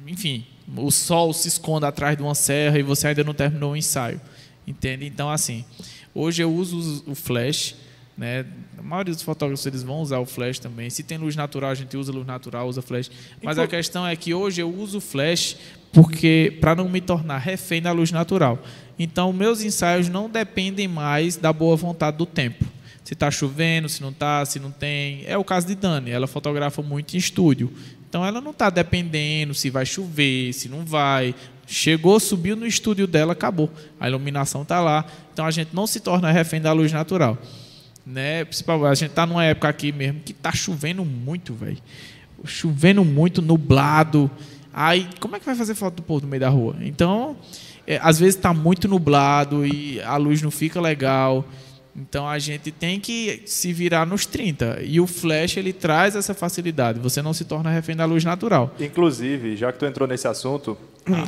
[0.07, 3.77] enfim, o sol se esconde atrás de uma serra e você ainda não terminou o
[3.77, 4.19] ensaio.
[4.65, 5.05] Entende?
[5.05, 5.65] Então, assim,
[6.13, 7.75] hoje eu uso o flash,
[8.17, 8.45] né?
[8.77, 10.89] A maioria dos fotógrafos eles vão usar o flash também.
[10.89, 13.09] Se tem luz natural, a gente usa luz natural, usa flash.
[13.41, 15.57] Mas a questão é que hoje eu uso o flash
[15.91, 18.61] porque para não me tornar refém da luz natural.
[18.97, 22.65] Então, meus ensaios não dependem mais da boa vontade do tempo.
[23.03, 25.23] Se está chovendo, se não está, se não tem.
[25.25, 27.71] É o caso de Dani, ela fotografa muito em estúdio.
[28.07, 31.33] Então, ela não está dependendo se vai chover, se não vai.
[31.65, 33.69] Chegou, subiu no estúdio dela, acabou.
[33.99, 35.05] A iluminação está lá.
[35.33, 37.37] Então a gente não se torna refém da luz natural.
[38.05, 38.43] Né?
[38.45, 41.77] Principalmente, a gente está numa época aqui mesmo que está chovendo muito, velho.
[42.45, 44.29] Chovendo muito, nublado.
[44.73, 46.75] Aí, como é que vai fazer foto do povo no meio da rua?
[46.81, 47.37] Então,
[47.87, 51.45] é, às vezes está muito nublado e a luz não fica legal.
[51.95, 54.79] Então a gente tem que se virar nos 30.
[54.81, 56.99] E o flash ele traz essa facilidade.
[56.99, 58.73] Você não se torna refém da luz natural.
[58.79, 60.77] Inclusive, já que tu entrou nesse assunto,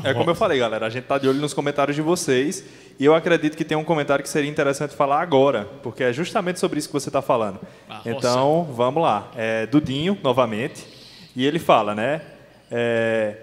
[0.04, 2.64] É como eu falei, galera, a gente tá de olho nos comentários de vocês
[2.98, 6.60] e eu acredito que tem um comentário que seria interessante falar agora, porque é justamente
[6.62, 7.60] sobre isso que você está falando.
[7.90, 9.30] Ah, então, vamos lá.
[9.36, 10.88] É Dudinho, novamente,
[11.36, 12.22] e ele fala, né?
[12.72, 13.36] é,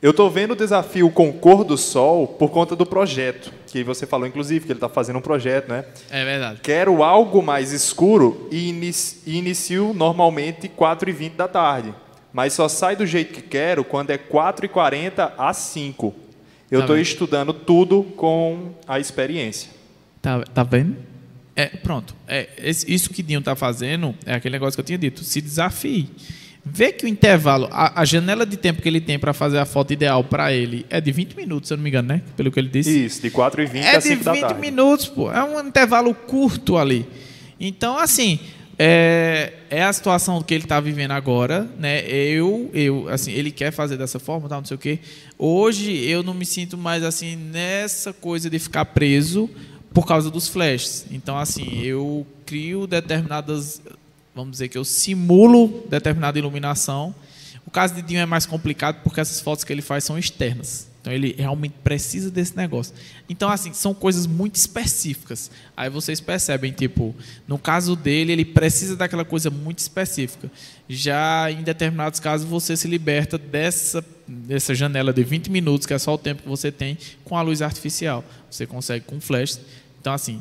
[0.00, 4.06] eu estou vendo o desafio com cor do sol por conta do projeto, que você
[4.06, 5.84] falou, inclusive, que ele está fazendo um projeto, né?
[6.10, 6.60] É verdade.
[6.62, 11.92] Quero algo mais escuro e inici- inicio normalmente 4h20 da tarde.
[12.32, 16.14] Mas só sai do jeito que quero quando é 4h40 às 5
[16.70, 17.02] Eu Tá estou bem.
[17.02, 19.70] estudando tudo com a experiência.
[20.20, 20.96] Tá, tá vendo?
[21.56, 22.14] É, pronto.
[22.28, 22.46] É,
[22.86, 25.24] isso que Dinho tá fazendo é aquele negócio que eu tinha dito.
[25.24, 26.08] Se desafie.
[26.72, 29.64] Vê que o intervalo, a, a janela de tempo que ele tem para fazer a
[29.64, 32.22] foto ideal para ele é de 20 minutos, se eu não me engano, né?
[32.36, 33.04] Pelo que ele disse.
[33.06, 34.60] Isso, de 4h20 É às de 5 da 20 tarde.
[34.60, 35.30] minutos, pô.
[35.32, 37.06] É um intervalo curto ali.
[37.60, 38.38] Então, assim,
[38.78, 42.00] é, é a situação que ele está vivendo agora, né?
[42.08, 45.00] Eu, eu, assim, ele quer fazer dessa forma, tal, não sei o quê.
[45.36, 49.50] Hoje eu não me sinto mais assim nessa coisa de ficar preso
[49.92, 51.06] por causa dos flashes.
[51.10, 53.82] Então, assim, eu crio determinadas,
[54.38, 57.12] vamos dizer que eu simulo determinada iluminação.
[57.66, 60.86] O caso de Dinho é mais complicado porque essas fotos que ele faz são externas.
[61.00, 62.94] Então ele realmente precisa desse negócio.
[63.28, 65.50] Então, assim, são coisas muito específicas.
[65.76, 67.16] Aí vocês percebem, tipo,
[67.48, 70.48] no caso dele, ele precisa daquela coisa muito específica.
[70.88, 75.98] Já em determinados casos, você se liberta dessa, dessa janela de 20 minutos, que é
[75.98, 78.24] só o tempo que você tem, com a luz artificial.
[78.48, 79.60] Você consegue com flash.
[80.00, 80.40] Então, assim,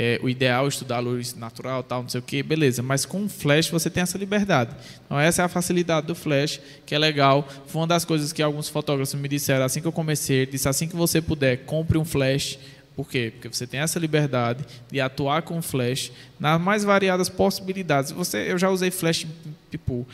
[0.00, 2.80] é, o ideal é estudar luz natural, tal, não sei o que, beleza.
[2.84, 4.70] Mas com o flash você tem essa liberdade.
[5.04, 7.48] Então essa é a facilidade do flash, que é legal.
[7.66, 10.86] Foi uma das coisas que alguns fotógrafos me disseram assim que eu comecei, disse assim
[10.86, 12.60] que você puder, compre um flash.
[12.94, 13.32] Por quê?
[13.34, 18.12] Porque você tem essa liberdade de atuar com flash nas mais variadas possibilidades.
[18.12, 19.26] Você, eu já usei flash
[19.68, 20.06] tipo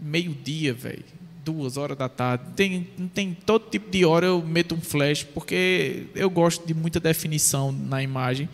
[0.00, 1.04] meio-dia, velho.
[1.44, 2.44] Duas horas da tarde.
[2.56, 6.98] Tem, tem todo tipo de hora eu meto um flash, porque eu gosto de muita
[6.98, 8.48] definição na imagem.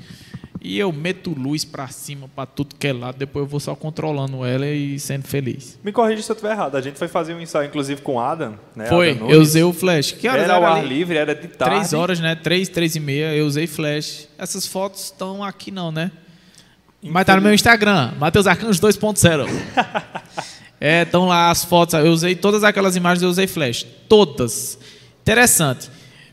[0.67, 3.19] E eu meto luz pra cima, pra tudo que é lado.
[3.19, 5.79] Depois eu vou só controlando ela e sendo feliz.
[5.85, 6.75] Me corrija se eu estiver errado.
[6.75, 8.59] A gente foi fazer um ensaio, inclusive, com o Adam.
[8.75, 8.87] Né?
[8.87, 10.13] Foi, Adam eu usei o flash.
[10.13, 10.89] Que horas Era ao ar ali?
[10.89, 11.75] livre, era de tarde.
[11.75, 12.35] Três horas, né?
[12.35, 14.27] Três, três e meia, eu usei flash.
[14.39, 16.11] Essas fotos estão aqui não, né?
[17.03, 19.47] Mas tá no meu Instagram, Matheus Arcanos 2.0.
[20.81, 21.93] é, estão lá as fotos.
[21.93, 23.87] Eu usei todas aquelas imagens, eu usei flash.
[24.09, 24.79] Todas.
[25.21, 25.91] Interessante.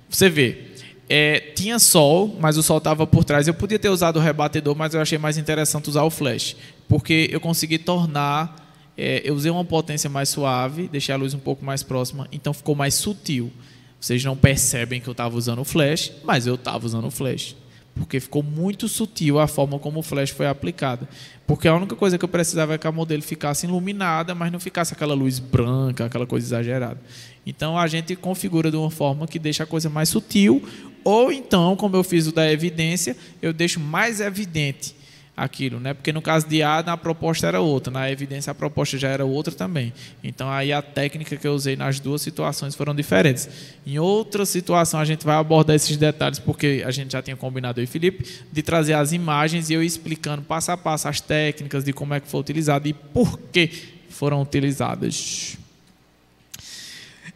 [0.10, 0.71] Você vê.
[1.14, 3.46] É, tinha sol, mas o sol estava por trás.
[3.46, 6.56] Eu podia ter usado o rebatedor, mas eu achei mais interessante usar o flash.
[6.88, 8.56] Porque eu consegui tornar.
[8.98, 12.54] é, eu usei uma potência mais suave, deixei a luz um pouco mais próxima, então
[12.54, 13.52] ficou mais sutil.
[14.00, 17.58] Vocês não percebem que eu estava usando o flash, mas eu estava usando o flash.
[17.94, 21.06] Porque ficou muito sutil a forma como o flash foi aplicado.
[21.46, 24.62] Porque a única coisa que eu precisava é que a modelo ficasse iluminada, mas não
[24.62, 27.02] ficasse aquela luz branca, aquela coisa exagerada.
[27.46, 30.64] Então a gente configura de uma forma que deixa a coisa mais sutil,
[31.04, 34.96] ou então, como eu fiz o da evidência, eu deixo mais evidente
[35.36, 35.94] aquilo, né?
[35.94, 39.26] Porque no caso de Adam a proposta era outra, na evidência a proposta já era
[39.26, 39.94] outra também.
[40.24, 43.50] Então aí a técnica que eu usei nas duas situações foram diferentes.
[43.86, 47.80] Em outra situação a gente vai abordar esses detalhes porque a gente já tinha combinado
[47.80, 51.84] eu e Felipe de trazer as imagens e eu explicando passo a passo as técnicas
[51.84, 53.70] de como é que foi utilizado e por que
[54.10, 55.58] foram utilizadas.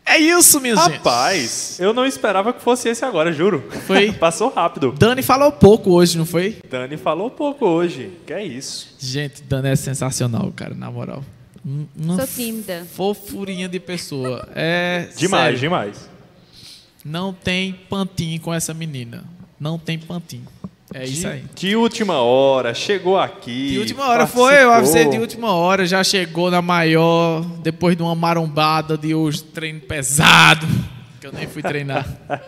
[0.07, 0.97] É isso, minha gente.
[0.97, 3.67] Rapaz, eu não esperava que fosse esse agora, juro.
[3.87, 4.11] Foi.
[4.19, 4.91] Passou rápido.
[4.97, 6.57] Dani falou pouco hoje, não foi?
[6.69, 8.11] Dani falou pouco hoje.
[8.25, 8.95] Que é isso?
[8.99, 11.23] Gente, Dani é sensacional, cara, na moral.
[11.65, 12.85] Um- Uma Sou tímida.
[12.93, 14.47] fofurinha de pessoa.
[14.53, 16.09] É Demais, sério, demais.
[17.03, 19.23] Não tem pantinho com essa menina.
[19.59, 20.45] Não tem pantinho.
[20.93, 21.43] É isso de, aí.
[21.55, 23.69] de última hora, chegou aqui.
[23.71, 24.73] De última hora foi, eu participou.
[24.75, 29.79] avisei de última hora, já chegou na maior, depois de uma marombada de hoje, treino
[29.81, 30.65] pesado,
[31.19, 32.05] que eu nem fui treinar.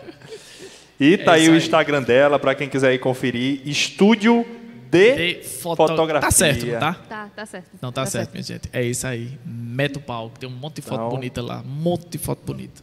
[1.00, 1.58] E tá É aí isso o aí.
[1.60, 3.60] Instagram dela, pra quem quiser ir conferir.
[3.64, 4.44] Estúdio
[4.90, 6.20] de, De foto- fotografia.
[6.28, 6.94] Tá certo, não tá?
[7.08, 7.66] Tá, tá certo.
[7.80, 8.68] Não, tá, certo, minha gente.
[8.72, 9.38] É isso aí.
[9.46, 10.28] Meta o pau.
[10.40, 11.62] Tem um monte de foto Então- bonita lá.
[11.64, 12.82] Um monte de foto bonita.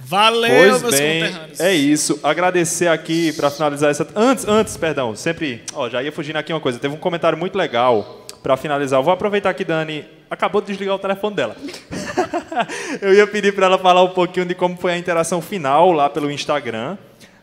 [0.00, 1.60] Valeu, Pois meus bem, conterrâneos.
[1.60, 2.20] é isso.
[2.22, 4.06] Agradecer aqui para finalizar essa.
[4.14, 5.62] Antes, antes, perdão, sempre.
[5.74, 6.78] Ó, já ia fugindo aqui uma coisa.
[6.78, 9.00] Teve um comentário muito legal para finalizar.
[9.00, 11.56] Eu vou aproveitar que Dani acabou de desligar o telefone dela.
[13.00, 16.08] Eu ia pedir para ela falar um pouquinho de como foi a interação final lá
[16.08, 16.96] pelo Instagram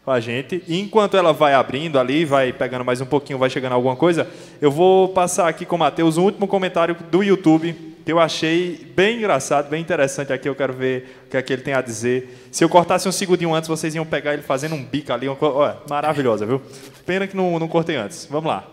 [0.06, 0.64] com a gente.
[0.68, 4.30] E enquanto ela vai abrindo ali, vai pegando mais um pouquinho, vai chegando alguma coisa,
[4.61, 8.86] eu vou passar aqui com o Matheus um último comentário do YouTube que eu achei
[8.95, 10.48] bem engraçado, bem interessante aqui.
[10.48, 12.48] Eu quero ver o que é que ele tem a dizer.
[12.52, 15.27] Se eu cortasse um segundinho antes, vocês iam pegar ele fazendo um bico ali.
[15.27, 16.61] Uma olha, maravilhosa, viu?
[17.03, 18.27] Pena que não, não cortei antes.
[18.30, 18.64] Vamos lá.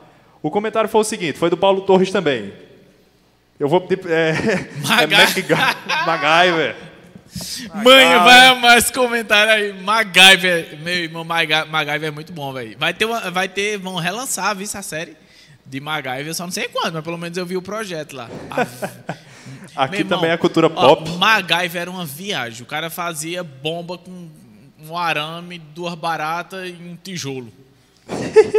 [0.42, 2.52] O comentário foi o seguinte: foi do Paulo Torres também.
[3.58, 4.06] Eu vou pedir.
[4.10, 4.30] É,
[4.84, 5.54] é Maga- MacGy-
[6.06, 6.76] MacGyver.
[7.82, 9.72] Mãe, vai mais comentário aí.
[9.72, 12.76] MacGyver, meu irmão, MacGy- MacGyver é muito bom, velho.
[12.78, 15.16] Vai ter, uma, vai ter, vão relançar, viu, essa série
[15.64, 18.28] de MacGyver, eu só não sei quando, mas pelo menos eu vi o projeto lá.
[19.74, 21.10] Ah, Aqui irmão, também é cultura ó, pop.
[21.16, 22.62] MacGyver era uma viagem.
[22.62, 24.28] O cara fazia bomba com
[24.86, 27.50] um arame, duas baratas e um tijolo.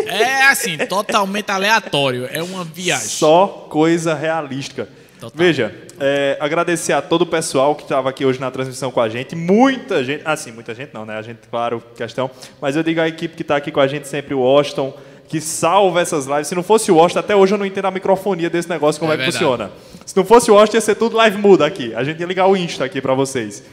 [0.07, 2.27] É assim, totalmente aleatório.
[2.31, 3.07] É uma viagem.
[3.07, 4.89] Só coisa realística.
[5.23, 5.37] Total.
[5.37, 9.07] Veja, é, agradecer a todo o pessoal que estava aqui hoje na transmissão com a
[9.07, 9.35] gente.
[9.35, 11.17] Muita gente, assim, muita gente não, né?
[11.17, 12.29] A gente, claro, questão.
[12.61, 14.93] Mas eu digo a equipe que está aqui com a gente sempre, o Washington,
[15.29, 16.47] que salva essas lives.
[16.47, 19.11] Se não fosse o Washington, até hoje eu não entendo a microfonia desse negócio, como
[19.11, 19.43] É é, que verdade.
[19.45, 19.71] funciona.
[20.05, 21.95] Se não fosse o Washington, ia ser tudo live muda aqui.
[21.95, 23.63] A gente ia ligar o Insta aqui para vocês.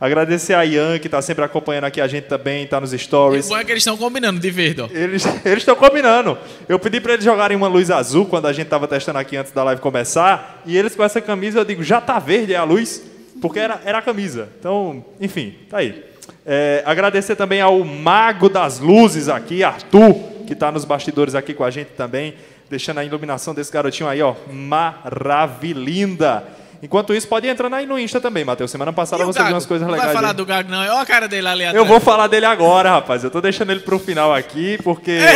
[0.00, 3.46] Agradecer a Ian, que está sempre acompanhando aqui a gente também, está nos O stories.
[3.48, 4.88] bom é que eles estão combinando de verde, ó.
[4.90, 6.38] Eles eles estão combinando.
[6.66, 9.52] Eu pedi para eles jogarem uma luz azul quando a gente estava testando aqui antes
[9.52, 10.62] da live começar.
[10.64, 13.02] E eles com essa camisa, eu digo, já tá verde é a luz?
[13.42, 14.48] Porque era, era a camisa.
[14.58, 16.02] Então, enfim, tá aí.
[16.46, 20.14] É, agradecer também ao mago das luzes aqui, Arthur,
[20.46, 22.36] que está nos bastidores aqui com a gente também,
[22.70, 26.42] deixando a iluminação desse garotinho aí, ó, maravilhinda.
[26.82, 28.70] Enquanto isso, pode ir entrando aí no Insta também, Matheus.
[28.70, 30.12] Semana passada você viu umas coisas não legais.
[30.12, 30.34] vai falar aí.
[30.36, 30.78] do Gago, não.
[30.78, 31.76] Olha a cara dele ali atrás.
[31.76, 33.22] Eu vou falar dele agora, rapaz.
[33.22, 35.18] Eu tô deixando ele pro final aqui, porque.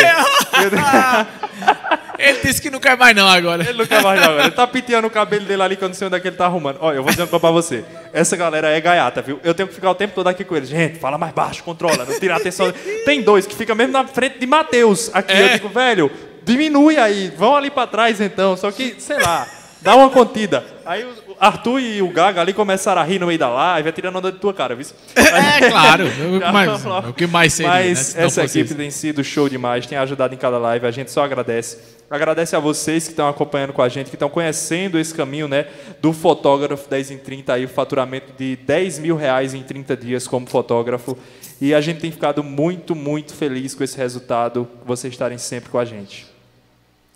[2.17, 3.63] Ele disse que não quer mais não agora.
[3.69, 4.43] Ele não quer mais não, agora.
[4.45, 6.37] Ele tá piteando o cabelo dele ali que eu não sei onde é que ele
[6.37, 6.79] tá arrumando.
[6.81, 7.85] Olha, eu vou dizer uma coisa pra você.
[8.13, 9.41] Essa galera é gaiata, viu?
[9.43, 10.69] Eu tenho que ficar o tempo todo aqui com eles.
[10.69, 12.73] Gente, fala mais baixo, controla, não tira a atenção.
[13.05, 15.11] Tem dois que fica mesmo na frente de Matheus.
[15.13, 15.45] Aqui É.
[15.45, 16.11] eu digo, velho,
[16.45, 18.57] diminui aí, vão ali pra trás então.
[18.57, 19.47] Só que, sei lá,
[19.83, 20.65] dá uma contida.
[20.87, 24.17] Aí o Arthur e o Gaga ali começaram a rir no meio da live, tirando
[24.17, 24.87] onda de tua cara, viu?
[25.15, 26.05] É, claro.
[26.41, 28.75] Já o que mais seria, né, Mas não essa equipe isso.
[28.75, 31.79] tem sido show demais, tem ajudado em cada live, a gente só agradece.
[32.11, 35.67] Agradece a vocês que estão acompanhando com a gente, que estão conhecendo esse caminho né,
[36.01, 40.29] do fotógrafo 10 em 30, aí, o faturamento de 10 mil reais em 30 dias
[40.29, 41.17] como fotógrafo.
[41.61, 45.79] E a gente tem ficado muito, muito feliz com esse resultado, vocês estarem sempre com
[45.79, 46.27] a gente.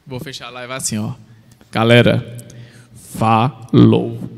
[0.06, 1.12] Vou fechar a live assim, ó.
[1.70, 2.24] Galera,
[3.16, 4.37] falou.